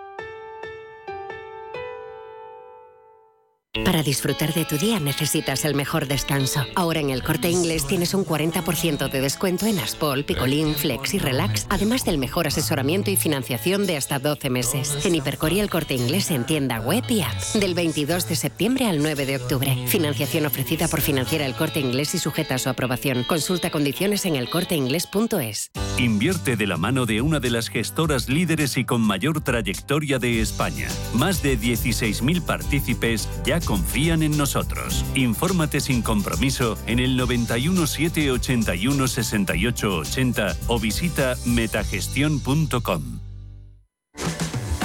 Para 3.85 4.03
disfrutar 4.03 4.53
de 4.53 4.65
tu 4.65 4.77
día 4.77 4.99
necesitas 4.99 5.63
el 5.63 5.75
mejor 5.75 6.05
descanso. 6.05 6.65
Ahora 6.75 6.99
en 6.99 7.09
el 7.09 7.23
Corte 7.23 7.49
Inglés 7.49 7.87
tienes 7.87 8.13
un 8.13 8.25
40% 8.25 9.09
de 9.09 9.21
descuento 9.21 9.65
en 9.65 9.79
Aspol, 9.79 10.25
Picolín, 10.25 10.75
Flex 10.75 11.13
y 11.13 11.19
Relax, 11.19 11.67
además 11.69 12.03
del 12.03 12.17
mejor 12.17 12.47
asesoramiento 12.47 13.11
y 13.11 13.15
financiación 13.15 13.87
de 13.87 13.95
hasta 13.95 14.19
12 14.19 14.49
meses. 14.49 15.05
En 15.05 15.15
Hipercor 15.15 15.53
y 15.53 15.61
el 15.61 15.69
Corte 15.69 15.93
Inglés 15.93 16.31
en 16.31 16.45
tienda 16.45 16.81
web 16.81 17.05
y 17.07 17.21
app. 17.21 17.41
Del 17.53 17.73
22 17.73 18.27
de 18.27 18.35
septiembre 18.35 18.87
al 18.87 19.01
9 19.01 19.25
de 19.25 19.37
octubre. 19.37 19.87
Financiación 19.87 20.45
ofrecida 20.45 20.89
por 20.89 20.99
Financiera 20.99 21.45
El 21.45 21.55
Corte 21.55 21.79
Inglés 21.79 22.13
y 22.13 22.19
sujeta 22.19 22.55
a 22.55 22.59
su 22.59 22.67
aprobación. 22.67 23.23
Consulta 23.23 23.69
condiciones 23.69 24.25
en 24.25 24.35
elcorteinglés.es. 24.35 25.71
Invierte 25.97 26.57
de 26.57 26.67
la 26.67 26.75
mano 26.75 27.05
de 27.05 27.21
una 27.21 27.39
de 27.39 27.51
las 27.51 27.69
gestoras 27.69 28.27
líderes 28.27 28.75
y 28.75 28.83
con 28.83 28.99
mayor 28.99 29.41
trayectoria 29.41 30.19
de 30.19 30.41
España. 30.41 30.89
Más 31.13 31.41
de 31.41 31.57
16.000 31.57 32.41
partícipes 32.41 33.29
ya 33.45 33.60
confían 33.61 34.23
en 34.23 34.37
nosotros. 34.37 35.05
Infórmate 35.15 35.79
sin 35.79 36.01
compromiso 36.01 36.77
en 36.87 36.99
el 36.99 37.17
91 37.17 37.87
781 37.87 39.07
68 39.07 39.97
80 39.97 40.55
o 40.67 40.79
visita 40.79 41.35
metagestión.com. 41.45 43.21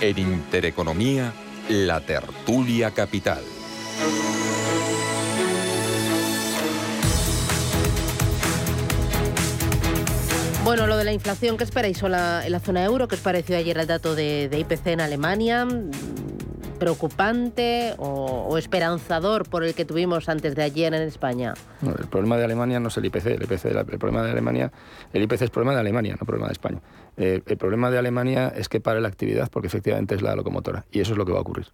En 0.00 0.16
Intereconomía, 0.16 1.32
la 1.68 2.00
tertulia 2.00 2.92
capital. 2.92 3.42
Bueno, 10.62 10.86
lo 10.86 10.96
de 10.96 11.04
la 11.04 11.12
inflación, 11.12 11.56
¿qué 11.56 11.64
esperáis 11.64 12.00
en 12.02 12.12
la, 12.12 12.46
en 12.46 12.52
la 12.52 12.60
zona 12.60 12.84
euro? 12.84 13.08
¿Qué 13.08 13.16
os 13.16 13.20
pareció 13.22 13.56
ayer 13.56 13.76
el 13.76 13.88
dato 13.88 14.14
de, 14.14 14.48
de 14.48 14.60
IPC 14.60 14.86
en 14.86 15.00
Alemania? 15.00 15.66
¿Preocupante 16.78 17.94
o, 17.98 18.56
esperanzador 18.56 19.48
por 19.48 19.64
el 19.64 19.74
que 19.74 19.84
tuvimos 19.84 20.28
antes 20.28 20.54
de 20.54 20.62
ayer 20.62 20.94
en 20.94 21.02
España? 21.02 21.54
El 21.82 22.06
problema 22.06 22.36
de 22.36 22.44
Alemania 22.44 22.80
no 22.80 22.88
es 22.88 22.96
el 22.96 23.04
IPC, 23.06 23.26
el, 23.26 23.42
IPC, 23.42 23.64
el 23.66 23.98
problema 23.98 24.22
de 24.22 24.30
Alemania, 24.30 24.72
el 25.12 25.22
IPC 25.22 25.42
es 25.42 25.50
problema 25.50 25.74
de 25.74 25.80
Alemania, 25.80 26.16
no 26.18 26.26
problema 26.26 26.46
de 26.46 26.52
España. 26.52 26.80
Eh, 27.16 27.42
el 27.44 27.56
problema 27.56 27.90
de 27.90 27.98
Alemania 27.98 28.48
es 28.48 28.68
que 28.68 28.80
pare 28.80 29.00
la 29.00 29.08
actividad 29.08 29.48
porque 29.50 29.66
efectivamente 29.66 30.14
es 30.14 30.22
la 30.22 30.36
locomotora 30.36 30.86
y 30.92 31.00
eso 31.00 31.12
es 31.12 31.18
lo 31.18 31.26
que 31.26 31.32
va 31.32 31.38
a 31.38 31.42
ocurrir. 31.42 31.66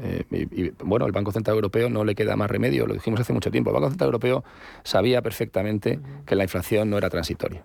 Eh, 0.00 0.24
y, 0.30 0.70
bueno, 0.84 1.06
el 1.06 1.12
Banco 1.12 1.32
Central 1.32 1.56
Europeo 1.56 1.88
no 1.88 2.04
le 2.04 2.14
queda 2.14 2.36
más 2.36 2.50
remedio, 2.50 2.86
lo 2.86 2.94
dijimos 2.94 3.20
hace 3.20 3.32
mucho 3.32 3.50
tiempo. 3.50 3.70
El 3.70 3.74
Banco 3.74 3.90
Central 3.90 4.08
Europeo 4.08 4.44
sabía 4.82 5.22
perfectamente 5.22 6.00
que 6.26 6.36
la 6.36 6.44
inflación 6.44 6.90
no 6.90 6.98
era 6.98 7.10
transitoria 7.10 7.64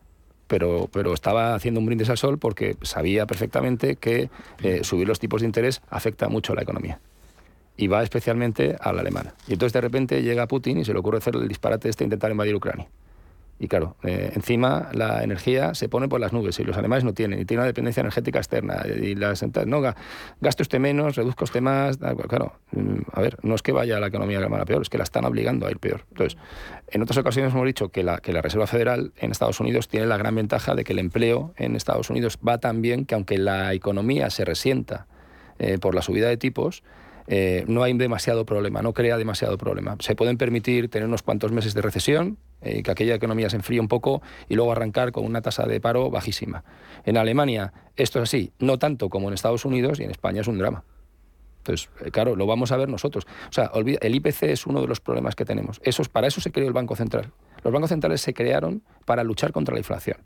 pero, 0.50 0.89
pero 0.91 1.14
estaba 1.14 1.54
haciendo 1.54 1.80
un 1.80 1.86
brindis 1.86 2.10
al 2.10 2.18
sol 2.18 2.39
porque 2.39 2.76
sabía 2.82 3.26
perfectamente 3.28 3.95
que 3.95 4.30
eh, 4.64 4.84
subir 4.84 5.08
los 5.08 5.20
tipos 5.20 5.41
de 5.41 5.47
interés 5.47 5.82
afecta 5.89 6.28
mucho 6.28 6.52
a 6.52 6.56
la 6.58 6.64
economía. 6.64 7.00
Y 7.78 7.88
va 7.88 8.04
especialmente 8.04 8.76
a 8.82 8.91
la 8.91 9.02
alemana. 9.02 9.36
Y 9.47 9.54
entonces 9.54 9.72
de 9.72 9.80
repente 9.80 10.22
llega 10.22 10.47
Putin 10.47 10.80
y 10.80 10.86
se 10.86 10.91
le 10.91 11.00
ocurre 11.00 11.20
hacer 11.20 11.36
el 11.36 11.47
disparate 11.47 11.88
este 11.88 12.04
intentar 12.04 12.32
invadir 12.32 12.56
Ucrania. 12.56 12.88
Y 13.60 13.68
claro, 13.68 13.97
eh, 14.03 14.32
encima 14.36 14.89
la 14.93 15.22
energía 15.22 15.74
se 15.74 15.89
pone 15.89 16.07
por 16.07 16.22
las 16.22 16.32
nubes 16.32 16.57
y 16.60 16.64
los 16.64 16.78
alemanes 16.78 17.03
no 17.03 17.14
tienen, 17.14 17.41
y 17.41 17.45
tienen 17.45 17.62
una 17.62 17.68
dependencia 17.68 17.99
energética 17.99 18.39
externa. 18.39 18.84
Y 18.88 19.16
las 19.16 19.43
no, 19.66 19.82
gaste 20.39 20.64
usted 20.64 20.80
menos, 20.80 21.18
reduzca 21.18 21.43
usted 21.43 21.62
más. 21.62 21.97
Claro, 21.97 22.53
mm, 22.72 23.01
a 23.12 23.22
ver, 23.22 23.38
no 23.43 23.55
es 23.55 23.62
que 23.62 23.74
vaya 23.74 23.99
la 23.99 24.07
economía 24.07 24.38
alemana 24.38 24.64
peor, 24.64 24.82
es 24.82 24.89
que 24.89 24.97
la 24.97 25.03
están 25.03 25.26
obligando 25.26 25.68
a 25.68 25.72
ir 25.72 25.80
peor. 25.80 26.05
Entonces, 26.12 26.39
en 26.88 27.01
otras 27.01 27.18
ocasiones 27.18 27.53
hemos 27.53 27.66
dicho 27.66 27.89
que 27.89 28.01
la, 28.01 28.20
que 28.20 28.32
la 28.32 28.41
Reserva 28.41 28.66
Federal 28.66 29.12
en 29.18 29.32
Estados 29.32 29.60
Unidos 29.60 29.89
tiene 29.89 30.05
la 30.05 30.18
gran 30.18 30.36
ventaja 30.36 30.74
de 30.74 30.86
que 30.86 30.93
el 30.93 30.99
empleo 30.99 31.53
en 31.57 31.76
Estados 31.76 32.10
Unidos 32.10 32.39
va 32.45 32.60
tan 32.60 32.82
bien 32.82 33.05
que 33.05 33.16
aunque 33.16 33.38
la 33.38 33.74
economía 33.74 34.30
se 34.30 34.45
resienta 34.45 35.07
eh, 35.60 35.78
por 35.78 35.93
la 35.95 36.01
subida 36.01 36.30
de 36.30 36.38
tipos, 36.38 36.84
eh, 37.32 37.63
no 37.67 37.84
hay 37.84 37.93
demasiado 37.93 38.43
problema, 38.43 38.82
no 38.82 38.91
crea 38.93 39.15
demasiado 39.15 39.55
problema. 39.59 39.95
Se 39.99 40.15
pueden 40.15 40.38
permitir 40.38 40.89
tener 40.89 41.07
unos 41.07 41.21
cuantos 41.21 41.51
meses 41.51 41.75
de 41.75 41.84
recesión, 41.84 42.39
eh, 42.61 42.82
que 42.82 42.89
aquella 42.89 43.13
economía 43.13 43.51
se 43.51 43.55
enfríe 43.55 43.80
un 43.80 43.88
poco 43.88 44.23
y 44.49 44.55
luego 44.55 44.71
arrancar 44.71 45.11
con 45.11 45.25
una 45.25 45.41
tasa 45.41 45.67
de 45.67 45.80
paro 45.80 46.09
bajísima. 46.09 46.63
En 47.05 47.17
Alemania 47.17 47.71
esto 47.95 48.17
es 48.17 48.23
así, 48.23 48.51
no 48.57 48.80
tanto 48.80 49.09
como 49.09 49.27
en 49.27 49.36
Estados 49.36 49.63
Unidos 49.63 49.99
y 49.99 50.03
en 50.03 50.09
España 50.09 50.41
es 50.41 50.47
un 50.47 50.57
drama. 50.57 50.84
Entonces, 51.59 51.89
eh, 52.03 52.09
claro, 52.09 52.36
lo 52.36 52.47
vamos 52.47 52.71
a 52.71 52.77
ver 52.77 52.89
nosotros. 52.89 53.27
O 53.47 53.53
sea, 53.53 53.69
olvida, 53.73 53.99
el 54.01 54.15
IPC 54.15 54.43
es 54.43 54.65
uno 54.65 54.82
de 54.82 54.88
los 54.88 54.99
problemas 54.99 55.36
que 55.36 55.45
tenemos. 55.45 55.80
Eso, 55.84 56.01
para 56.11 56.25
eso 56.25 56.41
se 56.41 56.51
creó 56.51 56.67
el 56.67 56.73
Banco 56.73 56.95
Central. 56.95 57.32
Los 57.63 57.71
bancos 57.71 57.89
centrales 57.89 58.21
se 58.21 58.34
crearon 58.34 58.82
para 59.05 59.23
luchar 59.23 59.51
contra 59.51 59.75
la 59.75 59.80
inflación, 59.80 60.17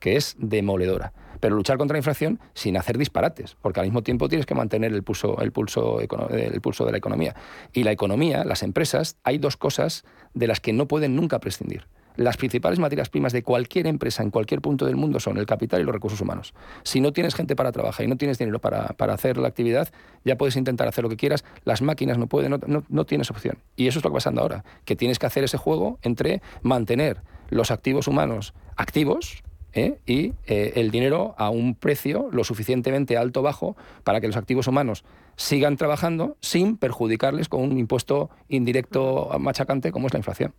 que 0.00 0.16
es 0.16 0.34
demoledora 0.38 1.12
pero 1.40 1.56
luchar 1.56 1.78
contra 1.78 1.94
la 1.94 1.98
inflación 1.98 2.38
sin 2.54 2.76
hacer 2.76 2.98
disparates, 2.98 3.56
porque 3.60 3.80
al 3.80 3.86
mismo 3.86 4.02
tiempo 4.02 4.28
tienes 4.28 4.46
que 4.46 4.54
mantener 4.54 4.92
el 4.92 5.02
pulso, 5.02 5.40
el 5.40 5.52
pulso, 5.52 6.00
el 6.00 6.60
pulso 6.60 6.84
de 6.84 6.92
la 6.92 6.98
economía. 6.98 7.34
Y 7.72 7.82
la 7.82 7.92
economía, 7.92 8.44
las 8.44 8.62
empresas, 8.62 9.16
hay 9.24 9.38
dos 9.38 9.56
cosas 9.56 10.04
de 10.34 10.46
las 10.46 10.60
que 10.60 10.72
no 10.72 10.86
pueden 10.86 11.16
nunca 11.16 11.40
prescindir. 11.40 11.86
Las 12.16 12.36
principales 12.36 12.78
materias 12.78 13.08
primas 13.08 13.32
de 13.32 13.42
cualquier 13.42 13.86
empresa 13.86 14.22
en 14.22 14.30
cualquier 14.30 14.60
punto 14.60 14.84
del 14.84 14.96
mundo 14.96 15.20
son 15.20 15.38
el 15.38 15.46
capital 15.46 15.80
y 15.80 15.84
los 15.84 15.94
recursos 15.94 16.20
humanos. 16.20 16.52
Si 16.82 17.00
no 17.00 17.12
tienes 17.12 17.34
gente 17.34 17.56
para 17.56 17.72
trabajar 17.72 18.04
y 18.04 18.08
no 18.08 18.16
tienes 18.16 18.36
dinero 18.36 18.58
para, 18.60 18.88
para 18.88 19.14
hacer 19.14 19.38
la 19.38 19.48
actividad, 19.48 19.88
ya 20.24 20.36
puedes 20.36 20.56
intentar 20.56 20.88
hacer 20.88 21.04
lo 21.04 21.08
que 21.08 21.16
quieras, 21.16 21.44
las 21.64 21.80
máquinas 21.80 22.18
no 22.18 22.26
pueden, 22.26 22.50
no, 22.50 22.58
no, 22.66 22.84
no 22.88 23.06
tienes 23.06 23.30
opción. 23.30 23.58
Y 23.76 23.86
eso 23.86 24.00
es 24.00 24.04
lo 24.04 24.10
que 24.10 24.14
pasando 24.14 24.42
ahora, 24.42 24.64
que 24.84 24.96
tienes 24.96 25.18
que 25.18 25.26
hacer 25.26 25.44
ese 25.44 25.56
juego 25.56 25.98
entre 26.02 26.42
mantener 26.62 27.22
los 27.48 27.70
activos 27.70 28.06
humanos 28.06 28.54
activos, 28.76 29.42
¿eh? 29.72 29.98
y 30.06 30.32
eh, 30.46 30.72
el 30.76 30.90
dinero 30.90 31.34
a 31.38 31.50
un 31.50 31.74
precio 31.74 32.28
lo 32.32 32.44
suficientemente 32.44 33.16
alto 33.16 33.40
o 33.40 33.42
bajo 33.42 33.76
para 34.04 34.20
que 34.20 34.26
los 34.26 34.36
activos 34.36 34.66
humanos 34.66 35.04
sigan 35.36 35.76
trabajando 35.76 36.36
sin 36.40 36.76
perjudicarles 36.76 37.48
con 37.48 37.62
un 37.62 37.78
impuesto 37.78 38.30
indirecto 38.48 39.30
machacante 39.38 39.92
como 39.92 40.06
es 40.06 40.12
la 40.12 40.18
inflación. 40.18 40.54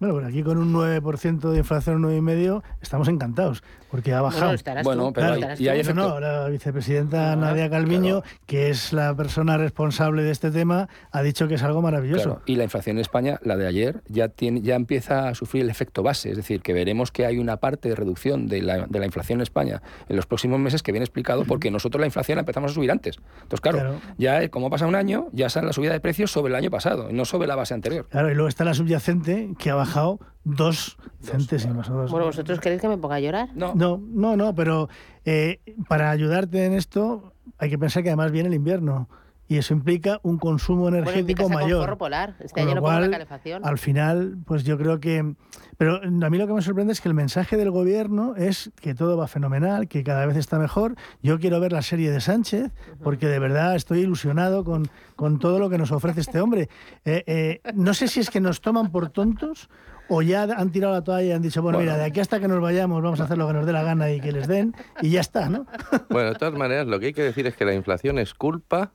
Bueno, 0.00 0.14
pues 0.14 0.26
aquí 0.26 0.44
con 0.44 0.58
un 0.58 0.72
9% 0.72 1.50
de 1.50 1.58
inflación, 1.58 2.02
9,5%, 2.02 2.62
estamos 2.80 3.08
encantados, 3.08 3.64
porque 3.90 4.12
ha 4.12 4.20
bajado. 4.20 4.54
Bueno, 4.64 4.82
bueno 4.82 5.12
pero 5.12 5.36
claro, 5.36 5.54
hay, 5.58 5.64
y 5.64 5.68
hay 5.68 5.82
no, 5.94 6.20
la 6.20 6.48
vicepresidenta 6.48 7.36
no, 7.36 7.42
Nadia 7.42 7.70
Calviño, 7.70 8.22
claro. 8.22 8.36
que 8.46 8.70
es 8.70 8.92
la 8.92 9.14
persona 9.14 9.56
responsable 9.56 10.22
de 10.22 10.30
este 10.30 10.50
tema, 10.50 10.88
ha 11.10 11.22
dicho 11.22 11.48
que 11.48 11.54
es 11.54 11.62
algo 11.62 11.82
maravilloso. 11.82 12.24
Claro. 12.24 12.42
Y 12.46 12.56
la 12.56 12.64
inflación 12.64 12.96
en 12.96 13.00
España, 13.00 13.38
la 13.42 13.56
de 13.56 13.66
ayer, 13.66 14.02
ya, 14.08 14.28
tiene, 14.28 14.60
ya 14.60 14.74
empieza 14.74 15.28
a 15.28 15.34
sufrir 15.34 15.64
el 15.64 15.70
efecto 15.70 16.02
base, 16.02 16.30
es 16.30 16.36
decir, 16.36 16.60
que 16.60 16.72
veremos 16.72 17.10
que 17.10 17.26
hay 17.26 17.38
una 17.38 17.58
parte 17.58 17.88
de 17.88 17.94
reducción 17.94 18.46
de 18.48 18.62
la, 18.62 18.86
de 18.86 18.98
la 18.98 19.06
inflación 19.06 19.38
en 19.38 19.42
España 19.42 19.82
en 20.08 20.16
los 20.16 20.26
próximos 20.26 20.58
meses 20.60 20.82
que 20.82 20.92
viene 20.92 21.04
explicado 21.04 21.44
porque 21.44 21.70
nosotros 21.70 22.00
la 22.00 22.06
inflación 22.06 22.36
la 22.36 22.40
empezamos 22.40 22.72
a 22.72 22.74
subir 22.74 22.90
antes. 22.90 23.18
Entonces, 23.42 23.60
claro, 23.60 24.00
ya 24.16 24.48
como 24.48 24.70
pasa 24.70 24.86
un 24.86 24.94
año, 24.94 25.28
ya 25.32 25.48
sale 25.48 25.66
la 25.66 25.72
subida 25.72 25.92
de 25.92 26.00
precios 26.00 26.30
sobre 26.30 26.50
el 26.50 26.56
año 26.56 26.70
pasado, 26.70 27.08
no 27.12 27.24
sobre 27.24 27.48
la 27.48 27.56
base 27.56 27.74
anterior. 27.74 28.06
Claro, 28.08 28.30
y 28.30 28.34
luego 28.34 28.48
está 28.48 28.64
la 28.64 28.74
subyacente 28.74 29.50
que 29.58 29.70
ha 29.70 29.74
bajado 29.74 30.18
dos 30.56 30.96
centésimas. 31.20 31.88
Dos. 31.88 32.10
Bueno, 32.10 32.26
¿vosotros 32.26 32.60
queréis 32.60 32.80
que 32.80 32.88
me 32.88 32.98
ponga 32.98 33.16
a 33.16 33.20
llorar? 33.20 33.48
No, 33.54 33.74
no, 33.74 34.00
no, 34.00 34.36
no 34.36 34.54
pero 34.54 34.88
eh, 35.24 35.60
para 35.88 36.10
ayudarte 36.10 36.64
en 36.64 36.72
esto 36.72 37.34
hay 37.58 37.70
que 37.70 37.78
pensar 37.78 38.02
que 38.02 38.08
además 38.10 38.32
viene 38.32 38.48
el 38.48 38.54
invierno 38.54 39.08
y 39.48 39.56
eso 39.56 39.72
implica 39.72 40.20
un 40.22 40.36
consumo 40.36 40.88
energético 40.88 41.44
bueno, 41.44 41.60
mayor. 41.60 41.96
polar. 41.96 42.36
Este 42.38 42.60
año 42.60 42.74
no 42.74 42.82
pongo 42.82 43.00
la 43.00 43.10
calefacción. 43.10 43.64
Al 43.64 43.78
final, 43.78 44.36
pues 44.44 44.62
yo 44.62 44.76
creo 44.76 45.00
que... 45.00 45.34
Pero 45.78 46.02
a 46.02 46.30
mí 46.30 46.36
lo 46.36 46.46
que 46.46 46.52
me 46.52 46.60
sorprende 46.60 46.92
es 46.92 47.00
que 47.00 47.08
el 47.08 47.14
mensaje 47.14 47.56
del 47.56 47.70
gobierno 47.70 48.36
es 48.36 48.70
que 48.78 48.94
todo 48.94 49.16
va 49.16 49.26
fenomenal, 49.26 49.88
que 49.88 50.04
cada 50.04 50.26
vez 50.26 50.36
está 50.36 50.58
mejor. 50.58 50.96
Yo 51.22 51.38
quiero 51.38 51.60
ver 51.60 51.72
la 51.72 51.80
serie 51.80 52.10
de 52.10 52.20
Sánchez, 52.20 52.72
porque 53.02 53.26
de 53.26 53.38
verdad 53.38 53.74
estoy 53.74 54.00
ilusionado 54.00 54.64
con, 54.64 54.88
con 55.16 55.38
todo 55.38 55.58
lo 55.58 55.70
que 55.70 55.78
nos 55.78 55.92
ofrece 55.92 56.20
este 56.20 56.40
hombre. 56.40 56.68
Eh, 57.06 57.24
eh, 57.26 57.60
no 57.74 57.94
sé 57.94 58.08
si 58.08 58.20
es 58.20 58.28
que 58.28 58.40
nos 58.40 58.60
toman 58.60 58.92
por 58.92 59.08
tontos 59.08 59.70
o 60.08 60.22
ya 60.22 60.42
han 60.44 60.70
tirado 60.70 60.94
la 60.94 61.02
toalla 61.02 61.28
y 61.28 61.32
han 61.32 61.42
dicho, 61.42 61.62
bueno, 61.62 61.78
bueno, 61.78 61.92
mira, 61.92 62.02
de 62.02 62.08
aquí 62.08 62.20
hasta 62.20 62.40
que 62.40 62.48
nos 62.48 62.60
vayamos 62.60 63.02
vamos 63.02 63.20
a 63.20 63.24
hacer 63.24 63.38
lo 63.38 63.46
que 63.46 63.52
nos 63.52 63.66
dé 63.66 63.72
la 63.72 63.82
gana 63.82 64.10
y 64.10 64.20
que 64.20 64.32
les 64.32 64.48
den, 64.48 64.74
y 65.00 65.10
ya 65.10 65.20
está, 65.20 65.48
¿no? 65.48 65.66
Bueno, 66.10 66.30
de 66.30 66.34
todas 66.36 66.54
maneras, 66.54 66.86
lo 66.86 66.98
que 67.00 67.06
hay 67.06 67.12
que 67.12 67.22
decir 67.22 67.46
es 67.46 67.56
que 67.56 67.64
la 67.64 67.74
inflación 67.74 68.18
es 68.18 68.34
culpa 68.34 68.92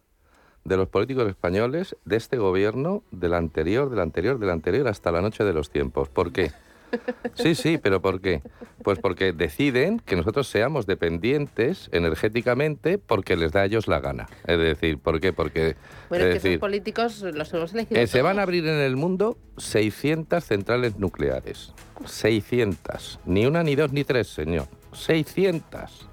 de 0.64 0.78
los 0.78 0.88
políticos 0.88 1.28
españoles, 1.28 1.96
de 2.06 2.16
este 2.16 2.38
gobierno, 2.38 3.04
del 3.12 3.34
anterior, 3.34 3.90
del 3.90 4.00
anterior, 4.00 4.40
del 4.40 4.50
anterior, 4.50 4.88
hasta 4.88 5.12
la 5.12 5.22
noche 5.22 5.44
de 5.44 5.54
los 5.54 5.70
tiempos. 5.70 6.10
¿Por 6.10 6.32
qué? 6.32 6.52
Sí, 7.36 7.56
sí, 7.56 7.78
pero 7.78 8.02
¿por 8.02 8.22
qué? 8.22 8.42
Pues 8.84 9.00
porque 9.00 9.34
deciden 9.34 10.00
que 10.00 10.16
nosotros 10.16 10.48
seamos 10.48 10.86
dependientes 10.86 11.90
energéticamente 11.92 12.98
porque 12.98 13.36
les 13.36 13.52
da 13.52 13.62
a 13.62 13.66
ellos 13.66 13.88
la 13.88 14.00
gana. 14.00 14.28
Es 14.46 14.60
decir, 14.60 14.98
¿por 15.00 15.20
qué? 15.20 15.34
Porque... 15.34 15.76
Bueno, 16.10 16.26
es 16.26 16.30
que 16.30 16.34
decir, 16.36 16.52
esos 16.52 16.60
políticos 16.60 17.22
los 17.22 17.54
hemos 17.54 17.74
elegido 17.74 18.00
eh, 18.00 18.08
se 18.08 18.22
van 18.22 18.40
a 18.40 18.44
abrir 18.44 18.68
en 18.68 18.80
el 18.80 18.96
mundo 18.96 19.38
600 19.58 20.44
centrales 20.44 20.98
nucleares. 20.98 21.74
600. 22.06 23.20
Ni 23.26 23.46
una, 23.46 23.64
ni 23.64 23.76
dos, 23.76 23.92
ni 23.92 24.04
tres, 24.04 24.28
señor. 24.28 24.68
600. 24.94 26.10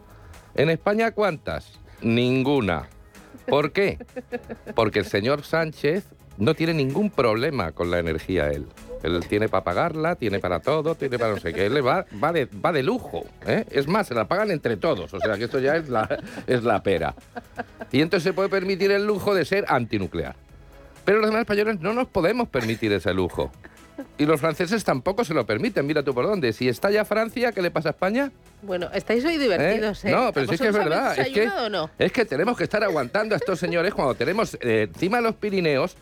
¿En 0.55 0.71
España 0.71 1.13
cuántas? 1.13 1.79
Ninguna. 2.03 2.89
¿Por 3.47 3.73
qué? 3.73 3.99
Porque 4.75 5.01
el 5.01 5.07
señor 5.07 5.43
Sánchez 5.43 6.05
no 6.39 6.55
tiene 6.55 6.75
ningún 6.75 7.11
problema 7.11 7.73
con 7.73 7.91
la 7.91 7.99
energía 7.99 8.49
él. 8.49 8.67
Él 9.03 9.25
tiene 9.27 9.49
para 9.49 9.65
pagarla, 9.65 10.15
tiene 10.17 10.39
para 10.39 10.61
todo, 10.61 10.95
tiene 10.95 11.19
para 11.19 11.35
no 11.35 11.41
sé 11.41 11.53
qué. 11.53 11.67
Él 11.67 11.87
va, 11.87 12.05
va, 12.23 12.33
de, 12.33 12.47
va 12.47 12.73
de 12.73 12.83
lujo. 12.83 13.25
¿eh? 13.47 13.65
Es 13.71 13.89
más, 13.89 14.09
se 14.09 14.15
la 14.15 14.27
pagan 14.27 14.51
entre 14.51 14.77
todos. 14.77 15.13
O 15.15 15.21
sea 15.21 15.37
que 15.37 15.45
esto 15.45 15.59
ya 15.59 15.77
es 15.77 15.89
la, 15.89 16.09
es 16.47 16.63
la 16.65 16.83
pera. 16.83 17.15
Y 17.93 18.03
entonces 18.03 18.25
se 18.25 18.33
puede 18.33 18.49
permitir 18.49 18.91
el 18.91 19.07
lujo 19.07 19.35
de 19.35 19.45
ser 19.45 19.65
antinuclear. 19.69 20.37
Pero 21.05 21.19
los 21.19 21.29
demás 21.29 21.41
españoles 21.41 21.81
no 21.81 21.93
nos 21.93 22.09
podemos 22.09 22.49
permitir 22.49 22.93
ese 22.93 23.15
lujo. 23.15 23.51
Y 24.19 24.27
los 24.27 24.41
franceses 24.41 24.85
tampoco 24.85 25.25
se 25.25 25.35
lo 25.35 25.47
permiten. 25.47 25.87
Mira 25.87 26.03
tú 26.03 26.15
por 26.15 26.27
dónde. 26.27 26.53
Si 26.53 26.69
estalla 26.69 27.05
Francia, 27.05 27.53
¿qué 27.53 27.63
le 27.63 27.71
pasa 27.71 27.91
a 27.91 27.93
España? 27.93 28.31
Bueno, 28.63 28.91
estáis 28.93 29.25
hoy 29.25 29.39
divertidos, 29.39 30.05
¿eh? 30.05 30.11
No, 30.11 30.33
pero 30.33 30.47
sí 30.47 30.55
es 30.55 30.61
que 30.61 30.69
es 30.69 30.75
verdad. 30.75 31.19
Es 31.19 31.29
que, 31.29 31.49
o 31.49 31.69
no? 31.69 31.91
es 31.99 32.13
que 32.13 32.25
tenemos 32.25 32.57
que 32.57 32.65
estar 32.65 32.83
aguantando 32.85 33.35
a 33.35 33.39
estos 33.39 33.59
señores 33.59 33.95
cuando 33.95 34.15
tenemos 34.15 34.57
eh, 34.61 34.89
encima 34.93 35.19
de 35.19 35.23
los 35.23 35.35
Pirineos 35.35 35.97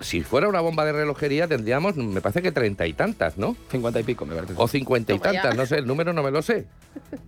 si 0.00 0.22
fuera 0.22 0.48
una 0.48 0.60
bomba 0.60 0.84
de 0.84 0.92
relojería 0.92 1.46
tendríamos, 1.48 1.96
me 1.96 2.20
parece 2.20 2.42
que 2.42 2.52
treinta 2.52 2.86
y 2.86 2.92
tantas, 2.92 3.36
¿no? 3.38 3.56
Cincuenta 3.70 4.00
y 4.00 4.02
pico, 4.04 4.24
me 4.26 4.34
parece. 4.34 4.54
O 4.56 4.66
cincuenta 4.68 5.12
y 5.12 5.18
tantas, 5.18 5.54
no 5.56 5.66
sé, 5.66 5.76
el 5.78 5.86
número 5.86 6.12
no 6.12 6.22
me 6.22 6.30
lo 6.30 6.42
sé. 6.42 6.66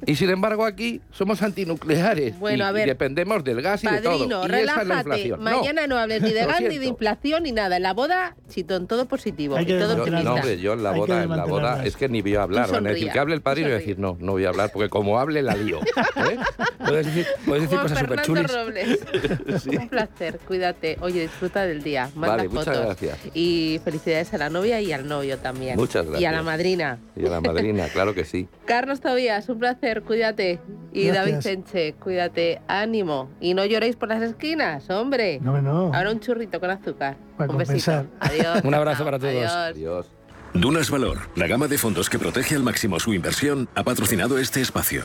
Y 0.07 0.17
sin 0.17 0.31
embargo 0.31 0.65
aquí 0.65 1.03
somos 1.13 1.43
antinucleares 1.43 2.39
Bueno, 2.39 2.65
y, 2.65 2.67
a 2.67 2.71
y 2.71 2.73
ver, 2.73 2.87
dependemos 2.89 3.45
del 3.45 3.61
gas 3.61 3.85
y 3.85 3.87
de 3.89 4.01
todo. 4.01 4.25
Y 4.25 4.27
esa 4.27 4.43
es 4.47 4.49
la 4.67 4.73
relájate. 4.75 4.95
inflación. 5.01 5.43
Mañana 5.43 5.87
no, 5.87 5.99
hables 5.99 6.23
ni 6.23 6.33
de 6.33 6.47
gas, 6.47 6.61
ni 6.63 6.79
de 6.79 6.87
inflación, 6.87 7.43
ni 7.43 7.53
nada. 7.53 7.77
En 7.77 7.83
la 7.83 7.93
boda, 7.93 8.35
chitón, 8.49 8.87
todo 8.87 9.07
positivo. 9.07 9.57
Hay 9.57 9.65
y 9.65 9.67
que 9.67 9.79
todo 9.79 9.95
Yo- 9.97 10.03
optimista. 10.05 10.25
no, 10.31 10.35
hombre, 10.37 10.59
yo 10.59 10.73
en 10.73 10.83
la 10.83 10.93
boda, 10.93 11.23
en 11.23 11.31
la 11.31 11.45
boda, 11.45 11.85
es 11.85 11.97
que 11.97 12.09
ni 12.09 12.23
voy 12.23 12.37
a 12.37 12.43
hablar. 12.45 12.71
Van 12.71 12.87
a 12.87 12.91
decir 12.91 13.13
que 13.13 13.19
hable 13.19 13.35
el 13.35 13.43
padrino 13.43 13.69
y 13.69 13.71
voy 13.73 13.77
a 13.77 13.79
decir, 13.81 13.99
no, 13.99 14.17
no 14.21 14.33
voy 14.33 14.47
a 14.47 14.49
hablar, 14.49 14.71
porque 14.73 14.89
como 14.89 15.19
hable 15.19 15.43
la 15.43 15.55
lío. 15.55 15.81
¿eh? 15.81 16.39
Puedes 16.79 17.07
decir, 17.07 17.27
puedes 17.45 17.63
decir 17.65 17.79
cosas 17.79 17.99
súper. 17.99 18.47
Robles. 18.49 19.01
Un 19.79 19.89
placer, 19.89 20.39
cuídate. 20.47 20.97
Oye, 21.03 21.23
disfruta 21.23 21.67
del 21.67 21.83
día. 21.83 22.11
Manda 22.15 22.38
Vale, 22.39 22.49
muchas 22.49 22.65
fotos. 22.67 22.85
gracias. 22.85 23.19
Y 23.35 23.81
felicidades 23.85 24.33
a 24.35 24.39
la 24.39 24.51
novia 24.51 24.81
y 24.81 24.93
al 24.93 25.07
novio 25.07 25.39
también. 25.39 25.77
Muchas 25.77 26.05
Y 26.07 26.09
a 26.09 26.13
la 26.13 26.19
gracias. 26.21 26.45
madrina. 26.45 26.99
Y 27.17 27.27
a 27.27 27.31
la 27.31 27.41
madrina, 27.41 27.87
claro 27.93 28.15
que 28.15 28.25
sí. 28.25 28.49
Carlos 28.65 29.01
Tobías, 29.01 29.49
un 29.49 29.59
placer, 29.59 30.03
cuídate. 30.03 30.61
Y 30.93 31.05
Gracias. 31.07 31.27
David 31.27 31.41
Senche, 31.43 31.93
cuídate, 31.95 32.61
ánimo. 32.67 33.29
Y 33.41 33.55
no 33.55 33.65
lloréis 33.65 33.97
por 33.97 34.09
las 34.09 34.23
esquinas, 34.23 34.89
hombre. 34.91 35.39
No, 35.43 35.61
no. 35.63 35.93
Ahora 35.95 36.11
un 36.11 36.21
churrito 36.21 36.59
con 36.61 36.71
azúcar. 36.71 37.17
Para 37.37 37.51
un 37.53 37.59
compensar. 37.59 38.07
besito. 38.21 38.45
Adiós. 38.49 38.61
Un 38.65 38.75
abrazo 38.75 39.05
para 39.05 39.19
todos. 39.19 39.33
Adiós. 39.35 39.53
Adiós. 39.53 40.07
Dunas 40.55 40.91
Valor, 40.91 41.19
la 41.37 41.47
gama 41.47 41.69
de 41.69 41.77
fondos 41.77 42.09
que 42.09 42.19
protege 42.19 42.55
al 42.57 42.63
máximo 42.63 42.99
su 42.99 43.13
inversión, 43.13 43.69
ha 43.75 43.85
patrocinado 43.85 44.39
este 44.39 44.61
espacio. 44.63 45.05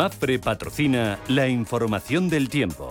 MAPRE 0.00 0.38
patrocina 0.38 1.18
la 1.28 1.46
información 1.48 2.30
del 2.30 2.48
tiempo. 2.48 2.88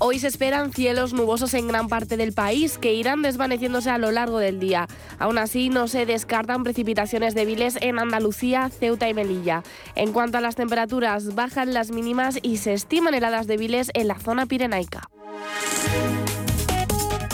Hoy 0.00 0.18
se 0.18 0.26
esperan 0.26 0.72
cielos 0.72 1.12
nubosos 1.12 1.54
en 1.54 1.68
gran 1.68 1.86
parte 1.86 2.16
del 2.16 2.32
país 2.32 2.76
que 2.76 2.92
irán 2.92 3.22
desvaneciéndose 3.22 3.90
a 3.90 3.98
lo 3.98 4.10
largo 4.10 4.40
del 4.40 4.58
día. 4.58 4.88
Aún 5.20 5.38
así, 5.38 5.68
no 5.68 5.86
se 5.86 6.06
descartan 6.06 6.64
precipitaciones 6.64 7.36
débiles 7.36 7.78
en 7.82 8.00
Andalucía, 8.00 8.68
Ceuta 8.68 9.08
y 9.08 9.14
Melilla. 9.14 9.62
En 9.94 10.12
cuanto 10.12 10.38
a 10.38 10.40
las 10.40 10.56
temperaturas, 10.56 11.36
bajan 11.36 11.72
las 11.72 11.92
mínimas 11.92 12.40
y 12.42 12.56
se 12.56 12.72
estiman 12.72 13.14
heladas 13.14 13.46
débiles 13.46 13.92
en 13.94 14.08
la 14.08 14.18
zona 14.18 14.46
pirenaica. 14.46 15.08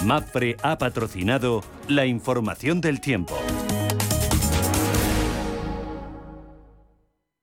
MAPRE 0.04 0.58
ha 0.62 0.76
patrocinado 0.76 1.62
la 1.88 2.04
información 2.04 2.82
del 2.82 3.00
tiempo. 3.00 3.38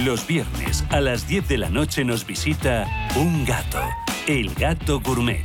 Los 0.00 0.26
viernes 0.26 0.84
a 0.90 1.00
las 1.00 1.28
10 1.28 1.46
de 1.48 1.58
la 1.58 1.68
noche 1.68 2.04
nos 2.04 2.26
visita 2.26 2.88
un 3.14 3.44
gato, 3.44 3.78
el 4.26 4.52
gato 4.54 5.00
gourmet. 5.00 5.44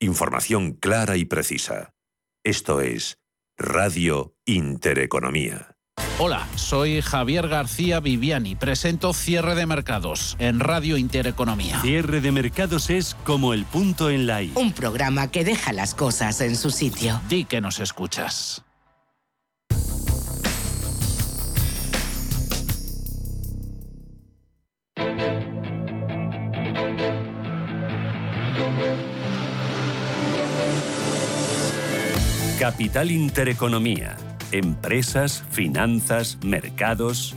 Información 0.00 0.72
clara 0.72 1.16
y 1.16 1.24
precisa. 1.24 1.94
Esto 2.44 2.82
es 2.82 3.16
Radio 3.56 4.36
Intereconomía. 4.44 5.74
Hola, 6.18 6.46
soy 6.54 7.00
Javier 7.00 7.48
García 7.48 8.00
Viviani. 8.00 8.56
Presento 8.56 9.14
Cierre 9.14 9.54
de 9.54 9.64
Mercados 9.64 10.36
en 10.38 10.60
Radio 10.60 10.98
Intereconomía. 10.98 11.80
Cierre 11.80 12.20
de 12.20 12.30
mercados 12.30 12.90
es 12.90 13.14
como 13.24 13.54
el 13.54 13.64
punto 13.64 14.10
en 14.10 14.26
la 14.26 14.42
I. 14.42 14.52
Un 14.54 14.72
programa 14.72 15.30
que 15.30 15.44
deja 15.44 15.72
las 15.72 15.94
cosas 15.94 16.42
en 16.42 16.56
su 16.56 16.70
sitio. 16.70 17.22
Di 17.30 17.46
que 17.46 17.62
nos 17.62 17.80
escuchas. 17.80 18.65
Capital 32.58 33.10
Intereconomía. 33.10 34.16
Empresas, 34.50 35.44
finanzas, 35.50 36.38
mercados. 36.42 37.34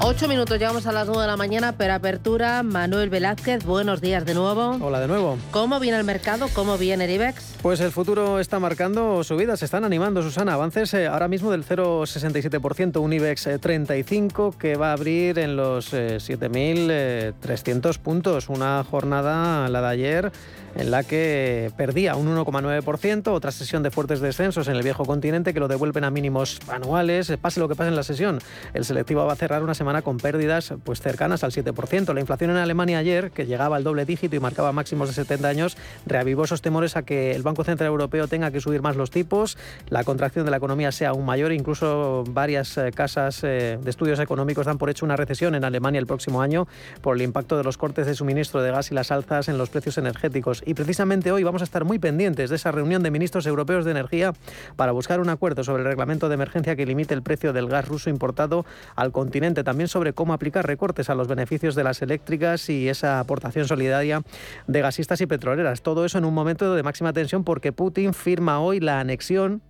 Ocho 0.00 0.26
minutos, 0.26 0.58
llegamos 0.58 0.86
a 0.86 0.92
las 0.92 1.06
nueve 1.06 1.22
de 1.22 1.28
la 1.28 1.36
mañana, 1.36 1.76
pero 1.78 1.94
apertura, 1.94 2.64
Manuel 2.64 3.10
Velázquez, 3.10 3.64
buenos 3.64 4.00
días 4.00 4.24
de 4.24 4.34
nuevo. 4.34 4.76
Hola 4.80 4.98
de 4.98 5.06
nuevo. 5.06 5.38
¿Cómo 5.52 5.78
viene 5.78 5.98
el 5.98 6.04
mercado? 6.04 6.48
¿Cómo 6.52 6.78
viene 6.78 7.04
el 7.04 7.12
IBEX? 7.12 7.57
Pues 7.62 7.80
el 7.80 7.90
futuro 7.90 8.38
está 8.38 8.60
marcando 8.60 9.24
subidas, 9.24 9.58
se 9.58 9.64
están 9.64 9.82
animando, 9.82 10.22
Susana. 10.22 10.54
Avances 10.54 10.94
eh, 10.94 11.08
ahora 11.08 11.26
mismo 11.26 11.50
del 11.50 11.64
0,67%, 11.64 13.00
un 13.00 13.12
IBEX 13.12 13.46
eh, 13.48 13.58
35 13.58 14.54
que 14.56 14.76
va 14.76 14.90
a 14.90 14.92
abrir 14.92 15.40
en 15.40 15.56
los 15.56 15.92
eh, 15.92 16.18
7.300 16.18 17.98
puntos. 17.98 18.48
Una 18.48 18.84
jornada, 18.88 19.68
la 19.68 19.80
de 19.80 19.88
ayer, 19.88 20.32
en 20.76 20.90
la 20.92 21.02
que 21.02 21.72
perdía 21.76 22.14
un 22.14 22.28
1,9%, 22.28 23.28
otra 23.28 23.50
sesión 23.50 23.82
de 23.82 23.90
fuertes 23.90 24.20
descensos 24.20 24.68
en 24.68 24.76
el 24.76 24.82
viejo 24.82 25.04
continente 25.04 25.52
que 25.52 25.60
lo 25.60 25.66
devuelven 25.66 26.04
a 26.04 26.10
mínimos 26.10 26.60
anuales. 26.68 27.30
Eh, 27.30 27.38
Pase 27.38 27.60
lo 27.60 27.68
que 27.68 27.74
pase 27.74 27.88
en 27.88 27.96
la 27.96 28.02
sesión, 28.04 28.38
el 28.74 28.84
selectivo 28.84 29.24
va 29.24 29.32
a 29.32 29.36
cerrar 29.36 29.62
una 29.62 29.74
semana 29.74 30.02
con 30.02 30.18
pérdidas 30.18 30.74
pues 30.84 31.00
cercanas 31.00 31.42
al 31.42 31.50
7%. 31.50 32.14
La 32.14 32.20
inflación 32.20 32.50
en 32.50 32.56
Alemania 32.56 32.98
ayer, 32.98 33.30
que 33.32 33.46
llegaba 33.46 33.76
al 33.76 33.84
doble 33.84 34.04
dígito 34.04 34.36
y 34.36 34.40
marcaba 34.40 34.72
máximos 34.72 35.08
de 35.08 35.14
70 35.14 35.48
años, 35.48 35.76
reavivó 36.06 36.44
esos 36.44 36.62
temores 36.62 36.96
a 36.96 37.02
que 37.02 37.32
el 37.32 37.42
Banco 37.48 37.64
Central 37.64 37.88
Europeo 37.88 38.28
tenga 38.28 38.50
que 38.50 38.60
subir 38.60 38.82
más 38.82 38.96
los 38.96 39.10
tipos, 39.10 39.56
la 39.88 40.04
contracción 40.04 40.44
de 40.44 40.50
la 40.50 40.58
economía 40.58 40.92
sea 40.92 41.10
aún 41.10 41.24
mayor, 41.24 41.52
incluso 41.52 42.24
varias 42.28 42.76
eh, 42.76 42.90
casas 42.94 43.42
eh, 43.42 43.78
de 43.82 43.90
estudios 43.90 44.20
económicos 44.20 44.66
dan 44.66 44.76
por 44.76 44.90
hecho 44.90 45.06
una 45.06 45.16
recesión 45.16 45.54
en 45.54 45.64
Alemania 45.64 45.98
el 45.98 46.06
próximo 46.06 46.42
año 46.42 46.68
por 47.00 47.16
el 47.16 47.22
impacto 47.22 47.56
de 47.56 47.64
los 47.64 47.78
cortes 47.78 48.06
de 48.06 48.14
suministro 48.14 48.60
de 48.60 48.70
gas 48.70 48.90
y 48.90 48.94
las 48.94 49.10
alzas 49.10 49.48
en 49.48 49.56
los 49.56 49.70
precios 49.70 49.96
energéticos. 49.96 50.62
Y 50.66 50.74
precisamente 50.74 51.32
hoy 51.32 51.42
vamos 51.42 51.62
a 51.62 51.64
estar 51.64 51.84
muy 51.84 51.98
pendientes 51.98 52.50
de 52.50 52.56
esa 52.56 52.70
reunión 52.70 53.02
de 53.02 53.10
ministros 53.10 53.46
europeos 53.46 53.86
de 53.86 53.92
energía 53.92 54.34
para 54.76 54.92
buscar 54.92 55.20
un 55.20 55.30
acuerdo 55.30 55.64
sobre 55.64 55.82
el 55.82 55.88
reglamento 55.88 56.28
de 56.28 56.34
emergencia 56.34 56.76
que 56.76 56.84
limite 56.84 57.14
el 57.14 57.22
precio 57.22 57.54
del 57.54 57.68
gas 57.68 57.88
ruso 57.88 58.10
importado 58.10 58.66
al 58.94 59.10
continente, 59.10 59.64
también 59.64 59.88
sobre 59.88 60.12
cómo 60.12 60.34
aplicar 60.34 60.66
recortes 60.66 61.08
a 61.08 61.14
los 61.14 61.28
beneficios 61.28 61.74
de 61.74 61.84
las 61.84 62.02
eléctricas 62.02 62.68
y 62.68 62.90
esa 62.90 63.20
aportación 63.20 63.66
solidaria 63.66 64.22
de 64.66 64.80
gasistas 64.82 65.20
y 65.22 65.26
petroleras. 65.26 65.80
Todo 65.80 66.04
eso 66.04 66.18
en 66.18 66.26
un 66.26 66.34
momento 66.34 66.74
de 66.74 66.82
máxima 66.82 67.12
tensión 67.12 67.37
porque 67.44 67.72
Putin 67.72 68.14
firma 68.14 68.60
hoy 68.60 68.80
la 68.80 69.00
anexión 69.00 69.62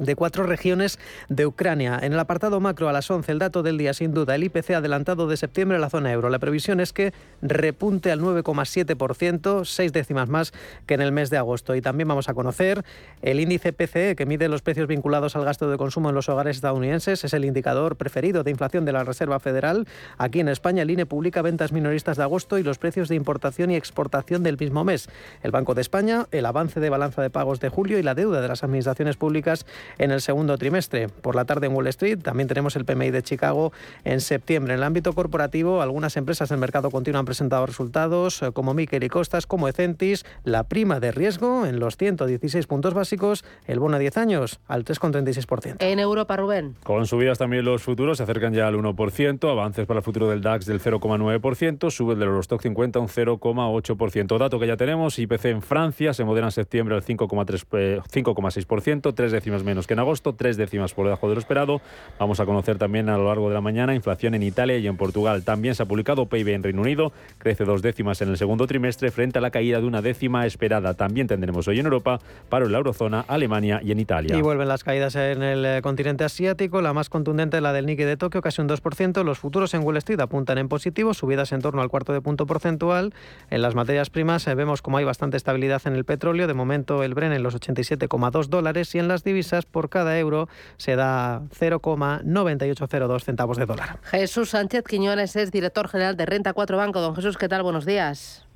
de 0.00 0.16
cuatro 0.16 0.44
regiones 0.44 0.98
de 1.28 1.46
Ucrania. 1.46 1.98
En 2.02 2.14
el 2.14 2.18
apartado 2.18 2.58
macro 2.58 2.88
a 2.88 2.92
las 2.92 3.10
11, 3.10 3.30
el 3.30 3.38
dato 3.38 3.62
del 3.62 3.78
día 3.78 3.94
sin 3.94 4.12
duda, 4.12 4.34
el 4.34 4.44
IPC 4.44 4.70
adelantado 4.70 5.28
de 5.28 5.36
septiembre 5.36 5.76
en 5.76 5.82
la 5.82 5.90
zona 5.90 6.10
euro. 6.10 6.30
La 6.30 6.38
previsión 6.38 6.80
es 6.80 6.92
que 6.92 7.12
repunte 7.42 8.10
al 8.10 8.20
9,7%, 8.20 9.64
seis 9.64 9.92
décimas 9.92 10.28
más 10.28 10.52
que 10.86 10.94
en 10.94 11.02
el 11.02 11.12
mes 11.12 11.30
de 11.30 11.36
agosto. 11.36 11.74
Y 11.74 11.82
también 11.82 12.08
vamos 12.08 12.28
a 12.28 12.34
conocer 12.34 12.82
el 13.22 13.40
índice 13.40 13.72
PCE, 13.72 14.16
que 14.16 14.26
mide 14.26 14.48
los 14.48 14.62
precios 14.62 14.88
vinculados 14.88 15.36
al 15.36 15.44
gasto 15.44 15.70
de 15.70 15.76
consumo 15.76 16.08
en 16.08 16.14
los 16.14 16.28
hogares 16.28 16.56
estadounidenses. 16.56 17.22
Es 17.22 17.34
el 17.34 17.44
indicador 17.44 17.96
preferido 17.96 18.42
de 18.42 18.50
inflación 18.50 18.84
de 18.84 18.92
la 18.92 19.04
Reserva 19.04 19.38
Federal. 19.38 19.86
Aquí 20.16 20.40
en 20.40 20.48
España, 20.48 20.82
el 20.82 20.90
INE 20.90 21.04
publica 21.04 21.42
ventas 21.42 21.72
minoristas 21.72 22.16
de 22.16 22.22
agosto 22.22 22.58
y 22.58 22.62
los 22.62 22.78
precios 22.78 23.08
de 23.08 23.16
importación 23.16 23.70
y 23.70 23.76
exportación 23.76 24.42
del 24.42 24.56
mismo 24.58 24.82
mes. 24.82 25.08
El 25.42 25.50
Banco 25.50 25.74
de 25.74 25.82
España, 25.82 26.26
el 26.30 26.46
avance 26.46 26.80
de 26.80 26.88
balanza 26.88 27.20
de 27.20 27.28
pagos 27.28 27.60
de 27.60 27.68
julio 27.68 27.98
y 27.98 28.02
la 28.02 28.14
deuda 28.14 28.40
de 28.40 28.48
las 28.48 28.64
administraciones 28.64 29.16
públicas 29.16 29.66
en 29.98 30.10
el 30.10 30.20
segundo 30.20 30.56
trimestre. 30.58 31.08
Por 31.08 31.34
la 31.34 31.44
tarde 31.44 31.66
en 31.66 31.74
Wall 31.74 31.86
Street 31.88 32.18
también 32.22 32.48
tenemos 32.48 32.76
el 32.76 32.84
PMI 32.84 33.10
de 33.10 33.22
Chicago 33.22 33.72
en 34.04 34.20
septiembre. 34.20 34.74
En 34.74 34.80
el 34.80 34.84
ámbito 34.84 35.12
corporativo, 35.12 35.82
algunas 35.82 36.16
empresas 36.16 36.48
del 36.48 36.58
mercado 36.58 36.90
continuo 36.90 37.20
han 37.20 37.26
presentado 37.26 37.66
resultados 37.66 38.42
eh, 38.42 38.52
como 38.52 38.74
Miquel 38.74 39.04
y 39.04 39.08
Costas, 39.08 39.46
como 39.46 39.68
Ecentis, 39.68 40.24
la 40.44 40.64
prima 40.64 41.00
de 41.00 41.12
riesgo 41.12 41.66
en 41.66 41.80
los 41.80 41.96
116 41.96 42.66
puntos 42.66 42.94
básicos, 42.94 43.44
el 43.66 43.78
bono 43.78 43.96
a 43.96 43.98
10 43.98 44.16
años 44.16 44.60
al 44.66 44.84
3,36%. 44.84 45.76
En 45.80 45.98
Europa, 45.98 46.36
Rubén. 46.36 46.76
Con 46.84 47.06
subidas 47.06 47.38
también 47.38 47.64
los 47.64 47.82
futuros 47.82 48.18
se 48.18 48.24
acercan 48.24 48.52
ya 48.52 48.66
al 48.66 48.76
1%, 48.76 49.50
avances 49.50 49.86
para 49.86 49.98
el 49.98 50.04
futuro 50.04 50.28
del 50.28 50.40
DAX 50.40 50.66
del 50.66 50.80
0,9%, 50.80 51.90
sube 51.90 52.14
el 52.14 52.18
del 52.18 52.28
Eurostock 52.28 52.62
50 52.62 52.98
un 52.98 53.08
0,8%. 53.08 54.38
Dato 54.38 54.58
que 54.58 54.66
ya 54.66 54.76
tenemos, 54.76 55.18
IPC 55.18 55.44
en 55.46 55.62
Francia 55.62 56.14
se 56.14 56.24
modera 56.24 56.46
en 56.46 56.52
septiembre 56.52 56.94
al 56.94 57.04
5,6%, 57.04 59.08
eh, 59.08 59.12
tres 59.12 59.32
décimas 59.32 59.64
menos 59.64 59.79
que 59.86 59.94
en 59.94 60.00
agosto, 60.00 60.34
tres 60.34 60.56
décimas 60.56 60.94
por 60.94 61.06
debajo 61.06 61.28
de 61.28 61.34
lo 61.34 61.40
esperado. 61.40 61.80
Vamos 62.18 62.40
a 62.40 62.46
conocer 62.46 62.78
también 62.78 63.08
a 63.08 63.16
lo 63.16 63.26
largo 63.26 63.48
de 63.48 63.54
la 63.54 63.60
mañana 63.60 63.94
inflación 63.94 64.34
en 64.34 64.42
Italia 64.42 64.78
y 64.78 64.86
en 64.86 64.96
Portugal. 64.96 65.44
También 65.44 65.74
se 65.74 65.82
ha 65.82 65.86
publicado 65.86 66.26
PIB 66.26 66.48
en 66.48 66.62
Reino 66.62 66.82
Unido, 66.82 67.12
crece 67.38 67.64
dos 67.64 67.82
décimas 67.82 68.20
en 68.22 68.28
el 68.28 68.36
segundo 68.36 68.66
trimestre 68.66 69.10
frente 69.10 69.38
a 69.38 69.42
la 69.42 69.50
caída 69.50 69.80
de 69.80 69.86
una 69.86 70.02
décima 70.02 70.46
esperada. 70.46 70.94
También 70.94 71.26
tendremos 71.26 71.68
hoy 71.68 71.80
en 71.80 71.86
Europa 71.86 72.20
paro 72.48 72.66
en 72.66 72.72
la 72.72 72.78
eurozona, 72.78 73.24
Alemania 73.28 73.80
y 73.82 73.92
en 73.92 74.00
Italia. 74.00 74.36
Y 74.36 74.42
vuelven 74.42 74.68
las 74.68 74.84
caídas 74.84 75.14
en 75.16 75.42
el 75.42 75.64
eh, 75.64 75.80
continente 75.82 76.24
asiático, 76.24 76.80
la 76.82 76.92
más 76.92 77.08
contundente 77.08 77.60
la 77.60 77.72
del 77.72 77.86
Nikkei 77.86 78.06
de 78.06 78.16
Tokio, 78.16 78.42
casi 78.42 78.60
un 78.60 78.68
2%. 78.68 79.24
Los 79.24 79.38
futuros 79.38 79.74
en 79.74 79.82
Wall 79.82 79.96
Street 79.98 80.20
apuntan 80.20 80.58
en 80.58 80.68
positivo, 80.68 81.14
subidas 81.14 81.52
en 81.52 81.60
torno 81.60 81.82
al 81.82 81.88
cuarto 81.88 82.12
de 82.12 82.20
punto 82.20 82.46
porcentual. 82.46 83.12
En 83.50 83.62
las 83.62 83.74
materias 83.74 84.10
primas 84.10 84.46
eh, 84.46 84.54
vemos 84.54 84.82
como 84.82 84.98
hay 84.98 85.04
bastante 85.04 85.36
estabilidad 85.36 85.82
en 85.86 85.94
el 85.94 86.04
petróleo. 86.04 86.46
De 86.46 86.54
momento 86.54 87.02
el 87.02 87.14
Bren 87.14 87.32
en 87.32 87.42
los 87.42 87.54
87,2 87.54 88.46
dólares 88.48 88.94
y 88.94 88.98
en 88.98 89.08
las 89.08 89.24
divisas 89.24 89.59
por 89.66 89.88
cada 89.88 90.18
euro 90.18 90.48
se 90.76 90.96
da 90.96 91.42
0,9802 91.58 93.22
centavos 93.22 93.56
de 93.56 93.66
dólar. 93.66 93.98
Jesús 94.02 94.50
Sánchez 94.50 94.84
Quiñones 94.84 95.36
es 95.36 95.50
director 95.50 95.88
general 95.88 96.16
de 96.16 96.26
Renta 96.26 96.52
4 96.52 96.76
Banco. 96.76 97.00
Don 97.00 97.14
Jesús, 97.14 97.36
¿qué 97.36 97.48
tal? 97.48 97.62
Buenos 97.62 97.84
días. 97.84 98.46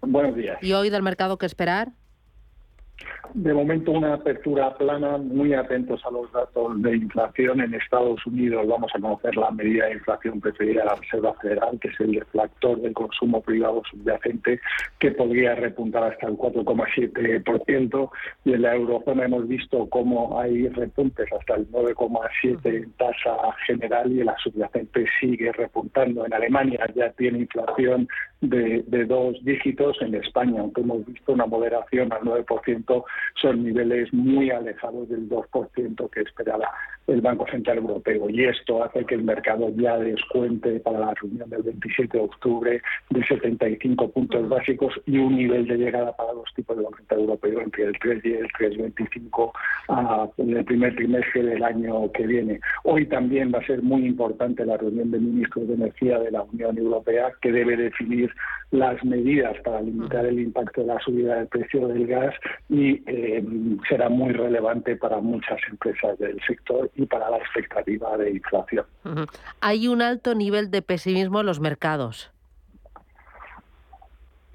Buenos 0.00 0.36
días. 0.36 0.58
¿Y 0.62 0.72
hoy 0.72 0.90
del 0.90 1.02
mercado 1.02 1.38
qué 1.38 1.46
esperar? 1.46 1.92
De 3.34 3.52
momento 3.52 3.90
una 3.90 4.14
apertura 4.14 4.74
plana, 4.76 5.18
muy 5.18 5.52
atentos 5.52 6.00
a 6.06 6.10
los 6.10 6.32
datos 6.32 6.80
de 6.80 6.96
inflación. 6.96 7.60
En 7.60 7.74
Estados 7.74 8.24
Unidos 8.26 8.66
vamos 8.66 8.90
a 8.94 9.00
conocer 9.00 9.36
la 9.36 9.50
medida 9.50 9.86
de 9.86 9.94
inflación 9.94 10.40
preferida 10.40 10.80
de 10.80 10.86
la 10.86 10.94
Reserva 10.94 11.34
Federal, 11.34 11.78
que 11.80 11.88
es 11.88 12.00
el 12.00 12.12
deflactor 12.12 12.80
del 12.80 12.94
consumo 12.94 13.42
privado 13.42 13.82
subyacente, 13.90 14.60
que 14.98 15.10
podría 15.10 15.54
repuntar 15.54 16.04
hasta 16.04 16.28
el 16.28 16.34
4,7%. 16.34 18.10
Y 18.44 18.52
en 18.54 18.62
la 18.62 18.74
eurozona 18.74 19.24
hemos 19.24 19.46
visto 19.46 19.86
cómo 19.90 20.40
hay 20.40 20.68
repuntes 20.68 21.30
hasta 21.32 21.56
el 21.56 21.70
9,7% 21.70 22.60
en 22.64 22.92
tasa 22.92 23.36
general 23.66 24.10
y 24.12 24.24
la 24.24 24.36
subyacente 24.38 25.04
sigue 25.20 25.52
repuntando. 25.52 26.24
En 26.24 26.32
Alemania 26.32 26.86
ya 26.94 27.10
tiene 27.10 27.40
inflación 27.40 28.08
de, 28.48 28.84
de 28.86 29.04
dos 29.04 29.36
dígitos. 29.44 29.96
En 30.00 30.14
España, 30.14 30.60
aunque 30.60 30.80
hemos 30.80 31.04
visto 31.06 31.32
una 31.32 31.46
moderación 31.46 32.12
al 32.12 32.20
9%, 32.20 33.04
son 33.40 33.64
niveles 33.64 34.12
muy 34.12 34.50
alejados 34.50 35.08
del 35.08 35.28
2% 35.28 36.10
que 36.10 36.20
esperaba 36.20 36.68
el 37.06 37.20
Banco 37.20 37.46
Central 37.50 37.78
Europeo. 37.78 38.28
Y 38.30 38.44
esto 38.44 38.82
hace 38.82 39.04
que 39.04 39.14
el 39.14 39.22
mercado 39.22 39.70
ya 39.76 39.96
descuente 39.98 40.80
para 40.80 40.98
la 40.98 41.14
reunión 41.14 41.48
del 41.50 41.62
27 41.62 42.18
de 42.18 42.24
octubre 42.24 42.82
de 43.10 43.24
75 43.24 44.10
puntos 44.10 44.48
básicos 44.48 44.94
y 45.06 45.18
un 45.18 45.36
nivel 45.36 45.66
de 45.66 45.76
llegada 45.76 46.16
para 46.16 46.32
los 46.32 46.52
tipos 46.54 46.76
de 46.76 46.82
Banco 46.82 46.98
Central 46.98 47.20
Europeo 47.20 47.60
entre 47.60 47.84
el 47.84 47.98
3 47.98 48.24
y 48.24 48.32
el 48.32 48.48
3,25 48.48 49.52
en 50.38 50.56
el 50.56 50.64
primer 50.64 50.96
trimestre 50.96 51.42
del 51.42 51.62
año 51.62 52.10
que 52.12 52.26
viene. 52.26 52.60
Hoy 52.84 53.06
también 53.06 53.52
va 53.54 53.58
a 53.58 53.66
ser 53.66 53.82
muy 53.82 54.04
importante 54.06 54.64
la 54.64 54.76
reunión 54.76 55.10
de 55.10 55.18
ministros 55.18 55.68
de 55.68 55.74
energía 55.74 56.18
de 56.18 56.30
la 56.30 56.42
Unión 56.42 56.76
Europea 56.76 57.32
que 57.40 57.52
debe 57.52 57.76
definir 57.76 58.30
las 58.70 59.02
medidas 59.04 59.56
para 59.64 59.80
limitar 59.80 60.26
el 60.26 60.40
impacto 60.40 60.80
de 60.80 60.88
la 60.88 61.00
subida 61.00 61.36
del 61.36 61.46
precio 61.46 61.86
del 61.88 62.06
gas 62.06 62.34
y 62.68 63.02
eh, 63.06 63.44
será 63.88 64.08
muy 64.08 64.32
relevante 64.32 64.96
para 64.96 65.20
muchas 65.20 65.58
empresas 65.70 66.18
del 66.18 66.40
sector 66.46 66.90
y 66.96 67.06
para 67.06 67.30
la 67.30 67.38
expectativa 67.38 68.16
de 68.16 68.32
inflación. 68.32 68.84
Hay 69.60 69.88
un 69.88 70.02
alto 70.02 70.34
nivel 70.34 70.70
de 70.70 70.82
pesimismo 70.82 71.40
en 71.40 71.46
los 71.46 71.60
mercados. 71.60 72.32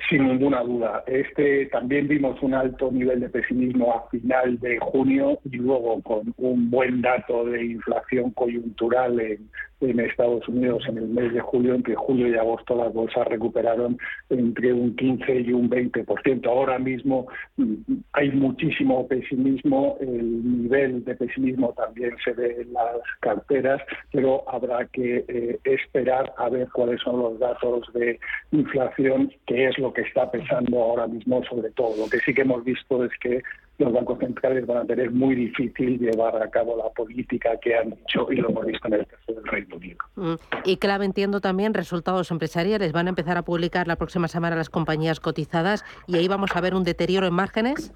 Sin 0.10 0.28
ninguna 0.28 0.62
duda. 0.62 1.04
Este 1.08 1.68
también 1.68 2.08
vimos 2.08 2.42
un 2.42 2.54
alto 2.54 2.92
nivel 2.92 3.22
de 3.22 3.30
pesimismo 3.30 3.94
a 3.94 4.10
final 4.10 4.60
de 4.60 4.78
junio 4.80 5.40
y 5.46 5.56
luego 5.58 6.02
con 6.02 6.34
un 6.38 6.70
buen 6.70 7.02
dato 7.02 7.46
de 7.46 7.64
inflación 7.64 8.32
coyuntural 8.32 9.20
en 9.22 9.50
en 9.82 10.00
Estados 10.00 10.48
Unidos 10.48 10.84
en 10.88 10.98
el 10.98 11.08
mes 11.08 11.34
de 11.34 11.40
julio, 11.40 11.76
entre 11.76 11.96
julio 11.96 12.28
y 12.28 12.36
agosto 12.36 12.76
las 12.76 12.94
bolsas 12.94 13.28
recuperaron 13.28 13.98
entre 14.30 14.74
un 14.74 14.96
15 14.96 15.42
y 15.42 15.54
un 15.54 15.70
20%. 15.70 16.48
Ahora 16.48 16.80
mismo 16.80 17.28
mm, 17.58 17.74
hay 18.14 18.32
muchísimo 18.32 19.08
pesimismo, 19.08 19.98
el 20.00 20.64
nivel 20.64 21.04
de 21.04 21.16
pesimismo 21.16 21.74
también 21.74 22.16
se 22.24 22.34
ve 22.34 22.62
en 22.62 22.74
las 22.74 22.98
carteras, 23.20 23.82
pero 24.12 24.44
habrá 24.50 24.86
que 24.86 25.26
eh, 25.28 25.60
esperar 25.64 26.34
a 26.38 26.50
ver 26.50 26.70
cuáles 26.72 27.02
son 27.02 27.20
los 27.20 27.40
datos 27.40 27.92
de 27.94 28.20
inflación, 28.52 29.32
que 29.48 29.68
es 29.68 29.78
lo 29.78 29.94
que 29.94 30.02
está 30.02 30.30
pesando 30.30 30.82
ahora 30.82 31.08
mismo 31.08 31.44
sobre 31.46 31.72
todo. 31.72 31.96
Lo 31.98 32.10
que 32.10 32.20
sí 32.20 32.34
que 32.34 32.42
hemos 32.42 32.64
visto 32.64 33.04
es 33.04 33.12
que 33.20 33.42
los 33.82 33.94
bancos 33.94 34.20
centrales 34.20 34.66
van 34.66 34.78
a 34.78 34.86
tener 34.86 35.12
muy 35.12 35.36
difícil 35.36 36.00
llevar 36.00 36.42
a 36.42 36.50
cabo 36.50 36.78
la 36.78 36.90
política 36.90 37.58
que 37.62 37.76
han 37.76 37.92
dicho 37.92 38.32
y 38.32 38.38
lo 38.38 38.50
hemos 38.50 38.66
visto 38.66 38.88
en 38.88 38.94
el 38.94 39.08
caso 39.08 39.34
del 39.34 39.46
Reino 39.46 39.76
Unido. 39.76 39.98
Mm. 40.16 40.34
Y 40.66 40.78
clave, 40.78 41.06
entiendo 41.06 41.42
también, 41.42 41.74
resultados 41.74 42.32
empresariales. 42.32 42.92
Van 42.92 43.08
a 43.08 43.10
empezar 43.10 43.38
a 43.38 43.44
publicar 43.44 43.88
la 43.88 43.96
próxima 43.96 44.28
semana 44.28 44.56
las 44.56 44.70
compañías 44.70 45.20
cotizadas 45.20 45.84
y 46.08 46.18
ahí 46.18 46.28
vamos 46.28 46.56
a 46.56 46.62
ver 46.62 46.76
un 46.76 46.84
deterioro 46.84 47.28
en 47.28 47.34
márgenes 47.34 47.94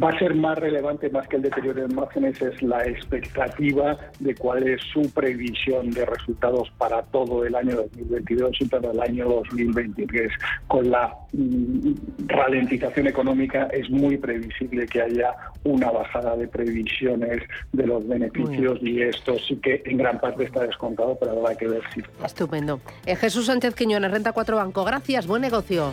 va 0.00 0.10
a 0.10 0.18
ser 0.18 0.34
más 0.34 0.58
relevante 0.58 1.10
más 1.10 1.26
que 1.28 1.36
el 1.36 1.42
deterioro 1.42 1.86
de 1.86 1.94
márgenes 1.94 2.40
es 2.40 2.62
la 2.62 2.82
expectativa 2.86 3.96
de 4.20 4.34
cuál 4.34 4.66
es 4.66 4.80
su 4.92 5.02
previsión 5.12 5.90
de 5.90 6.06
resultados 6.06 6.70
para 6.78 7.02
todo 7.02 7.44
el 7.44 7.54
año 7.54 7.76
2022 7.76 8.56
y 8.60 8.64
para 8.66 8.90
el 8.90 9.00
año 9.00 9.28
2023. 9.28 10.32
Con 10.68 10.90
la 10.90 11.14
mm, 11.32 11.92
ralentización 12.26 13.06
económica 13.08 13.68
es 13.72 13.90
muy 13.90 14.16
previsible 14.16 14.86
que 14.86 15.02
haya 15.02 15.34
una 15.64 15.90
bajada 15.90 16.36
de 16.36 16.48
previsiones 16.48 17.42
de 17.72 17.86
los 17.86 18.06
beneficios 18.06 18.78
y 18.82 19.02
esto 19.02 19.36
sí 19.38 19.56
que 19.56 19.82
en 19.84 19.98
gran 19.98 20.20
parte 20.20 20.44
está 20.44 20.60
descontado, 20.60 21.16
pero 21.18 21.32
habrá 21.32 21.54
que 21.56 21.68
ver 21.68 21.82
si. 21.94 22.02
Estupendo. 22.24 22.80
Eh, 23.06 23.16
Jesús 23.16 23.46
Sánchez 23.46 23.74
Quiñones, 23.74 24.10
Renta 24.10 24.32
4 24.32 24.56
Banco. 24.56 24.84
Gracias, 24.84 25.26
buen 25.26 25.42
negocio. 25.42 25.92